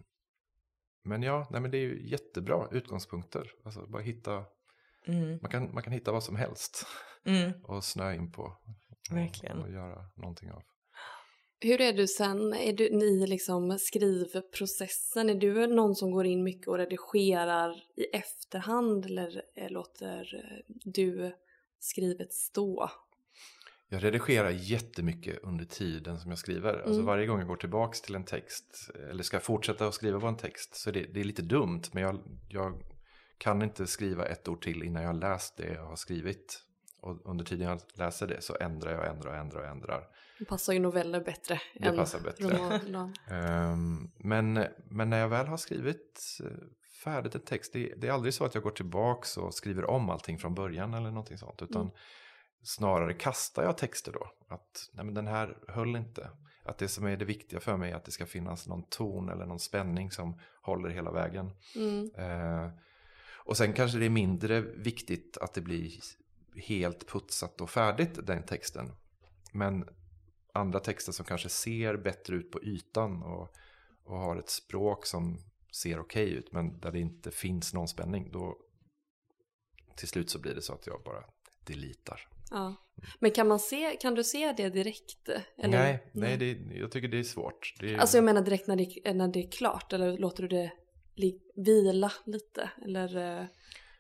men 1.03 1.23
ja, 1.23 1.47
nej, 1.51 1.61
men 1.61 1.71
det 1.71 1.77
är 1.77 1.81
ju 1.81 2.09
jättebra 2.09 2.67
utgångspunkter. 2.71 3.51
Alltså 3.65 3.87
bara 3.87 4.01
hitta, 4.01 4.45
Mm. 5.07 5.39
man, 5.41 5.51
kan, 5.51 5.73
man 5.73 5.83
kan 5.83 5.93
hitta 5.93 6.11
vad 6.11 6.23
som 6.23 6.35
helst 6.35 6.85
Mm. 7.25 7.51
och 7.63 7.83
snöa 7.83 8.15
in 8.15 8.31
på. 8.31 8.43
Och, 8.43 9.15
Verkligen. 9.17 9.57
Och 9.57 9.71
göra 9.71 10.05
någonting 10.15 10.51
av. 10.51 10.63
Hur 11.59 11.81
är 11.81 11.93
du 11.93 12.07
sen, 12.07 12.53
är 12.53 12.73
du 12.73 12.85
i 12.85 13.27
liksom 13.27 13.77
skrivprocessen, 13.79 15.29
är 15.29 15.35
du 15.35 15.67
någon 15.67 15.95
som 15.95 16.11
går 16.11 16.25
in 16.25 16.43
mycket 16.43 16.67
och 16.67 16.77
redigerar 16.77 17.83
i 17.95 18.03
efterhand 18.03 19.05
eller 19.05 19.41
eh, 19.55 19.69
låter 19.69 20.35
eh, 20.35 20.75
du 20.83 21.35
skrivet 21.79 22.33
stå? 22.33 22.89
Jag 23.89 24.03
redigerar 24.03 24.49
jättemycket 24.49 25.39
under 25.43 25.65
tiden 25.65 26.19
som 26.19 26.29
jag 26.29 26.39
skriver. 26.39 26.73
Alltså 26.73 26.93
Mm. 26.93 27.05
varje 27.05 27.27
gång 27.27 27.39
jag 27.39 27.47
går 27.47 27.55
tillbaks 27.55 28.01
till 28.01 28.15
en 28.15 28.25
text 28.25 28.89
eller 29.09 29.23
ska 29.23 29.39
fortsätta 29.39 29.87
att 29.87 29.93
skriva 29.93 30.19
på 30.19 30.27
en 30.27 30.37
text 30.37 30.75
så 30.75 30.91
det, 30.91 31.03
det 31.13 31.19
är 31.19 31.23
lite 31.23 31.41
dumt. 31.41 31.81
Men 31.91 32.03
jag, 32.03 32.19
jag 32.49 32.81
kan 33.37 33.61
inte 33.61 33.87
skriva 33.87 34.25
ett 34.25 34.47
ord 34.47 34.63
till 34.63 34.83
innan 34.83 35.03
jag 35.03 35.09
har 35.09 35.19
läst 35.19 35.57
det 35.57 35.73
jag 35.73 35.85
har 35.85 35.95
skrivit. 35.95 36.61
Och 37.01 37.29
under 37.29 37.45
tiden 37.45 37.67
jag 37.67 37.79
läser 37.93 38.27
det 38.27 38.41
så 38.41 38.55
ändrar 38.59 38.91
jag, 38.91 39.07
ändrar, 39.07 39.39
ändrar, 39.39 39.63
ändrar. 39.71 40.03
Det 40.39 40.45
passar 40.45 40.73
ju 40.73 40.79
noveller 40.79 41.21
bättre 41.23 41.61
Det 41.75 41.87
än 41.87 41.95
passar 41.95 42.19
bättre. 42.19 42.57
roman. 42.57 43.13
Ehm, 43.29 44.11
men, 44.17 44.65
men 44.89 45.09
när 45.09 45.19
jag 45.19 45.29
väl 45.29 45.47
har 45.47 45.57
skrivit 45.57 46.37
eh, 46.43 46.49
färdigt 47.03 47.35
en 47.35 47.41
text, 47.41 47.73
det, 47.73 47.93
det 47.97 48.07
är 48.07 48.11
aldrig 48.11 48.33
så 48.33 48.45
att 48.45 48.53
jag 48.55 48.63
går 48.63 48.71
tillbaks 48.71 49.37
och 49.37 49.53
skriver 49.53 49.85
om 49.89 50.09
allting 50.09 50.37
från 50.37 50.55
början 50.55 50.93
eller 50.93 51.09
någonting 51.09 51.37
sånt. 51.37 51.61
Utan 51.61 51.81
Mm. 51.81 51.93
snarare 52.63 53.13
kastar 53.13 53.63
jag 53.63 53.77
texter 53.77 54.11
då. 54.11 54.31
Att 54.49 54.89
nej 54.93 55.05
men 55.05 55.13
den 55.13 55.27
här 55.27 55.57
höll 55.67 55.95
inte. 55.95 56.29
Att 56.63 56.77
det 56.77 56.87
som 56.87 57.05
är 57.05 57.17
det 57.17 57.25
viktiga 57.25 57.59
för 57.59 57.77
mig 57.77 57.91
är 57.91 57.95
att 57.95 58.05
det 58.05 58.11
ska 58.11 58.25
finnas 58.25 58.67
någon 58.67 58.83
ton 58.89 59.29
eller 59.29 59.45
någon 59.45 59.59
spänning 59.59 60.11
som 60.11 60.39
håller 60.61 60.89
hela 60.89 61.11
vägen. 61.11 61.51
Mm. 61.75 62.11
Eh, 62.17 62.69
och 63.45 63.57
sen 63.57 63.73
kanske 63.73 63.97
det 63.97 64.05
är 64.05 64.09
mindre 64.09 64.61
viktigt 64.61 65.37
att 65.37 65.53
det 65.53 65.61
blir 65.61 65.91
helt 66.67 67.07
putsat 67.07 67.61
och 67.61 67.69
färdigt 67.69 68.19
den 68.27 68.43
texten. 68.43 68.91
Men 69.53 69.85
andra 70.55 70.79
texter 70.79 71.11
som 71.11 71.25
kanske 71.25 71.49
ser 71.49 71.97
bättre 71.97 72.35
ut 72.35 72.51
på 72.51 72.63
ytan 72.63 73.23
och, 73.23 73.55
och 74.03 74.17
har 74.17 74.35
ett 74.37 74.49
språk 74.49 75.05
som 75.05 75.37
ser 75.71 75.99
okej 75.99 76.25
okay 76.25 76.37
ut 76.37 76.51
men 76.51 76.79
där 76.79 76.91
det 76.91 76.99
inte 76.99 77.31
finns 77.31 77.73
någon 77.73 77.87
spänning. 77.87 78.31
Då 78.31 78.57
till 79.95 80.07
slut 80.07 80.29
så 80.29 80.39
blir 80.39 80.55
det 80.55 80.61
så 80.61 80.73
att 80.73 80.87
jag 80.87 81.03
bara 81.03 81.23
deletar. 81.65 82.27
Ja. 82.51 82.75
Men 83.19 83.31
kan, 83.31 83.47
man 83.47 83.59
se, 83.59 83.97
kan 84.01 84.15
du 84.15 84.23
se 84.23 84.53
det 84.57 84.69
direkt? 84.69 85.29
Eller? 85.57 85.77
Nej, 85.77 86.11
nej 86.11 86.37
det, 86.37 86.75
jag 86.75 86.91
tycker 86.91 87.07
det 87.07 87.19
är 87.19 87.23
svårt. 87.23 87.73
Det 87.79 87.93
är... 87.93 87.97
Alltså 87.97 88.17
jag 88.17 88.23
menar 88.23 88.41
direkt 88.41 88.67
när 88.67 88.75
det, 88.75 89.13
när 89.13 89.27
det 89.27 89.39
är 89.39 89.51
klart 89.51 89.93
eller 89.93 90.17
låter 90.17 90.43
du 90.43 90.47
det 90.47 90.71
vila 91.55 92.11
lite? 92.25 92.69
Eller, 92.85 93.39
eh, 93.39 93.45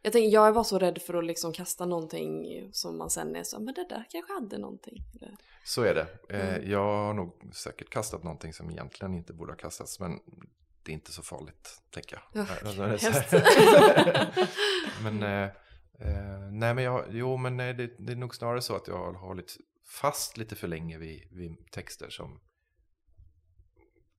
jag, 0.05 0.13
tänker, 0.13 0.33
jag 0.33 0.53
var 0.53 0.63
så 0.63 0.79
rädd 0.79 1.01
för 1.01 1.13
att 1.13 1.25
liksom 1.25 1.53
kasta 1.53 1.85
någonting 1.85 2.45
som 2.71 2.97
man 2.97 3.09
sen 3.09 3.35
är 3.35 3.43
så, 3.43 3.59
men 3.59 3.73
det 3.73 3.85
där 3.89 4.05
kanske 4.09 4.33
hade 4.33 4.57
någonting. 4.57 5.03
Så 5.65 5.81
är 5.81 5.93
det. 5.93 6.07
Eh, 6.29 6.55
mm. 6.55 6.71
Jag 6.71 7.05
har 7.05 7.13
nog 7.13 7.53
säkert 7.53 7.89
kastat 7.89 8.23
någonting 8.23 8.53
som 8.53 8.71
egentligen 8.71 9.13
inte 9.13 9.33
borde 9.33 9.51
ha 9.51 9.57
kastats, 9.57 9.99
men 9.99 10.19
det 10.83 10.91
är 10.91 10.93
inte 10.93 11.11
så 11.11 11.21
farligt, 11.21 11.81
tänker 11.89 12.21
jag. 12.33 12.41
Oh, 12.41 12.47
men 15.03 15.23
eh, 15.23 15.49
Eh, 15.99 16.51
nej 16.51 16.73
men 16.73 16.83
jag, 16.83 17.05
jo 17.11 17.37
men 17.37 17.57
nej, 17.57 17.73
det, 17.73 17.95
det, 17.97 18.11
är 18.11 18.15
nog 18.15 18.35
snarare 18.35 18.61
så 18.61 18.75
att 18.75 18.87
jag 18.87 18.97
har 18.97 19.13
hållit 19.13 19.57
fast 20.01 20.37
lite 20.37 20.55
för 20.55 20.67
länge 20.67 20.97
vid, 20.97 21.27
vid 21.31 21.71
texter 21.71 22.09
som 22.09 22.39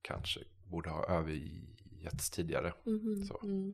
kanske 0.01 0.39
borde 0.63 0.89
ha 0.89 1.05
övergetts 1.05 2.29
tidigare. 2.29 2.73
Mm 2.85 2.99
-hmm. 2.99 3.23
så. 3.23 3.39
Mm. 3.43 3.73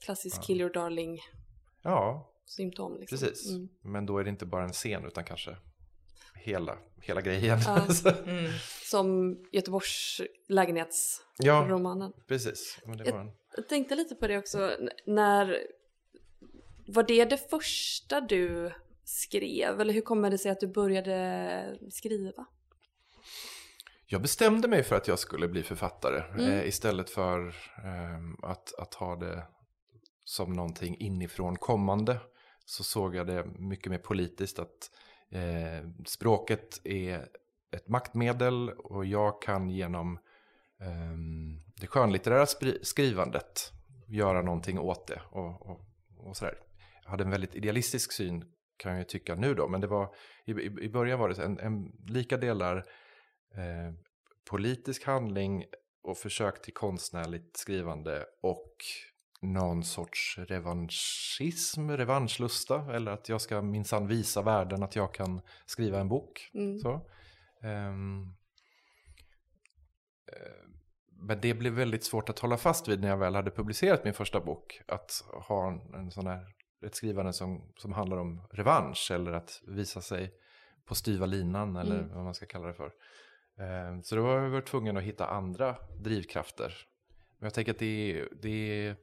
Klassisk 0.00 0.36
ja. 0.36 0.42
kill 0.42 0.60
your 0.60 0.72
darling 0.72 1.20
ja. 1.82 2.30
symptom. 2.46 2.96
Liksom. 3.00 3.18
Precis, 3.18 3.50
mm. 3.50 3.68
men 3.82 4.06
då 4.06 4.18
är 4.18 4.24
det 4.24 4.30
inte 4.30 4.46
bara 4.46 4.64
en 4.64 4.72
scen 4.72 5.04
utan 5.04 5.24
kanske 5.24 5.56
hela, 6.34 6.78
hela 7.00 7.20
grejen. 7.20 7.58
Ja. 7.66 7.86
Mm. 8.26 8.52
Som 8.82 9.38
Göteborgs 9.52 10.20
lägenhetsromanen. 10.48 12.12
Ja, 12.16 12.22
precis. 12.26 12.78
Men 12.84 12.96
det 12.96 13.12
var 13.12 13.20
en... 13.20 13.30
Jag 13.56 13.68
tänkte 13.68 13.94
lite 13.94 14.14
på 14.14 14.26
det 14.26 14.38
också 14.38 14.76
när 15.06 15.58
var 16.86 17.02
det 17.02 17.24
det 17.24 17.50
första 17.50 18.20
du 18.20 18.72
skrev 19.04 19.80
eller 19.80 19.92
hur 19.92 20.00
kommer 20.00 20.30
det 20.30 20.38
sig 20.38 20.50
att 20.50 20.60
du 20.60 20.66
började 20.66 21.78
skriva? 21.90 22.46
Jag 24.06 24.22
bestämde 24.22 24.68
mig 24.68 24.82
för 24.82 24.96
att 24.96 25.08
jag 25.08 25.18
skulle 25.18 25.48
bli 25.48 25.62
författare 25.62 26.22
mm. 26.30 26.50
eh, 26.50 26.68
istället 26.68 27.10
för 27.10 27.48
eh, 27.84 28.50
att, 28.50 28.74
att 28.78 28.94
ha 28.94 29.16
det 29.16 29.42
som 30.26 30.52
någonting 30.52 30.96
inifrån 30.96 31.56
kommande. 31.56 32.20
Så 32.64 32.84
såg 32.84 33.14
jag 33.14 33.26
det 33.26 33.44
mycket 33.44 33.90
mer 33.90 33.98
politiskt 33.98 34.58
att 34.58 34.90
eh, 35.30 35.90
språket 36.06 36.80
är 36.84 37.28
ett 37.70 37.88
maktmedel 37.88 38.70
och 38.70 39.06
jag 39.06 39.42
kan 39.42 39.70
genom 39.70 40.18
eh, 40.80 41.16
det 41.80 41.86
skönlitterära 41.86 42.46
skrivandet 42.82 43.72
göra 44.06 44.42
någonting 44.42 44.78
åt 44.78 45.06
det. 45.06 45.20
Och, 45.30 45.66
och, 45.66 45.80
och 46.16 46.36
sådär 46.36 46.58
hade 47.04 47.24
en 47.24 47.30
väldigt 47.30 47.54
idealistisk 47.54 48.12
syn 48.12 48.44
kan 48.76 48.96
jag 48.96 49.08
tycka 49.08 49.34
nu 49.34 49.54
då, 49.54 49.68
men 49.68 49.80
det 49.80 49.86
var, 49.86 50.14
i, 50.44 50.50
i 50.62 50.88
början 50.88 51.18
var 51.18 51.28
det 51.28 51.42
en, 51.42 51.58
en 51.58 51.92
lika 52.08 52.36
delar 52.36 52.76
eh, 53.54 53.94
politisk 54.50 55.04
handling 55.04 55.64
och 56.02 56.18
försök 56.18 56.62
till 56.62 56.74
konstnärligt 56.74 57.56
skrivande 57.56 58.24
och 58.42 58.74
någon 59.42 59.84
sorts 59.84 60.38
revanschism, 60.38 61.90
revanschlusta 61.90 62.94
eller 62.94 63.12
att 63.12 63.28
jag 63.28 63.40
ska 63.40 63.62
minsann 63.62 64.06
visa 64.06 64.42
världen 64.42 64.82
att 64.82 64.96
jag 64.96 65.14
kan 65.14 65.40
skriva 65.66 66.00
en 66.00 66.08
bok. 66.08 66.50
Mm. 66.54 66.78
Så. 66.78 66.92
Um, 67.62 68.36
men 71.20 71.40
det 71.40 71.54
blev 71.54 71.72
väldigt 71.72 72.04
svårt 72.04 72.28
att 72.28 72.38
hålla 72.38 72.56
fast 72.56 72.88
vid 72.88 73.00
när 73.00 73.08
jag 73.08 73.16
väl 73.16 73.34
hade 73.34 73.50
publicerat 73.50 74.04
min 74.04 74.14
första 74.14 74.40
bok. 74.40 74.80
Att 74.88 75.24
ha 75.48 75.68
en, 75.68 75.94
en 75.94 76.10
sån 76.10 76.26
här 76.26 76.56
ett 76.86 76.94
skrivande 76.94 77.32
som, 77.32 77.72
som 77.76 77.92
handlar 77.92 78.16
om 78.16 78.42
revansch 78.50 79.10
eller 79.10 79.32
att 79.32 79.62
visa 79.66 80.00
sig 80.00 80.34
på 80.84 80.94
styva 80.94 81.26
linan 81.26 81.76
eller 81.76 81.98
mm. 81.98 82.14
vad 82.14 82.24
man 82.24 82.34
ska 82.34 82.46
kalla 82.46 82.66
det 82.66 82.74
för. 82.74 82.92
Eh, 83.58 84.00
så 84.02 84.16
då 84.16 84.22
var 84.22 84.40
jag 84.40 84.66
tvungen 84.66 84.96
att 84.96 85.02
hitta 85.02 85.26
andra 85.26 85.76
drivkrafter. 85.98 86.74
Men 87.38 87.46
jag 87.46 87.54
tänker 87.54 87.72
att 87.72 87.78
det, 87.78 88.28
det 88.42 88.96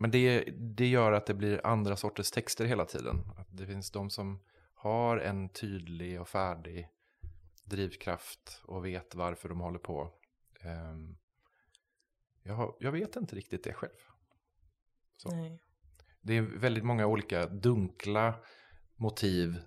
Men 0.00 0.10
det, 0.10 0.44
det 0.50 0.86
gör 0.86 1.12
att 1.12 1.26
det 1.26 1.34
blir 1.34 1.66
andra 1.66 1.96
sorters 1.96 2.30
texter 2.30 2.64
hela 2.64 2.84
tiden. 2.84 3.16
Att 3.36 3.48
det 3.50 3.66
finns 3.66 3.90
de 3.90 4.10
som 4.10 4.40
har 4.74 5.18
en 5.18 5.48
tydlig 5.48 6.20
och 6.20 6.28
färdig 6.28 6.88
drivkraft 7.64 8.62
och 8.64 8.84
vet 8.84 9.14
varför 9.14 9.48
de 9.48 9.60
håller 9.60 9.78
på. 9.78 10.12
Um, 10.64 11.16
jag, 12.42 12.54
har, 12.54 12.76
jag 12.80 12.92
vet 12.92 13.16
inte 13.16 13.36
riktigt 13.36 13.64
det 13.64 13.72
själv. 13.72 13.90
Det 16.20 16.36
är 16.36 16.42
väldigt 16.42 16.84
många 16.84 17.06
olika 17.06 17.46
dunkla 17.46 18.34
motiv 18.96 19.62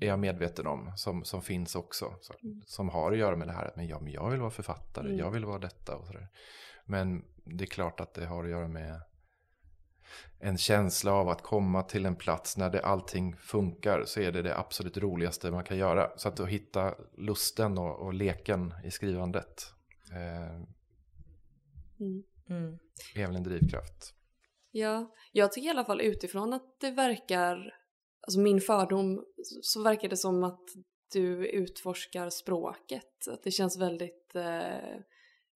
är 0.00 0.06
jag 0.06 0.18
medveten 0.18 0.66
om 0.66 0.92
som, 0.96 1.24
som 1.24 1.42
finns 1.42 1.74
också. 1.74 2.14
Så, 2.20 2.34
mm. 2.42 2.62
Som 2.66 2.88
har 2.88 3.12
att 3.12 3.18
göra 3.18 3.36
med 3.36 3.48
det 3.48 3.52
här 3.52 3.64
att 3.64 3.76
men 3.76 3.86
ja, 3.86 4.00
men 4.00 4.12
jag 4.12 4.30
vill 4.30 4.40
vara 4.40 4.50
författare, 4.50 5.06
mm. 5.06 5.18
jag 5.18 5.30
vill 5.30 5.44
vara 5.44 5.58
detta 5.58 5.96
och 5.96 6.06
sådär. 6.06 6.28
Men 6.84 7.24
det 7.44 7.64
är 7.64 7.68
klart 7.68 8.00
att 8.00 8.14
det 8.14 8.26
har 8.26 8.44
att 8.44 8.50
göra 8.50 8.68
med 8.68 9.00
en 10.38 10.58
känsla 10.58 11.12
av 11.12 11.28
att 11.28 11.42
komma 11.42 11.82
till 11.82 12.06
en 12.06 12.16
plats 12.16 12.56
när 12.56 12.70
det 12.70 12.80
allting 12.80 13.36
funkar 13.36 14.02
så 14.06 14.20
är 14.20 14.32
det 14.32 14.42
det 14.42 14.58
absolut 14.58 14.96
roligaste 14.96 15.50
man 15.50 15.64
kan 15.64 15.76
göra. 15.76 16.10
Så 16.16 16.28
att, 16.28 16.40
att 16.40 16.48
hitta 16.48 16.94
lusten 17.18 17.78
och, 17.78 18.06
och 18.06 18.14
leken 18.14 18.74
i 18.84 18.90
skrivandet. 18.90 19.72
Eh, 20.12 20.66
Mm. 22.00 22.24
Mm. 22.48 22.78
är 23.14 23.26
väl 23.26 23.36
en 23.36 23.42
drivkraft. 23.42 24.14
Ja, 24.70 25.14
jag 25.32 25.52
tycker 25.52 25.66
i 25.66 25.70
alla 25.70 25.84
fall 25.84 26.00
utifrån 26.00 26.52
att 26.52 26.80
det 26.80 26.90
verkar, 26.90 27.74
alltså 28.20 28.40
min 28.40 28.60
fördom, 28.60 29.24
så 29.62 29.82
verkar 29.82 30.08
det 30.08 30.16
som 30.16 30.44
att 30.44 30.64
du 31.12 31.48
utforskar 31.48 32.30
språket. 32.30 33.28
Att 33.28 33.42
det 33.42 33.50
känns 33.50 33.78
väldigt 33.78 34.34
eh, 34.34 35.00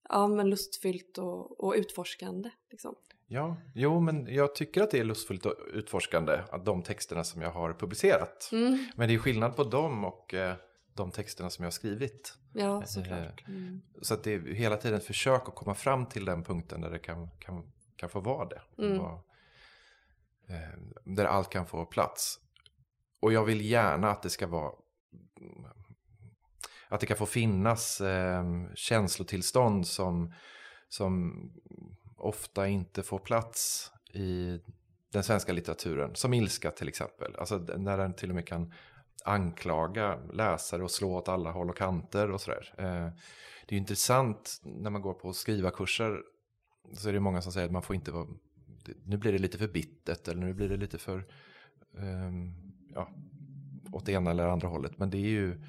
ja, 0.09 0.29
men 0.29 0.51
lustfyllt 0.51 1.19
och, 1.19 1.65
och 1.65 1.75
utforskande. 1.77 2.51
Liksom. 2.71 2.95
Ja, 3.33 3.57
jo 3.75 4.01
men 4.01 4.35
jag 4.35 4.55
tycker 4.55 4.83
att 4.83 4.91
det 4.91 4.99
är 4.99 5.05
lustfullt 5.05 5.47
och 5.47 5.55
utforskande, 5.73 6.41
att 6.51 6.65
de 6.65 6.83
texterna 6.83 7.25
som 7.25 7.43
jag 7.43 7.51
har 7.51 7.73
publicerat. 7.73 8.49
Mm. 8.53 8.87
Men 8.97 9.09
det 9.09 9.15
är 9.15 9.19
skillnad 9.19 9.57
på 9.57 9.65
dem 9.65 10.05
och 10.05 10.35
eh, 10.35 10.55
de 10.95 11.11
texterna 11.11 11.51
som 11.51 11.63
jag 11.63 11.67
har 11.67 11.73
skrivit. 11.73 12.35
Ja, 12.53 12.83
såklart. 12.87 13.45
Eh, 13.49 13.55
mm. 13.55 13.83
Så 14.03 14.15
att 14.15 14.25
det 14.25 14.35
är 14.35 14.55
hela 14.55 14.77
tiden 14.77 14.99
ett 14.99 15.05
försök 15.05 15.49
att 15.49 15.55
komma 15.55 15.75
fram 15.75 16.07
till 16.07 16.25
den 16.25 16.45
punkten 16.45 16.81
där 16.81 16.91
det 16.91 16.99
kan, 16.99 17.31
kan, 17.39 17.73
kan 17.97 18.09
få 18.09 18.21
vara 18.21 18.49
det. 18.49 18.63
Mm. 18.79 19.01
Eh, 20.49 20.79
där 21.05 21.25
allt 21.25 21.51
kan 21.51 21.67
få 21.67 21.87
plats. 21.87 22.39
Och 23.21 23.33
jag 23.33 23.45
vill 23.45 23.61
gärna 23.61 24.11
att 24.11 24.23
det 24.23 24.31
ska 24.31 24.47
vara 24.47 24.73
att 26.89 27.01
det 27.01 27.07
kan 27.07 27.17
få 27.17 27.27
finnas 27.27 28.01
eh, 28.01 28.45
känslotillstånd 28.75 29.87
som, 29.87 30.35
som 30.89 31.33
ofta 32.21 32.69
inte 32.69 33.03
får 33.03 33.19
plats 33.19 33.93
i 34.13 34.61
den 35.13 35.23
svenska 35.23 35.53
litteraturen. 35.53 36.15
Som 36.15 36.35
ilska 36.35 36.71
till 36.71 36.89
exempel. 36.89 37.37
Alltså 37.39 37.59
när 37.59 37.99
den 37.99 38.15
till 38.15 38.29
och 38.29 38.35
med 38.35 38.47
kan 38.47 38.73
anklaga 39.25 40.19
läsare 40.33 40.83
och 40.83 40.91
slå 40.91 41.17
åt 41.17 41.29
alla 41.29 41.51
håll 41.51 41.71
och 41.71 41.77
kanter 41.77 42.31
och 42.31 42.41
sådär. 42.41 42.75
Eh, 42.79 42.85
det 43.67 43.69
är 43.69 43.73
ju 43.73 43.79
intressant 43.79 44.61
när 44.63 44.91
man 44.91 45.03
går 45.03 45.15
på 45.15 45.33
skrivarkurser 45.33 46.23
så 46.93 47.09
är 47.09 47.13
det 47.13 47.21
många 47.21 47.43
som 47.43 47.53
säger 47.53 47.67
att 47.67 47.73
man 47.73 47.83
får 47.83 47.97
inte 47.97 48.11
vara, 48.11 48.27
nu 49.05 49.17
blir 49.17 49.33
det 49.33 49.39
lite 49.39 49.59
för 49.59 49.69
bittet 49.69 50.29
eller 50.29 50.41
nu 50.41 50.55
blir 50.55 50.69
det 50.69 50.77
lite 50.77 50.99
för, 50.99 51.27
um, 51.93 52.55
ja, 52.95 53.11
åt 53.93 54.07
det 54.07 54.13
ena 54.13 54.31
eller 54.31 54.47
andra 54.47 54.69
hållet. 54.69 54.99
Men 54.99 55.11
det 55.11 55.19
är 55.19 55.31
ju 55.31 55.63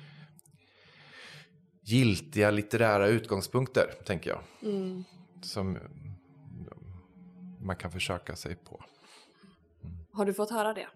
giltiga 1.82 2.52
litterära 2.52 3.08
utgångspunkter, 3.08 3.94
tänker 4.06 4.30
jag. 4.30 4.72
Mm. 4.72 5.04
Som 5.42 5.78
man 7.62 7.76
kan 7.76 7.92
försöka 7.92 8.36
sig 8.36 8.56
på. 8.56 8.84
Mm. 9.84 9.96
Har 10.14 10.26
du 10.26 10.34
fått 10.34 10.50
höra 10.52 10.74
det? 10.74 10.88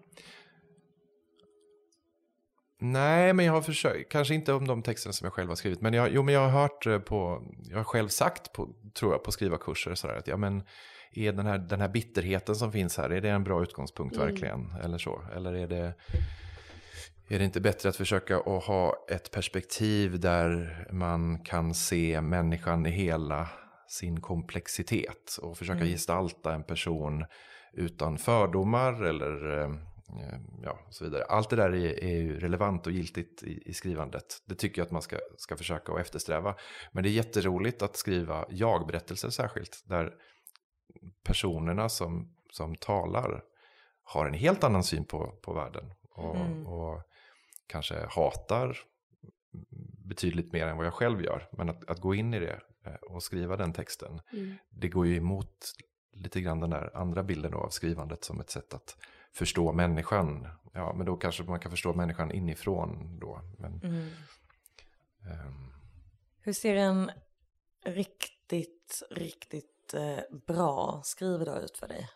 Nej, 2.78 3.32
men 3.32 3.44
jag 3.44 3.52
har 3.52 3.62
försökt. 3.62 4.12
Kanske 4.12 4.34
inte 4.34 4.52
om 4.52 4.66
de 4.66 4.82
texterna 4.82 5.12
som 5.12 5.24
jag 5.24 5.32
själv 5.32 5.48
har 5.48 5.56
skrivit. 5.56 5.80
Men 5.80 5.94
jag, 5.94 6.10
jo, 6.12 6.22
men 6.22 6.34
jag 6.34 6.40
har 6.48 6.60
hört 6.60 6.86
eh, 6.86 6.98
på, 6.98 7.42
jag 7.70 7.76
har 7.76 7.84
själv 7.84 8.08
sagt 8.08 8.52
på, 8.52 8.68
tror 8.94 9.12
jag, 9.12 9.24
på 9.24 9.32
skrivarkurser 9.32 9.90
och 9.90 9.98
sådär 9.98 10.14
att 10.14 10.26
ja, 10.26 10.36
men 10.36 10.62
är 11.12 11.32
den 11.32 11.46
här, 11.46 11.58
den 11.58 11.80
här 11.80 11.88
bitterheten 11.88 12.56
som 12.56 12.72
finns 12.72 12.96
här, 12.96 13.10
är 13.10 13.20
det 13.20 13.30
en 13.30 13.44
bra 13.44 13.62
utgångspunkt 13.62 14.16
Mm. 14.16 14.28
verkligen? 14.28 14.74
Eller 14.82 14.98
så? 14.98 15.22
Eller 15.36 15.54
är 15.54 15.66
det, 15.66 15.94
är 17.28 17.38
det 17.38 17.44
inte 17.44 17.60
bättre 17.60 17.88
att 17.88 17.96
försöka 17.96 18.36
att 18.36 18.64
ha 18.64 19.06
ett 19.10 19.30
perspektiv 19.30 20.20
där 20.20 20.78
man 20.92 21.38
kan 21.44 21.74
se 21.74 22.20
människan 22.20 22.86
i 22.86 22.90
hela 22.90 23.48
sin 23.88 24.20
komplexitet 24.20 25.38
och 25.42 25.58
försöka 25.58 25.78
Mm. 25.80 25.88
gestalta 25.92 26.54
en 26.54 26.64
person 26.64 27.24
utan 27.72 28.18
fördomar 28.18 29.02
eller 29.04 29.58
eh, 29.62 29.70
ja, 30.62 30.78
så 30.90 31.04
vidare. 31.04 31.24
Allt 31.24 31.50
det 31.50 31.56
där 31.56 31.74
är, 31.74 32.04
är 32.04 32.16
ju 32.16 32.40
relevant 32.40 32.86
och 32.86 32.92
giltigt 32.92 33.42
i, 33.42 33.62
i 33.66 33.74
skrivandet. 33.74 34.24
Det 34.46 34.54
tycker 34.54 34.80
jag 34.80 34.86
att 34.86 34.92
man 34.92 35.02
ska, 35.02 35.18
ska 35.36 35.56
försöka 35.56 35.92
att 35.92 36.00
eftersträva. 36.00 36.54
Men 36.92 37.02
det 37.04 37.08
är 37.10 37.12
jätteroligt 37.12 37.82
att 37.82 37.96
skriva 37.96 38.44
jag-berättelser 38.50 39.30
särskilt, 39.30 39.82
där 39.86 40.14
personerna 41.24 41.88
som, 41.88 42.34
som 42.52 42.74
talar 42.76 43.42
har 44.02 44.26
en 44.26 44.34
helt 44.34 44.64
annan 44.64 44.84
syn 44.84 45.04
på, 45.04 45.38
på 45.42 45.52
världen. 45.54 45.92
Och, 46.10 46.36
Mm. 46.36 46.66
och 46.66 47.02
kanske 47.66 48.06
hatar 48.10 48.76
betydligt 50.08 50.52
mer 50.52 50.66
än 50.66 50.76
vad 50.76 50.86
jag 50.86 50.94
själv 50.94 51.22
gör. 51.22 51.48
Men 51.52 51.68
att, 51.68 51.90
att 51.90 52.00
gå 52.00 52.14
in 52.14 52.34
i 52.34 52.38
det 52.40 52.52
eh, 52.52 52.58
och 52.94 53.22
skriva 53.22 53.56
den 53.56 53.72
texten, 53.72 54.20
Mm. 54.32 54.54
det 54.70 54.88
går 54.88 55.06
ju 55.06 55.16
emot 55.16 55.72
lite 56.12 56.40
grann 56.40 56.60
den 56.60 56.70
där 56.70 56.96
andra 56.96 57.22
bilden 57.22 57.54
av 57.54 57.68
skrivandet 57.68 58.24
som 58.24 58.40
ett 58.40 58.50
sätt 58.50 58.74
att 58.74 58.96
förstå 59.32 59.72
människan. 59.72 60.48
Ja, 60.72 60.92
men 60.96 61.06
då 61.06 61.16
kanske 61.16 61.42
man 61.42 61.60
kan 61.60 61.70
förstå 61.70 61.94
människan 61.94 62.32
inifrån 62.32 63.18
då. 63.18 63.40
Men, 63.58 63.80
Mm. 63.82 64.08
ehm, 65.22 65.72
Hur 66.40 66.52
ser 66.52 66.76
en 66.76 67.10
riktigt, 67.84 69.02
riktigt 69.10 69.94
eh, 69.94 70.18
bra 70.46 71.00
skrivdag 71.04 71.62
ut 71.62 71.76
för 71.78 71.88
dig? 71.88 72.08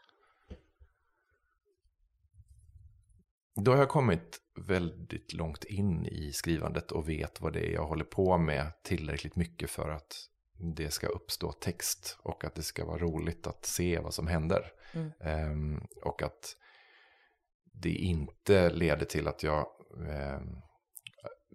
Då 3.54 3.70
har 3.70 3.78
jag 3.78 3.88
kommit 3.88 4.40
väldigt 4.54 5.32
långt 5.32 5.64
in 5.64 6.06
i 6.06 6.32
skrivandet 6.32 6.92
och 6.92 7.08
vet 7.08 7.40
vad 7.40 7.52
det 7.52 7.70
är 7.70 7.72
jag 7.72 7.86
håller 7.86 8.04
på 8.04 8.38
med 8.38 8.72
tillräckligt 8.82 9.36
mycket 9.36 9.70
för 9.70 9.88
att 9.88 10.29
det 10.60 10.90
ska 10.90 11.06
uppstå 11.06 11.52
text 11.52 12.18
och 12.22 12.44
att 12.44 12.54
det 12.54 12.62
ska 12.62 12.84
vara 12.84 12.98
roligt 12.98 13.46
att 13.46 13.66
se 13.66 13.98
vad 13.98 14.14
som 14.14 14.26
händer. 14.26 14.72
Mm. 14.92 15.12
Ehm, 15.20 15.86
och 16.02 16.22
att 16.22 16.56
det 17.72 17.94
inte 17.94 18.70
leder 18.70 19.06
till 19.06 19.28
att 19.28 19.42
jag 19.42 19.66
ehm, 20.08 20.56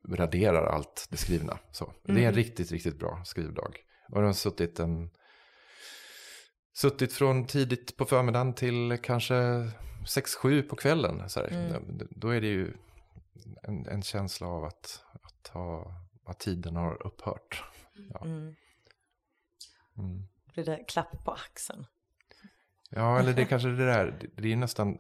raderar 0.10 0.66
allt 0.66 1.08
det 1.10 1.18
skrivna. 1.18 1.60
Så. 1.72 1.94
Det 2.04 2.12
är 2.12 2.16
en 2.16 2.24
Mm. 2.24 2.36
riktigt, 2.36 2.72
riktigt 2.72 3.00
bra 3.00 3.24
skrivdag. 3.26 3.78
Och 4.10 4.16
den 4.18 4.26
har 4.26 4.34
suttit 4.34 4.80
en 4.80 5.10
Suttit 6.74 7.14
från 7.14 7.48
tidigt 7.48 7.98
på 7.98 8.06
förmiddagen 8.06 8.54
till 8.54 8.98
kanske 9.04 9.34
6-7 10.06 10.62
på 10.62 10.76
kvällen. 10.76 11.30
Så. 11.30 11.42
Mm. 11.42 12.00
Då 12.10 12.30
är 12.30 12.42
det 12.42 12.48
ju 12.48 12.74
en, 13.64 13.88
en 13.88 14.02
känsla 14.02 14.48
av 14.48 14.64
att, 14.64 15.04
att, 15.22 15.48
ha, 15.48 15.94
att 16.26 16.40
tiden 16.40 16.76
har 16.76 17.08
upphört. 17.08 17.64
Ja. 18.14 18.26
Mm. 18.26 18.56
Mm. 19.98 20.24
Blir 20.54 20.66
det 20.66 20.84
klapp 20.88 21.26
på 21.26 21.32
axeln? 21.32 21.86
Ja, 22.90 23.20
eller 23.20 23.34
det 23.34 23.42
är 23.42 23.46
kanske 23.46 23.68
det 23.70 23.86
där, 23.86 24.30
det- 24.36 24.52
är 24.52 24.56
nästan, 24.56 24.98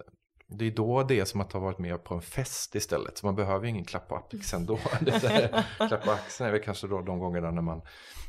det 0.48 0.66
är 0.66 0.72
då 0.72 1.04
det 1.04 1.20
är 1.20 1.26
som 1.26 1.42
att 1.42 1.54
ha 1.54 1.60
varit 1.60 1.80
med 1.80 2.04
på 2.04 2.14
en 2.14 2.22
fest 2.22 2.76
istället. 2.76 3.18
Så 3.18 3.26
man 3.26 3.36
behöver 3.36 3.64
ju 3.66 3.70
ingen 3.70 3.86
klapp 3.86 4.08
på 4.08 4.16
axeln 4.16 4.66
då. 4.66 4.80
Där, 5.02 5.66
klapp 5.88 6.04
på 6.06 6.12
axeln 6.12 6.48
är 6.48 6.52
väl 6.52 6.62
kanske 6.64 6.88
då 6.88 7.02
de 7.02 7.20
gångerna 7.20 7.52
när 7.52 7.62
man 7.62 7.82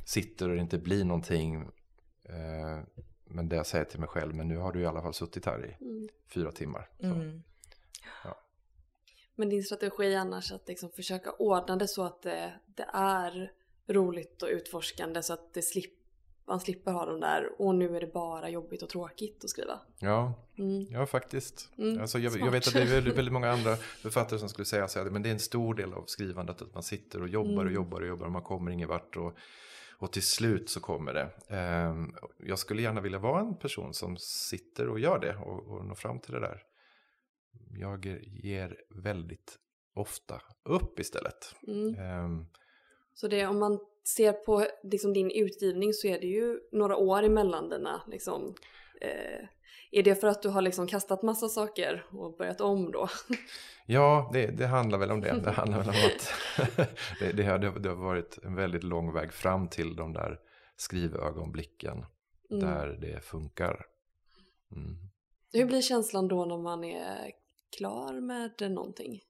sitter 0.06 0.48
och 0.48 0.54
det 0.54 0.60
inte 0.60 0.78
blir 0.78 1.04
någonting. 1.04 1.54
Eh, 2.24 2.84
men 3.24 3.48
det 3.48 3.56
jag 3.56 3.66
säger 3.66 3.84
till 3.84 4.00
mig 4.00 4.08
själv, 4.08 4.34
men 4.34 4.48
nu 4.48 4.56
har 4.56 4.72
du 4.72 4.80
i 4.80 4.86
alla 4.86 5.02
fall 5.02 5.14
suttit 5.14 5.46
här 5.46 5.66
i 5.66 5.84
Mm. 5.84 6.08
fyra 6.34 6.52
timmar. 6.52 6.88
Så. 7.00 7.06
Mm. 7.06 7.42
Men 9.38 9.48
din 9.48 9.62
strategi 9.64 10.14
annars 10.14 10.52
att 10.52 10.68
liksom 10.68 10.90
försöka 10.90 11.32
ordna 11.32 11.76
det 11.76 11.88
så 11.88 12.04
att 12.04 12.22
det, 12.22 12.52
det 12.66 12.86
är 12.92 13.52
roligt 13.88 14.42
och 14.42 14.48
utforskande 14.48 15.22
så 15.22 15.32
att 15.32 15.54
det 15.54 15.62
slipp, 15.62 15.92
man 16.48 16.60
slipper 16.60 16.92
ha 16.92 17.06
de 17.06 17.20
där 17.20 17.60
och 17.62 17.74
nu 17.74 17.96
är 17.96 18.00
det 18.00 18.06
bara 18.12 18.48
jobbigt 18.48 18.82
och 18.82 18.88
tråkigt 18.88 19.44
att 19.44 19.50
skriva. 19.50 19.80
Ja, 19.98 20.34
Mm. 20.58 20.86
ja 20.90 21.06
faktiskt. 21.06 21.70
Mm, 21.78 22.00
Alltså 22.00 22.18
jag, 22.18 22.38
jag 22.38 22.50
vet 22.50 22.66
att 22.66 22.72
det 22.74 22.82
är 22.82 22.86
väldigt, 22.86 23.16
väldigt 23.16 23.32
många 23.32 23.50
andra 23.50 23.76
författare 24.02 24.38
som 24.38 24.48
skulle 24.48 24.66
säga 24.66 24.88
så 24.88 24.98
här, 25.02 25.10
men 25.10 25.22
det 25.22 25.28
är 25.28 25.32
en 25.32 25.38
stor 25.38 25.74
del 25.74 25.92
av 25.94 26.04
skrivandet 26.06 26.62
att 26.62 26.74
man 26.74 26.82
sitter 26.82 27.22
och 27.22 27.28
jobbar 27.28 27.54
och 27.54 27.60
Mm. 27.60 27.74
jobbar 27.74 28.00
och 28.00 28.06
jobbar 28.06 28.26
och 28.26 28.32
man 28.32 28.42
kommer 28.42 28.70
ingen 28.70 28.88
vart 28.88 29.16
och, 29.16 29.36
och 29.98 30.12
till 30.12 30.26
slut 30.26 30.70
så 30.70 30.80
kommer 30.80 31.14
det. 31.14 31.30
Ehm, 31.48 32.14
jag 32.38 32.58
skulle 32.58 32.82
gärna 32.82 33.00
vilja 33.00 33.18
vara 33.18 33.40
en 33.40 33.56
person 33.58 33.94
som 33.94 34.16
sitter 34.18 34.88
och 34.88 35.00
gör 35.00 35.18
det 35.18 35.36
och, 35.36 35.66
och 35.68 35.84
når 35.84 35.94
fram 35.94 36.20
till 36.20 36.32
det 36.32 36.40
där. 36.40 36.62
Jag 37.70 38.06
ger 38.42 38.76
väldigt 39.02 39.58
ofta 39.94 40.42
upp 40.64 40.98
istället. 41.00 41.54
Mm. 41.68 41.94
Ehm, 41.94 42.46
Så 43.14 43.28
det, 43.28 43.46
om 43.46 43.58
man 43.58 43.80
ser 44.08 44.32
på 44.32 44.66
liksom 44.82 45.12
din 45.12 45.30
utgivning 45.30 45.92
så 45.92 46.06
är 46.06 46.20
det 46.20 46.26
ju 46.26 46.60
några 46.72 46.96
år 46.96 47.22
emellan 47.22 47.68
dina 47.68 48.02
liksom, 48.06 48.54
eh, 49.00 49.48
är 49.90 50.02
det 50.02 50.14
för 50.14 50.28
att 50.28 50.42
du 50.42 50.48
har 50.48 50.62
liksom 50.62 50.86
kastat 50.86 51.22
massa 51.22 51.48
saker 51.48 52.06
och 52.10 52.36
börjat 52.36 52.60
om 52.60 52.92
då? 52.92 53.08
Ja, 53.88 54.30
det, 54.32 54.46
det 54.46 54.66
handlar 54.66 54.98
väl 54.98 55.10
om 55.10 55.20
det. 55.20 55.40
Det 55.44 55.50
handlar 55.50 55.78
väl 55.78 55.88
om 55.88 55.94
att 55.94 56.32
det, 57.20 57.32
det, 57.32 57.42
har, 57.44 57.58
det 57.58 57.88
har 57.88 57.96
varit 57.96 58.38
en 58.42 58.54
väldigt 58.54 58.82
lång 58.82 59.12
väg 59.12 59.32
fram 59.32 59.68
till 59.68 59.96
de 59.96 60.12
där 60.12 60.40
skrivögonblicken 60.76 62.04
Mm. 62.50 62.64
där 62.66 62.88
det 62.88 63.20
funkar. 63.20 63.86
Mm. 64.72 64.96
Hur 65.52 65.66
blir 65.66 65.82
känslan 65.82 66.28
då 66.28 66.44
när 66.44 66.58
man 66.58 66.84
är 66.84 67.32
klar 67.76 68.20
med 68.20 68.70
någonting? 68.72 69.20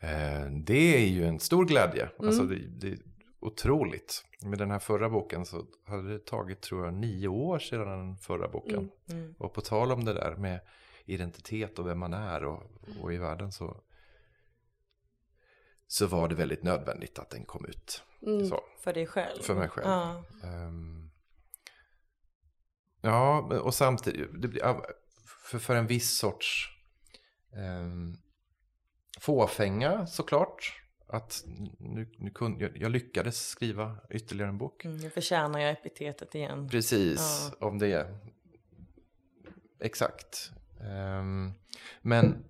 Eh, 0.00 0.50
det 0.50 0.96
är 0.96 1.06
ju 1.06 1.24
en 1.24 1.40
stor 1.40 1.64
glädje. 1.64 2.02
Mm. 2.02 2.28
Alltså 2.28 2.42
det, 2.42 2.56
det 2.56 2.88
är 2.88 2.98
otroligt. 3.40 4.24
Med 4.42 4.58
den 4.58 4.70
här 4.70 4.78
förra 4.78 5.10
boken 5.10 5.46
så 5.46 5.66
hade 5.84 6.12
det 6.12 6.26
tagit, 6.26 6.60
tror 6.60 6.84
jag, 6.84 6.94
nio 6.94 7.28
år 7.28 7.58
sedan 7.58 7.88
den 7.88 8.16
förra 8.16 8.48
boken. 8.48 8.90
Mm. 9.08 9.22
Mm. 9.22 9.34
Och 9.38 9.54
på 9.54 9.60
tal 9.60 9.92
om 9.92 10.04
det 10.04 10.14
där 10.14 10.36
med 10.36 10.60
identitet 11.04 11.78
och 11.78 11.86
vem 11.86 11.98
man 11.98 12.14
är 12.14 12.44
och, 12.44 12.62
och 13.02 13.12
i 13.12 13.16
världen 13.16 13.52
så, 13.52 13.82
så 15.86 16.06
var 16.06 16.28
det 16.28 16.34
väldigt 16.34 16.62
nödvändigt 16.62 17.18
att 17.18 17.30
den 17.30 17.44
kom 17.44 17.64
ut. 17.64 18.02
Mm. 18.22 18.50
För 18.84 18.92
dig 18.92 19.06
själv? 19.06 19.42
För 19.42 19.54
mig 19.54 19.68
själv. 19.68 19.86
Ja. 19.86 20.24
Ehm, 20.44 21.10
ja, 23.00 23.40
och 23.60 23.74
samtidigt, 23.74 24.30
för, 25.44 25.58
för 25.58 25.74
en 25.74 25.86
viss 25.86 26.18
sorts 26.18 26.68
um, 27.56 28.16
fåfänga 29.20 30.06
såklart. 30.06 30.76
Att 31.06 31.44
nu, 31.78 32.08
nu 32.18 32.30
kunde, 32.30 32.64
jag, 32.64 32.76
jag 32.76 32.92
lyckades 32.92 33.48
skriva 33.48 33.96
ytterligare 34.10 34.48
en 34.50 34.58
bok. 34.58 34.84
Mm, 34.84 34.96
nu 34.96 35.10
förtjänar 35.10 35.60
jag 35.60 35.70
epitetet 35.70 36.34
igen. 36.34 36.68
Precis, 36.68 37.50
Ja. 37.60 37.66
om 37.66 37.78
det. 37.78 38.18
Exakt. 39.80 40.52
Ehm, 40.80 41.52
men 42.02 42.44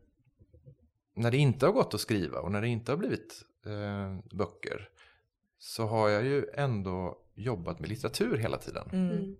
när 1.14 1.30
det 1.30 1.36
inte 1.36 1.66
har 1.66 1.72
gått 1.72 1.94
att 1.94 2.00
skriva 2.00 2.40
och 2.40 2.52
när 2.52 2.60
det 2.60 2.68
inte 2.68 2.92
har 2.92 2.96
blivit 2.96 3.42
eh, 3.66 4.36
böcker 4.36 4.88
så 5.58 5.86
har 5.86 6.08
jag 6.08 6.24
ju 6.24 6.46
ändå 6.54 7.18
jobbat 7.34 7.80
med 7.80 7.88
litteratur 7.88 8.36
hela 8.36 8.58
tiden. 8.58 8.88
Mm. 8.92 9.10
Mm. 9.10 9.36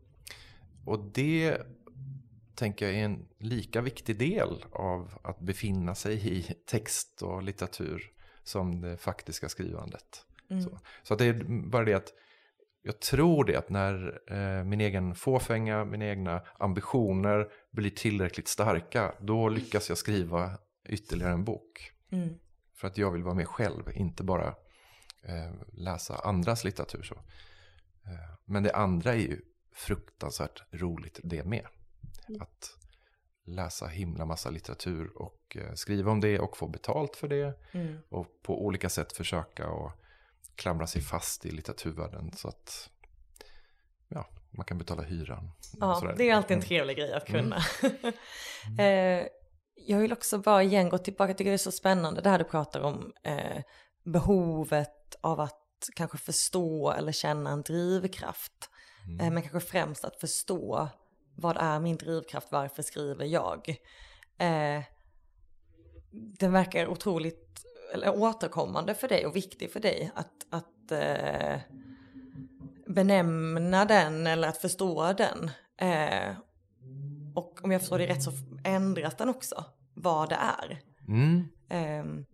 Och 0.87 1.05
det 1.13 1.61
tänker 2.61 2.87
jag 2.87 2.95
är 2.95 3.05
en 3.05 3.29
lika 3.39 3.81
viktig 3.81 4.19
del 4.19 4.65
av 4.73 5.19
att 5.23 5.41
befinna 5.41 5.95
sig 5.95 6.39
i 6.39 6.43
text 6.67 7.23
och 7.23 7.43
litteratur 7.43 8.13
som 8.43 8.81
det 8.81 8.97
faktiska 8.97 9.49
skrivandet. 9.49 10.25
Mm. 10.51 10.63
Så, 10.63 10.79
så 11.03 11.15
att 11.15 11.19
det 11.19 11.25
är 11.25 11.45
bara 11.71 11.85
det 11.85 11.95
att 11.95 12.13
jag 12.83 13.01
tror 13.01 13.45
det 13.45 13.57
att 13.57 13.71
när 13.71 14.21
eh, 14.33 14.65
min 14.65 14.81
egen 14.81 15.15
fåfänga, 15.15 15.85
mina 15.85 16.05
egna 16.05 16.43
ambitioner 16.59 17.49
blir 17.71 17.91
tillräckligt 17.91 18.49
starka, 18.49 19.15
då 19.21 19.49
lyckas 19.49 19.89
jag 19.89 19.99
skriva 19.99 20.59
ytterligare 20.89 21.33
en 21.33 21.45
bok. 21.45 21.93
Mm. 22.11 22.35
För 22.75 22.89
att 22.89 22.99
jag 22.99 23.11
vill 23.11 23.23
vara 23.23 23.35
med 23.35 23.49
själv, 23.49 23.83
inte 23.95 24.23
bara 24.23 24.49
eh, 25.23 25.53
läsa 25.73 26.15
andras 26.15 26.65
litteratur. 26.65 27.03
Så. 27.03 27.15
Eh, 27.15 28.35
men 28.45 28.63
det 28.63 28.73
andra 28.73 29.13
är 29.13 29.19
ju 29.19 29.41
fruktansvärt 29.73 30.63
roligt 30.71 31.21
det 31.23 31.45
med. 31.45 31.67
Mm. 32.31 32.43
Att 32.43 32.77
läsa 33.45 33.87
himla 33.87 34.25
massa 34.27 34.51
litteratur 34.51 35.23
och 35.23 35.57
eh, 35.57 35.75
skriva 35.75 36.11
om 36.11 36.21
det 36.21 36.39
och 36.41 36.57
få 36.57 36.69
betalt 36.69 37.17
för 37.17 37.29
det. 37.29 37.59
Mm. 37.73 37.99
Och 38.09 38.27
på 38.43 38.65
olika 38.65 38.89
sätt 38.89 39.13
försöka 39.13 39.67
att 39.67 39.93
klamra 40.55 40.87
sig 40.87 41.03
fast 41.03 41.47
i 41.47 41.51
litteraturvärlden 41.51 42.33
så 42.37 42.49
att 42.49 42.91
ja, 44.09 44.27
man 44.51 44.67
kan 44.67 44.79
betala 44.79 45.03
hyran. 45.03 45.51
och 45.73 45.79
Ja, 45.81 46.15
det 46.17 46.31
är 46.31 46.35
alltid 46.35 46.51
en 46.51 46.59
Mm. 46.59 46.69
trevlig 46.69 46.97
grej 46.97 47.13
att 47.13 47.29
Mm. 47.29 47.43
kunna. 47.43 47.57
eh, 48.85 49.27
jag 49.75 49.99
vill 49.99 50.13
också 50.13 50.39
bara 50.39 50.63
igen 50.63 50.89
gå 50.89 50.99
tillbaka, 50.99 51.31
jag 51.31 51.39
tycker 51.39 51.51
det 51.51 51.55
är 51.55 51.59
så 51.59 51.73
spännande 51.73 52.21
det 52.21 52.31
här 52.31 52.39
du 52.39 52.45
pratar 52.45 52.81
om. 52.81 53.13
Eh, 53.23 53.63
behovet 54.05 55.15
av 55.21 55.41
att 55.41 55.57
kanske 55.97 56.19
förstå 56.19 56.91
eller 56.93 57.13
känna 57.13 57.51
en 57.51 57.63
drivkraft. 57.63 58.71
Mm. 59.07 59.21
Eh, 59.21 59.31
men 59.33 59.43
kanske 59.43 59.61
främst 59.71 60.05
att 60.05 60.17
förstå 60.21 60.89
vad 61.41 61.57
är 61.57 61.81
min 61.81 61.97
drivkraft, 61.97 62.53
varför 62.53 62.83
skriver 62.83 63.25
jag? 63.25 63.69
Eh, 64.39 64.83
den 66.13 66.53
verkar 66.53 66.87
otroligt 66.87 67.65
eller, 67.93 68.17
återkommande 68.17 68.95
för 68.95 69.09
dig 69.09 69.27
och 69.27 69.37
viktig 69.37 69.73
för 69.73 69.81
dig 69.81 70.11
att, 70.15 70.47
att 70.51 70.93
eh, 70.93 71.61
benämna 72.87 73.85
den 73.85 74.27
eller 74.27 74.49
att 74.49 74.59
förstå 74.59 75.13
den. 75.13 75.51
Eh, 75.77 76.37
och 77.35 77.65
om 77.65 77.71
jag 77.71 77.81
förstår 77.81 77.99
det 77.99 78.07
rätt 78.07 78.23
så 78.23 78.33
ändras 78.65 79.17
den 79.17 79.29
också, 79.29 79.65
vad 79.95 80.29
det 80.29 80.39
är. 80.59 80.81
Mm. 81.09 81.49
Eh, 81.69 82.25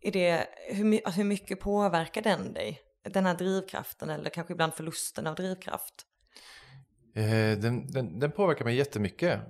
är 0.00 0.12
det, 0.12 0.46
hur, 0.68 1.10
hur 1.10 1.24
mycket 1.24 1.60
påverkar 1.60 2.22
den 2.22 2.52
dig? 2.52 2.80
Den 3.02 3.26
här 3.26 3.34
drivkraften 3.34 4.10
eller 4.10 4.30
kanske 4.30 4.52
ibland 4.52 4.74
förlusten 4.74 5.26
av 5.26 5.34
drivkraft? 5.34 5.94
Eh, 7.18 7.58
den, 7.58 7.86
den, 7.86 8.18
den, 8.18 8.30
påverkar 8.30 8.64
mig 8.64 8.76
jättemycket. 8.76 9.40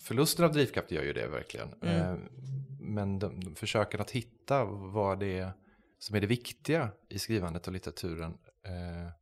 Förlusten 0.00 0.44
av 0.44 0.52
drivkraft 0.52 0.90
gör 0.90 1.02
ju 1.02 1.12
det 1.12 1.28
verkligen. 1.28 1.68
Mm. 1.82 1.96
Eh, 1.96 2.18
men 2.80 3.18
de, 3.18 3.40
de 3.40 3.54
försöken 3.54 4.00
att 4.00 4.10
hitta 4.10 4.64
vad 4.64 5.18
det 5.18 5.38
är 5.38 5.52
som 5.98 6.16
är 6.16 6.20
det 6.20 6.26
viktiga 6.26 6.90
i 7.08 7.18
skrivandet 7.18 7.66
och 7.66 7.72
litteraturen 7.72 8.38
eh, 8.62 9.12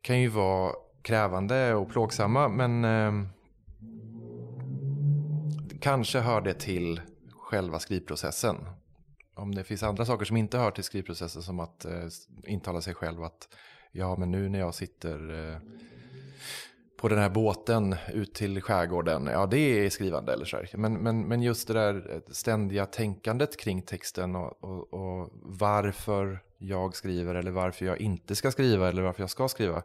kan 0.00 0.20
ju 0.20 0.28
vara 0.28 0.72
krävande 1.02 1.74
och 1.74 1.90
plågsamma 1.90 2.48
men 2.48 2.84
eh, 2.84 3.12
kanske 5.80 6.18
hör 6.18 6.40
det 6.40 6.54
till 6.54 7.00
själva 7.30 7.78
skrivprocessen. 7.78 8.56
Om 9.34 9.54
det 9.54 9.64
finns 9.64 9.82
andra 9.82 10.04
saker 10.04 10.24
som 10.24 10.36
inte 10.36 10.58
hör 10.58 10.70
till 10.70 10.84
skrivprocessen 10.84 11.42
som 11.42 11.60
att 11.60 11.84
eh, 11.84 12.08
intala 12.46 12.80
sig 12.80 12.94
själv 12.94 13.22
att 13.22 13.48
ja 13.92 14.16
men 14.16 14.30
nu 14.30 14.48
när 14.48 14.58
jag 14.58 14.74
sitter 14.74 15.50
eh, 15.52 15.58
på 16.98 17.08
den 17.08 17.18
här 17.18 17.30
båten 17.30 17.96
ut 18.12 18.34
till 18.34 18.62
skärgården, 18.62 19.26
ja 19.26 19.46
det 19.46 19.58
är 19.58 19.90
skrivande 19.90 20.32
eller 20.32 20.44
så 20.44 20.56
här. 20.56 20.70
Men, 20.74 20.94
men, 20.94 21.28
men 21.28 21.42
just 21.42 21.68
det 21.68 21.74
där 21.74 22.14
eh, 22.14 22.32
ständiga 22.32 22.86
tänkandet 22.86 23.56
kring 23.56 23.82
texten 23.82 24.36
och, 24.36 24.64
och, 24.64 24.94
och, 24.94 25.30
varför 25.42 26.42
jag 26.58 26.96
skriver 26.96 27.34
eller 27.34 27.50
varför 27.50 27.86
jag 27.86 28.00
inte 28.00 28.36
ska 28.36 28.50
skriva 28.50 28.88
eller 28.88 29.02
varför 29.02 29.22
jag 29.22 29.30
ska 29.30 29.48
skriva. 29.48 29.82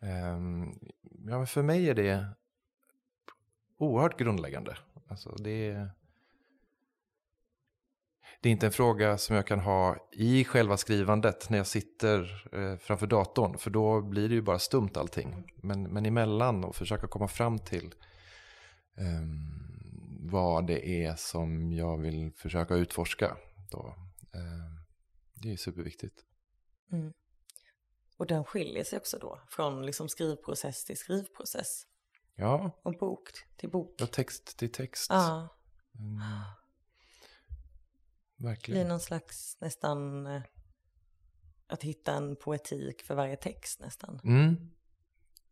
Um, 0.00 0.78
ja, 1.26 1.38
men 1.38 1.46
för 1.46 1.62
mig 1.62 1.90
är 1.90 1.94
det 1.94 2.26
oerhört 3.78 4.18
grundläggande. 4.18 4.76
Alltså 5.08 5.30
det 5.30 5.70
är 5.70 5.90
det 8.40 8.48
är 8.48 8.52
inte 8.52 8.66
en 8.66 8.72
fråga 8.72 9.18
som 9.18 9.36
jag 9.36 9.46
kan 9.46 9.60
ha 9.60 10.08
i 10.12 10.44
själva 10.44 10.76
skrivandet 10.76 11.50
när 11.50 11.58
jag 11.58 11.66
sitter 11.66 12.48
eh, 12.52 12.76
framför 12.76 13.06
datorn. 13.06 13.58
För 13.58 13.70
då 13.70 14.02
blir 14.02 14.28
det 14.28 14.34
ju 14.34 14.42
bara 14.42 14.58
stumt 14.58 14.90
allting. 14.94 15.52
Men, 15.56 15.82
men 15.82 16.06
emellan 16.06 16.64
och 16.64 16.76
försöka 16.76 17.08
komma 17.08 17.28
fram 17.28 17.58
till 17.58 17.94
eh, 18.96 19.26
vad 20.30 20.66
det 20.66 21.04
är 21.04 21.14
som 21.16 21.72
jag 21.72 21.98
vill 21.98 22.32
försöka 22.36 22.74
utforska. 22.74 23.36
Då. 23.70 23.94
Eh, 24.34 24.86
det 25.34 25.52
är 25.52 25.56
superviktigt. 25.56 26.24
Mm. 26.92 27.12
Och 28.16 28.26
den 28.26 28.44
skiljer 28.44 28.84
sig 28.84 28.98
också 28.98 29.18
då 29.18 29.40
från 29.48 29.86
liksom 29.86 30.08
skrivprocess 30.08 30.84
till 30.84 30.96
skrivprocess. 30.96 31.86
Ja. 32.34 32.80
Och 32.82 32.92
bok 32.92 33.30
till 33.56 33.70
bok. 33.70 33.94
Ja, 33.98 34.06
text 34.06 34.58
till 34.58 34.72
text. 34.72 35.06
Ja. 35.10 35.48
Mm. 35.98 36.20
Verkligen. 38.36 38.80
blir 38.80 38.88
någon 38.88 39.00
slags 39.00 39.56
nästan 39.60 40.26
eh, 40.26 40.42
att 41.66 41.82
hitta 41.82 42.12
en 42.12 42.36
poetik 42.36 43.02
för 43.02 43.14
varje 43.14 43.36
text 43.36 43.80
nästan. 43.80 44.20
Mm. 44.24 44.70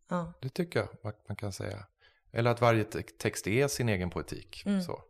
Ja. 0.09 0.33
Det 0.41 0.49
tycker 0.49 0.79
jag 0.79 1.15
man 1.27 1.35
kan 1.35 1.53
säga. 1.53 1.87
Eller 2.31 2.51
att 2.51 2.61
varje 2.61 2.83
text 3.17 3.47
är 3.47 3.67
sin 3.67 3.89
egen 3.89 4.09
poetik. 4.09 4.65
Mm. 4.65 4.81
Så. 4.81 5.03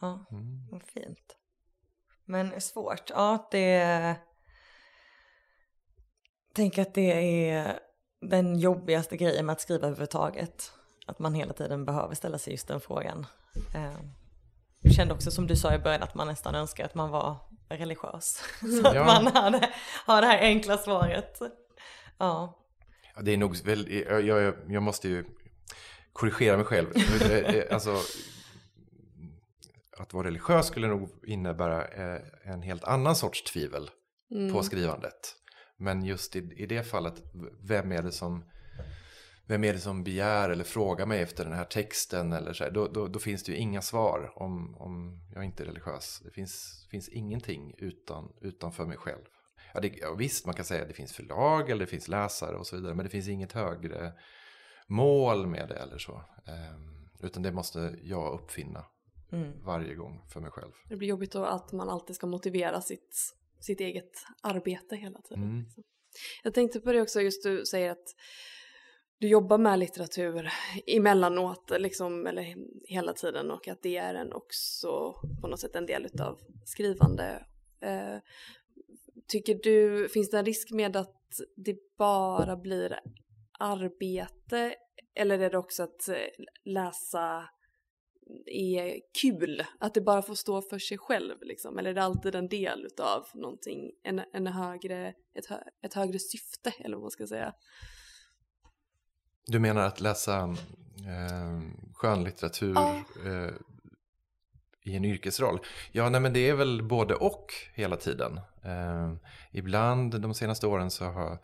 Ja, 0.00 0.26
mm. 0.30 0.68
vad 0.70 0.82
fint. 0.82 1.36
Men 2.24 2.60
svårt, 2.60 3.10
ja 3.10 3.48
det... 3.50 4.16
Tänk 6.54 6.78
att 6.78 6.94
det 6.94 7.48
är 7.48 7.80
den 8.20 8.58
jobbigaste 8.58 9.16
grejen 9.16 9.46
med 9.46 9.52
att 9.52 9.60
skriva 9.60 9.86
överhuvudtaget. 9.86 10.72
Att 11.06 11.18
man 11.18 11.34
hela 11.34 11.52
tiden 11.52 11.84
behöver 11.84 12.14
ställa 12.14 12.38
sig 12.38 12.52
just 12.52 12.68
den 12.68 12.80
frågan. 12.80 13.26
Eh, 14.84 14.88
jag 14.88 14.94
kände 14.94 15.14
också 15.14 15.30
som 15.30 15.46
du 15.46 15.56
sa 15.56 15.74
i 15.74 15.78
början 15.78 16.02
att 16.02 16.14
man 16.14 16.26
nästan 16.26 16.54
önskar 16.54 16.84
att 16.84 16.94
man 16.94 17.10
var 17.10 17.36
religiös. 17.68 18.42
Så 18.82 18.88
att 18.88 18.94
ja. 18.94 19.04
man 19.04 19.26
hade, 19.26 19.70
har 20.06 20.20
det 20.20 20.26
här 20.26 20.38
enkla 20.38 20.78
svaret. 20.78 21.38
Ja. 22.18 22.58
ja 23.14 23.22
det 23.22 23.32
är 23.32 23.36
nog 23.36 23.64
väl, 23.64 24.04
jag, 24.08 24.22
jag, 24.22 24.54
jag 24.68 24.82
måste 24.82 25.08
ju 25.08 25.24
korrigera 26.12 26.56
mig 26.56 26.66
själv. 26.66 26.86
alltså, 27.70 27.96
att 29.98 30.14
vara 30.14 30.26
religiös 30.26 30.66
skulle 30.66 30.88
nog 30.88 31.10
innebära 31.26 31.84
eh, 31.84 32.20
en 32.44 32.62
helt 32.62 32.84
annan 32.84 33.16
sorts 33.16 33.42
tvivel 33.42 33.90
mm. 34.30 34.52
på 34.52 34.62
skrivandet. 34.62 35.34
Men 35.76 36.04
just 36.04 36.36
i, 36.36 36.38
i 36.56 36.66
det 36.66 36.82
fallet, 36.82 37.14
vem 37.62 37.92
är 37.92 38.02
det 38.02 38.12
som 38.12 38.44
vem 39.46 39.64
är 39.64 39.72
det 39.72 39.78
som 39.78 40.04
begär 40.04 40.50
eller 40.50 40.64
frågar 40.64 41.06
mig 41.06 41.22
efter 41.22 41.44
den 41.44 41.52
här 41.52 41.64
texten 41.64 42.32
eller 42.32 42.52
så 42.52 42.64
här, 42.64 42.70
då, 42.70 42.88
då, 42.88 43.08
då, 43.08 43.18
finns 43.18 43.44
det 43.44 43.52
ju 43.52 43.58
inga 43.58 43.82
svar 43.82 44.32
om, 44.36 44.76
om 44.76 45.20
jag 45.34 45.44
inte 45.44 45.62
är 45.62 45.66
religiös. 45.66 46.20
Det 46.24 46.30
finns, 46.30 46.86
finns 46.90 47.08
ingenting 47.08 47.74
utan, 47.78 48.32
utanför 48.40 48.86
mig 48.86 48.96
själv. 48.96 49.24
Ja, 49.74 49.80
det, 49.80 49.88
ja, 49.88 50.14
visst, 50.14 50.46
man 50.46 50.54
kan 50.54 50.64
säga 50.64 50.82
att 50.82 50.88
det 50.88 50.94
finns 50.94 51.12
förlag 51.12 51.70
eller 51.70 51.80
det 51.80 51.90
finns 51.90 52.08
läsare 52.08 52.56
och 52.56 52.66
så 52.66 52.76
vidare, 52.76 52.94
men 52.94 53.04
det 53.04 53.10
finns 53.10 53.28
inget 53.28 53.52
högre 53.52 54.12
mål 54.86 55.46
med 55.46 55.68
det 55.68 55.74
eller 55.74 55.98
så. 55.98 56.24
Um, 56.46 57.08
utan 57.22 57.42
det 57.42 57.52
måste 57.52 57.98
jag 58.02 58.32
uppfinna 58.32 58.84
mm. 59.32 59.64
varje 59.64 59.94
gång 59.94 60.24
för 60.32 60.40
mig 60.40 60.50
själv. 60.50 60.72
Det 60.88 60.96
blir 60.96 61.08
jobbigt 61.08 61.32
då 61.32 61.44
att 61.44 61.72
man 61.72 61.88
alltid 61.88 62.16
ska 62.16 62.26
motivera 62.26 62.80
sitt, 62.80 63.34
sitt 63.60 63.80
eget 63.80 64.12
arbete 64.42 64.96
hela 64.96 65.20
tiden. 65.20 65.42
Mm. 65.42 65.62
Liksom. 65.62 65.84
Jag 66.42 66.54
tänkte 66.54 66.80
på 66.80 66.92
det 66.92 67.02
också, 67.02 67.20
just 67.20 67.42
du 67.42 67.66
säger 67.66 67.90
att 67.90 68.14
du 69.22 69.28
jobbar 69.28 69.58
med 69.58 69.78
litteratur 69.78 70.52
emellanåt, 70.86 71.72
liksom, 71.78 72.26
eller 72.26 72.56
hela 72.84 73.12
tiden 73.12 73.50
och 73.50 73.68
att 73.68 73.82
det 73.82 73.96
är 73.96 74.14
en 74.14 74.32
också 74.32 75.14
på 75.40 75.48
något 75.48 75.60
sätt 75.60 75.76
en 75.76 75.86
del 75.86 76.04
utav 76.06 76.40
skrivande. 76.64 77.46
Eh, 77.80 78.16
tycker 79.28 79.54
du, 79.54 80.08
finns 80.08 80.30
det 80.30 80.38
en 80.38 80.44
risk 80.44 80.70
med 80.70 80.96
att 80.96 81.40
det 81.56 81.76
bara 81.98 82.56
blir 82.56 83.00
arbete 83.58 84.74
eller 85.14 85.38
är 85.38 85.50
det 85.50 85.58
också 85.58 85.82
att 85.82 86.08
eh, 86.08 86.44
läsa 86.64 87.48
är 88.46 89.00
kul? 89.22 89.64
Att 89.78 89.94
det 89.94 90.00
bara 90.00 90.22
får 90.22 90.34
stå 90.34 90.62
för 90.62 90.78
sig 90.78 90.98
själv 90.98 91.34
liksom? 91.42 91.78
Eller 91.78 91.90
är 91.90 91.94
det 91.94 92.02
alltid 92.02 92.34
en 92.34 92.48
del 92.48 92.86
utav 92.86 93.26
någonting, 93.34 93.92
en, 94.02 94.22
en 94.32 94.46
högre, 94.46 95.14
ett, 95.34 95.46
hö, 95.46 95.56
ett 95.82 95.94
högre 95.94 96.18
syfte 96.18 96.72
eller 96.78 96.96
vad 96.96 97.02
man 97.02 97.10
ska 97.10 97.26
säga? 97.26 97.54
Du 99.46 99.58
menar 99.58 99.82
att 99.82 100.00
läsa 100.00 100.38
eh, 101.06 101.60
skönlitteratur 101.94 102.74
ja. 102.74 103.04
eh, 103.26 103.52
i 104.82 104.96
en 104.96 105.04
yrkesroll? 105.04 105.58
Ja, 105.92 106.08
nej, 106.08 106.20
men 106.20 106.32
det 106.32 106.48
är 106.48 106.54
väl 106.54 106.82
både 106.82 107.14
och 107.14 107.52
hela 107.74 107.96
tiden. 107.96 108.40
Eh, 108.64 109.12
ibland 109.50 110.20
de 110.20 110.34
senaste 110.34 110.66
åren 110.66 110.90
så 110.90 111.04
har 111.04 111.22
jag 111.22 111.38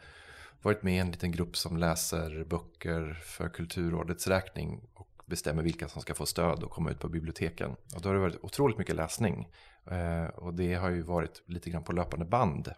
varit 0.63 0.83
med 0.83 0.95
i 0.95 0.99
en 0.99 1.11
liten 1.11 1.33
grupp 1.33 1.57
som 1.57 1.77
läser 1.77 2.45
böcker 2.45 3.21
för 3.25 3.49
Kulturrådets 3.49 4.27
räkning 4.27 4.89
och 4.95 5.23
bestämmer 5.27 5.63
vilka 5.63 5.89
som 5.89 6.03
ska 6.03 6.15
få 6.15 6.27
stöd 6.27 6.63
och 6.63 6.71
komma 6.71 6.91
ut 6.91 7.01
på 7.01 7.09
biblioteken. 7.09 7.77
Och 7.95 8.03
då 8.03 8.09
har 8.09 8.15
det 8.15 8.21
varit 8.21 8.45
otroligt 8.45 8.79
mycket 8.79 8.97
läsning. 8.97 9.49
Eh, 9.91 10.25
och 10.25 10.55
det 10.55 10.75
har 10.75 10.91
ju 10.91 11.03
varit 11.03 11.43
lite 11.47 11.71
grann 11.71 11.85
på 11.85 11.93
löpande 11.93 12.27
band 12.27 12.73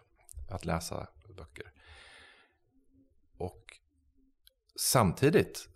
att 0.49 0.65
läsa 0.65 1.07
böcker. 1.37 1.71
Samtidigt, 4.79 5.69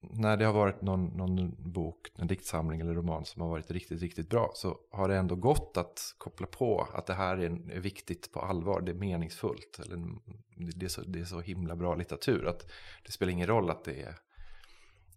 när 0.00 0.36
det 0.36 0.44
har 0.44 0.52
varit 0.52 0.82
någon, 0.82 1.06
någon 1.06 1.72
bok, 1.72 2.12
en 2.14 2.26
diktsamling 2.26 2.80
eller 2.80 2.94
roman 2.94 3.24
som 3.24 3.42
har 3.42 3.48
varit 3.48 3.70
riktigt, 3.70 4.02
riktigt 4.02 4.30
bra 4.30 4.50
så 4.54 4.78
har 4.90 5.08
det 5.08 5.16
ändå 5.16 5.34
gått 5.34 5.76
att 5.76 6.14
koppla 6.18 6.46
på 6.46 6.88
att 6.92 7.06
det 7.06 7.14
här 7.14 7.36
är, 7.36 7.70
är 7.72 7.80
viktigt 7.80 8.32
på 8.32 8.40
allvar, 8.40 8.80
det 8.80 8.92
är 8.92 8.94
meningsfullt. 8.94 9.80
Eller 9.84 10.08
det, 10.56 10.86
är 10.86 10.88
så, 10.88 11.02
det 11.02 11.20
är 11.20 11.24
så 11.24 11.40
himla 11.40 11.76
bra 11.76 11.94
litteratur 11.94 12.46
att 12.46 12.66
det 13.04 13.12
spelar 13.12 13.32
ingen 13.32 13.46
roll 13.46 13.70
att 13.70 13.84
det 13.84 14.02
är, 14.02 14.18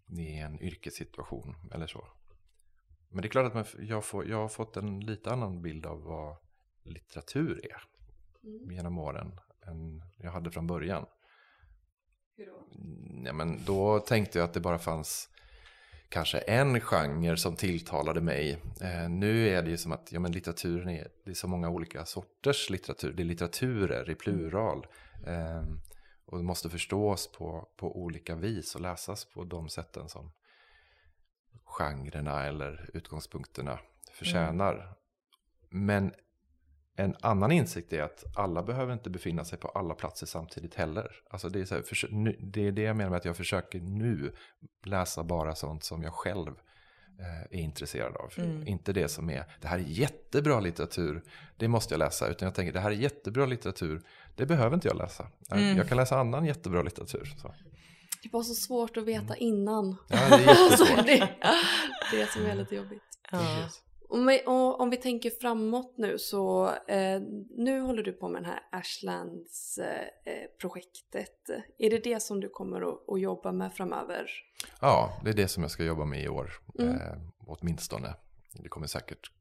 det 0.08 0.40
är 0.40 0.46
en 0.46 0.62
yrkessituation 0.62 1.56
eller 1.72 1.88
så. 1.88 2.08
Men 3.10 3.22
det 3.22 3.28
är 3.28 3.30
klart 3.30 3.46
att 3.46 3.54
man, 3.54 3.66
jag, 3.88 4.06
får, 4.06 4.28
jag 4.28 4.38
har 4.38 4.48
fått 4.48 4.78
en 4.78 5.00
lite 5.00 5.32
annan 5.32 5.62
bild 5.62 5.86
av 5.86 6.04
vad 6.04 6.36
litteratur 6.84 7.66
är 7.66 7.84
mm. 8.44 8.72
genom 8.72 8.98
åren 8.98 9.40
än 9.68 10.04
jag 10.18 10.32
hade 10.32 10.52
från 10.52 10.68
början. 10.68 11.06
Hur 12.40 12.46
då? 12.46 12.64
Ja, 13.26 13.34
men 13.34 13.64
då 13.66 14.00
tänkte 14.00 14.38
jag 14.38 14.46
att 14.46 14.54
det 14.54 14.60
bara 14.60 14.80
fanns 14.80 15.30
kanske 16.10 16.38
en 16.38 16.82
genre 16.82 17.38
som 17.38 17.56
tilltalade 17.56 18.22
mig. 18.22 18.58
Eh, 18.82 19.10
nu 19.10 19.50
är 19.50 19.64
det 19.64 19.70
ju 19.70 19.78
som 19.78 19.92
att 19.92 20.12
ja, 20.12 20.20
men 20.20 20.32
litteraturen 20.32 20.90
är, 20.90 21.08
det 21.26 21.32
är 21.32 21.36
så 21.36 21.48
många 21.48 21.70
olika 21.70 22.06
sorters 22.06 22.70
litteratur. 22.70 23.14
Det 23.14 23.24
är 23.24 23.26
litteraturer 23.26 24.10
i 24.10 24.16
plural. 24.16 24.88
Eh, 25.28 25.64
och 26.26 26.44
måste 26.44 26.70
förstås 26.70 27.32
på, 27.32 27.70
på 27.76 28.02
olika 28.02 28.36
vis 28.36 28.76
och 28.76 28.82
läsas 28.82 29.26
på 29.26 29.44
de 29.44 29.70
sätten 29.70 30.10
som 30.10 30.32
genrerna 31.66 32.46
eller 32.46 32.90
utgångspunkterna 32.94 33.80
förtjänar. 34.12 34.74
Mm. 34.74 35.86
Men 35.86 36.14
en 37.00 37.16
annan 37.22 37.52
insikt 37.52 37.94
är 37.94 38.02
att 38.02 38.24
alla 38.36 38.64
behöver 38.64 38.94
inte 38.94 39.10
befinna 39.10 39.46
sig 39.46 39.60
på 39.60 39.68
alla 39.68 39.94
platser 39.94 40.26
samtidigt 40.26 40.76
heller. 40.76 41.12
Alltså 41.30 41.50
det, 41.50 41.60
är 41.60 41.66
så 41.66 41.76
här, 41.76 41.82
för, 41.82 42.08
det 42.52 42.68
är 42.68 42.72
det 42.72 42.82
jag 42.82 42.96
menar 42.96 43.10
med 43.10 43.18
att 43.18 43.26
jag 43.26 43.38
försöker 43.38 43.80
nu 43.80 44.32
läsa 44.84 45.24
bara 45.24 45.56
sånt 45.56 45.84
som 45.84 46.04
jag 46.04 46.14
själv 46.14 46.54
eh, 47.20 47.60
är 47.60 47.64
intresserad 47.64 48.16
av. 48.16 48.34
Mm. 48.38 48.68
Inte 48.68 48.94
det 48.94 49.08
som 49.08 49.30
är, 49.30 49.46
det 49.62 49.68
här 49.68 49.80
är 49.80 49.84
jättebra 49.84 50.60
litteratur, 50.60 51.24
det 51.58 51.68
måste 51.68 51.94
jag 51.94 52.00
läsa. 52.00 52.28
Utan 52.28 52.46
jag 52.46 52.56
tänker, 52.56 52.74
det 52.74 52.80
här 52.80 52.92
är 52.92 52.96
jättebra 52.96 53.46
litteratur, 53.46 54.02
det 54.36 54.46
behöver 54.46 54.76
inte 54.76 54.88
jag 54.88 54.98
läsa. 54.98 55.28
Mm. 55.52 55.78
Jag 55.78 55.88
kan 55.88 55.98
läsa 55.98 56.20
annan 56.20 56.46
jättebra 56.46 56.82
litteratur. 56.82 57.34
Så. 57.42 57.54
Det 58.24 58.30
var 58.34 58.44
så 58.44 58.54
svårt 58.54 58.98
att 58.98 59.06
veta 59.06 59.36
mm. 59.36 59.38
innan. 59.38 59.96
Ja, 60.08 60.18
det 60.30 60.36
är 60.36 60.40
jättesvårt. 60.40 60.90
alltså, 61.00 61.04
det, 61.04 61.30
det 62.18 62.32
som 62.32 62.46
är 62.46 62.56
lite 62.56 62.76
jobbigt. 62.76 63.04
Ja. 63.32 63.70
Om 64.12 64.26
vi, 64.26 64.44
om 64.46 64.90
vi 64.90 64.98
tänker 64.98 65.30
framåt 65.30 65.94
nu 65.98 66.18
så 66.18 66.70
eh, 66.88 67.22
nu 67.58 67.82
håller 67.82 68.04
du 68.04 68.12
på 68.12 68.30
med 68.30 68.44
det 68.44 68.48
här 68.48 68.60
Ashlands 68.72 69.78
eh, 69.78 70.34
eh. 70.34 71.64
Är 71.78 71.90
det 71.90 72.04
det 72.04 72.20
som 72.20 72.40
du 72.40 72.50
kommer 72.50 72.82
att, 72.82 73.10
att, 73.10 73.22
jobba 73.22 73.52
med 73.52 73.74
framöver? 73.74 74.30
Ja, 74.82 75.22
det 75.24 75.30
är 75.30 75.34
det 75.34 75.48
som 75.48 75.64
jag 75.64 75.72
ska 75.72 75.84
jobba 75.84 76.06
med 76.06 76.24
i 76.24 76.30
år. 76.30 76.52
Mm. 76.80 76.96
Eh, 76.96 77.18
åtminstone. 77.48 78.14
Det 78.54 78.70
kommer 78.70 78.88
säkert 78.88 79.32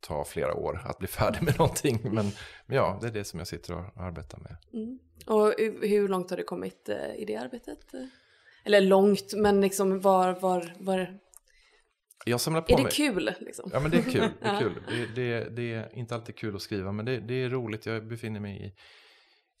ta 0.00 0.24
flera 0.24 0.54
år 0.54 0.82
att 0.84 0.98
bli 0.98 1.08
färdig 1.08 1.42
med 1.42 1.54
någonting. 1.58 2.00
Men, 2.02 2.26
men 2.66 2.76
ja, 2.76 2.98
det 3.00 3.06
är 3.06 3.12
det 3.12 3.24
som 3.24 3.38
jag 3.38 3.48
sitter 3.48 3.74
och 3.74 4.02
arbetar 4.02 4.38
med. 4.38 4.56
Mm. 4.72 4.98
Och 5.26 5.54
hur 5.88 6.08
långt 6.08 6.30
har 6.30 6.36
du 6.36 6.44
kommit 6.44 6.88
eh, 6.88 7.14
i 7.14 7.24
det 7.24 7.36
arbetet? 7.36 7.86
Eller 8.64 8.80
långt, 8.80 9.34
men 9.36 9.60
liksom 9.60 10.00
var, 10.00 10.32
var, 10.40 10.74
var 10.78 11.18
jag 12.24 12.40
samlar 12.40 12.60
på 12.60 12.72
är 12.72 12.76
det 12.76 12.82
mig. 12.82 12.92
kul? 12.92 13.30
Liksom? 13.40 13.70
Ja, 13.72 13.80
men 13.80 13.90
det 13.90 13.98
är 13.98 14.02
kul. 14.02 14.30
Det 14.40 14.48
är, 14.48 14.58
kul. 14.58 14.74
Det, 14.88 15.06
det, 15.06 15.56
det, 15.56 15.74
är 15.74 15.98
inte 15.98 16.14
alltid 16.14 16.36
kul 16.36 16.56
att 16.56 16.62
skriva, 16.62 16.92
men 16.92 17.04
det, 17.04 17.20
det, 17.20 17.34
är 17.34 17.48
roligt. 17.48 17.86
Jag 17.86 18.06
befinner 18.06 18.40
mig 18.40 18.66
i 18.66 18.74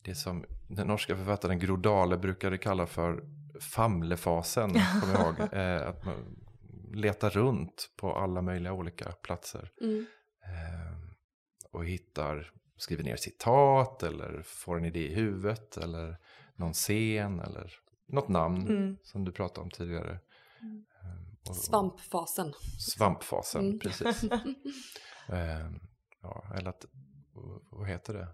det 0.04 0.14
som 0.14 0.44
den 0.68 0.86
norska 0.86 1.16
författaren 1.16 1.58
Grodale 1.58 2.16
brukade 2.16 2.58
kalla 2.58 2.86
för 2.86 3.24
famlefasen. 3.60 4.70
Kommer 5.00 5.14
jag 5.14 5.22
ihåg. 5.22 5.52
Eh, 5.52 5.88
att 5.88 6.04
man 6.04 6.36
letar 6.94 7.30
runt 7.30 7.90
på 7.96 8.14
alla 8.14 8.42
möjliga 8.42 8.72
olika 8.72 9.12
platser. 9.12 9.70
Mm. 9.80 10.06
Eh, 10.44 11.10
och 11.70 11.84
hittar, 11.84 12.52
skriver 12.76 13.04
ner 13.04 13.16
citat 13.16 14.02
eller 14.02 14.42
får 14.42 14.76
en 14.78 14.84
idé 14.84 15.10
i 15.10 15.14
huvudet 15.14 15.76
eller 15.76 16.16
någon 16.56 16.72
scen 16.72 17.40
eller 17.40 17.72
något 18.06 18.28
namn 18.28 18.68
mm. 18.68 18.96
som 19.02 19.24
du 19.24 19.32
pratade 19.32 19.60
om 19.60 19.70
tidigare. 19.70 20.18
Mm. 20.62 20.84
Svampfasen. 21.54 22.54
Svampfasen, 22.78 23.66
mm. 23.66 23.78
precis. 23.78 24.24
eh, 25.28 25.70
ja, 26.22 26.44
eller 26.58 26.70
att, 26.70 26.84
vad 27.70 27.88
heter 27.88 28.14
det? 28.14 28.28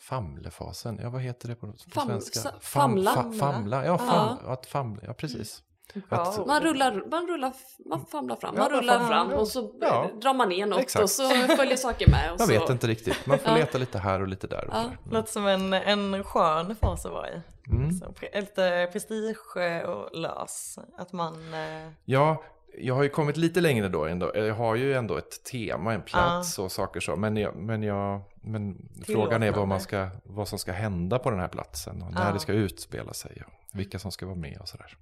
Famlefasen, 0.00 0.98
ja 1.02 1.10
vad 1.10 1.22
heter 1.22 1.48
det 1.48 1.54
på, 1.54 1.66
på 1.66 1.78
Fam, 1.90 2.06
svenska? 2.06 2.40
Fam, 2.40 2.60
famla. 2.60 3.14
Fa, 3.14 3.32
famla, 3.32 3.84
ja, 3.84 3.98
fam, 3.98 4.38
ja. 4.44 4.52
Att 4.52 4.66
famla, 4.66 5.02
ja 5.04 5.14
precis. 5.14 5.62
Att, 6.08 6.46
man 6.46 6.62
rullar, 6.62 7.04
man 7.10 7.26
rullar, 7.26 7.52
man 7.88 8.06
famlar 8.06 8.36
fram, 8.36 8.54
man 8.54 8.68
ja, 8.70 8.78
rullar 8.78 9.08
fram 9.08 9.32
och 9.32 9.48
så 9.48 9.74
ja, 9.80 10.10
drar 10.22 10.34
man 10.34 10.48
ner 10.48 10.66
något 10.66 10.80
exakt. 10.80 11.02
och 11.02 11.10
så 11.10 11.28
följer 11.30 11.76
saker 11.76 12.10
med. 12.10 12.32
Och 12.32 12.40
jag 12.40 12.48
så. 12.48 12.60
vet 12.60 12.70
inte 12.70 12.86
riktigt, 12.86 13.26
man 13.26 13.38
får 13.38 13.54
leta 13.54 13.78
lite 13.78 13.98
här 13.98 14.20
och 14.20 14.28
lite 14.28 14.46
där. 14.46 14.64
Och 14.64 14.74
ja. 14.74 14.90
Låter 15.10 15.32
som 15.32 15.46
en, 15.46 15.72
en 15.72 16.24
skön 16.24 16.76
fas 16.76 17.06
att 17.06 17.12
vara 17.12 17.30
i. 17.30 17.40
Mm. 17.70 17.92
Så, 17.92 18.14
lite 18.32 18.88
prestige 18.92 19.84
och 19.86 20.18
lös. 20.18 20.78
Att 20.96 21.12
man... 21.12 21.54
Eh... 21.54 21.90
Ja, 22.04 22.42
jag 22.78 22.94
har 22.94 23.02
ju 23.02 23.08
kommit 23.08 23.36
lite 23.36 23.60
längre 23.60 23.88
då. 23.88 24.04
Ändå. 24.04 24.32
Jag 24.34 24.54
har 24.54 24.74
ju 24.74 24.94
ändå 24.94 25.16
ett 25.16 25.44
tema, 25.44 25.94
en 25.94 26.02
plats 26.02 26.58
ah. 26.58 26.62
och 26.62 26.72
saker 26.72 27.00
så. 27.00 27.16
Men, 27.16 27.36
jag, 27.36 27.56
men, 27.56 27.82
jag, 27.82 28.20
men 28.40 28.88
frågan 29.06 29.42
är 29.42 29.52
vad, 29.52 29.68
man 29.68 29.80
ska, 29.80 30.08
vad 30.24 30.48
som 30.48 30.58
ska 30.58 30.72
hända 30.72 31.18
på 31.18 31.30
den 31.30 31.40
här 31.40 31.48
platsen. 31.48 32.02
Och 32.02 32.12
när 32.12 32.30
ah. 32.30 32.32
det 32.32 32.40
ska 32.40 32.52
utspela 32.52 33.12
sig. 33.12 33.42
Och 33.46 33.78
vilka 33.78 33.98
som 33.98 34.12
ska 34.12 34.26
vara 34.26 34.36
med 34.36 34.58
och 34.60 34.68
sådär. 34.68 34.96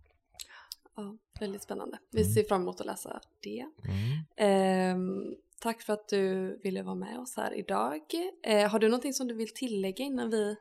Ja, 0.96 1.16
väldigt 1.40 1.62
spännande. 1.62 1.98
Vi 2.10 2.22
mm. 2.22 2.34
ser 2.34 2.42
fram 2.42 2.62
emot 2.62 2.80
att 2.80 2.86
läsa 2.86 3.20
det. 3.42 3.66
Mm. 3.84 4.36
Eh, 4.36 5.36
tack 5.60 5.82
för 5.82 5.92
att 5.92 6.08
du 6.08 6.56
ville 6.62 6.82
vara 6.82 6.94
med 6.94 7.18
oss 7.18 7.36
här 7.36 7.54
idag. 7.54 8.00
Eh, 8.42 8.70
har 8.70 8.78
du 8.78 8.88
någonting 8.88 9.12
som 9.12 9.28
du 9.28 9.34
vill 9.34 9.54
tillägga 9.54 10.04
innan 10.04 10.30
vi 10.30 10.56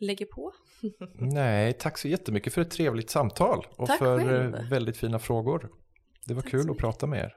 lägger 0.00 0.26
på? 0.26 0.52
Nej, 1.18 1.72
tack 1.72 1.98
så 1.98 2.08
jättemycket 2.08 2.54
för 2.54 2.62
ett 2.62 2.70
trevligt 2.70 3.10
samtal 3.10 3.66
och 3.76 3.86
tack 3.86 3.98
för 3.98 4.18
själv. 4.18 4.54
Eh, 4.54 4.68
väldigt 4.70 4.96
fina 4.96 5.18
frågor. 5.18 5.70
Det 6.24 6.34
var 6.34 6.42
tack 6.42 6.50
kul 6.50 6.70
att 6.70 6.78
prata 6.78 7.06
med 7.06 7.20
er. 7.20 7.34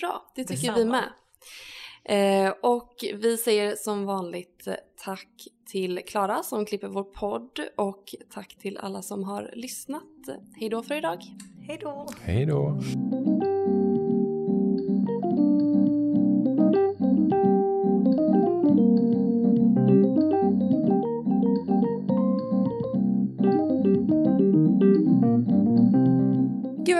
Bra, 0.00 0.32
det 0.34 0.44
tycker 0.44 0.62
Detsamma. 0.62 0.78
vi 0.78 0.84
med. 0.84 2.46
Eh, 2.48 2.54
och 2.62 2.94
vi 3.14 3.36
säger 3.36 3.76
som 3.76 4.04
vanligt 4.04 4.68
tack 5.04 5.28
till 5.66 6.00
Klara 6.06 6.42
som 6.42 6.66
klipper 6.66 6.88
vår 6.88 7.04
podd 7.04 7.60
och 7.76 8.14
tack 8.30 8.56
till 8.58 8.78
alla 8.78 9.02
som 9.02 9.24
har 9.24 9.50
lyssnat. 9.54 10.02
Hej 10.60 10.68
då 10.68 10.82
för 10.82 10.94
idag. 10.94 11.18
Hej 11.66 11.78
då. 11.80 12.06
Hej 12.20 12.46
då. 12.46 12.80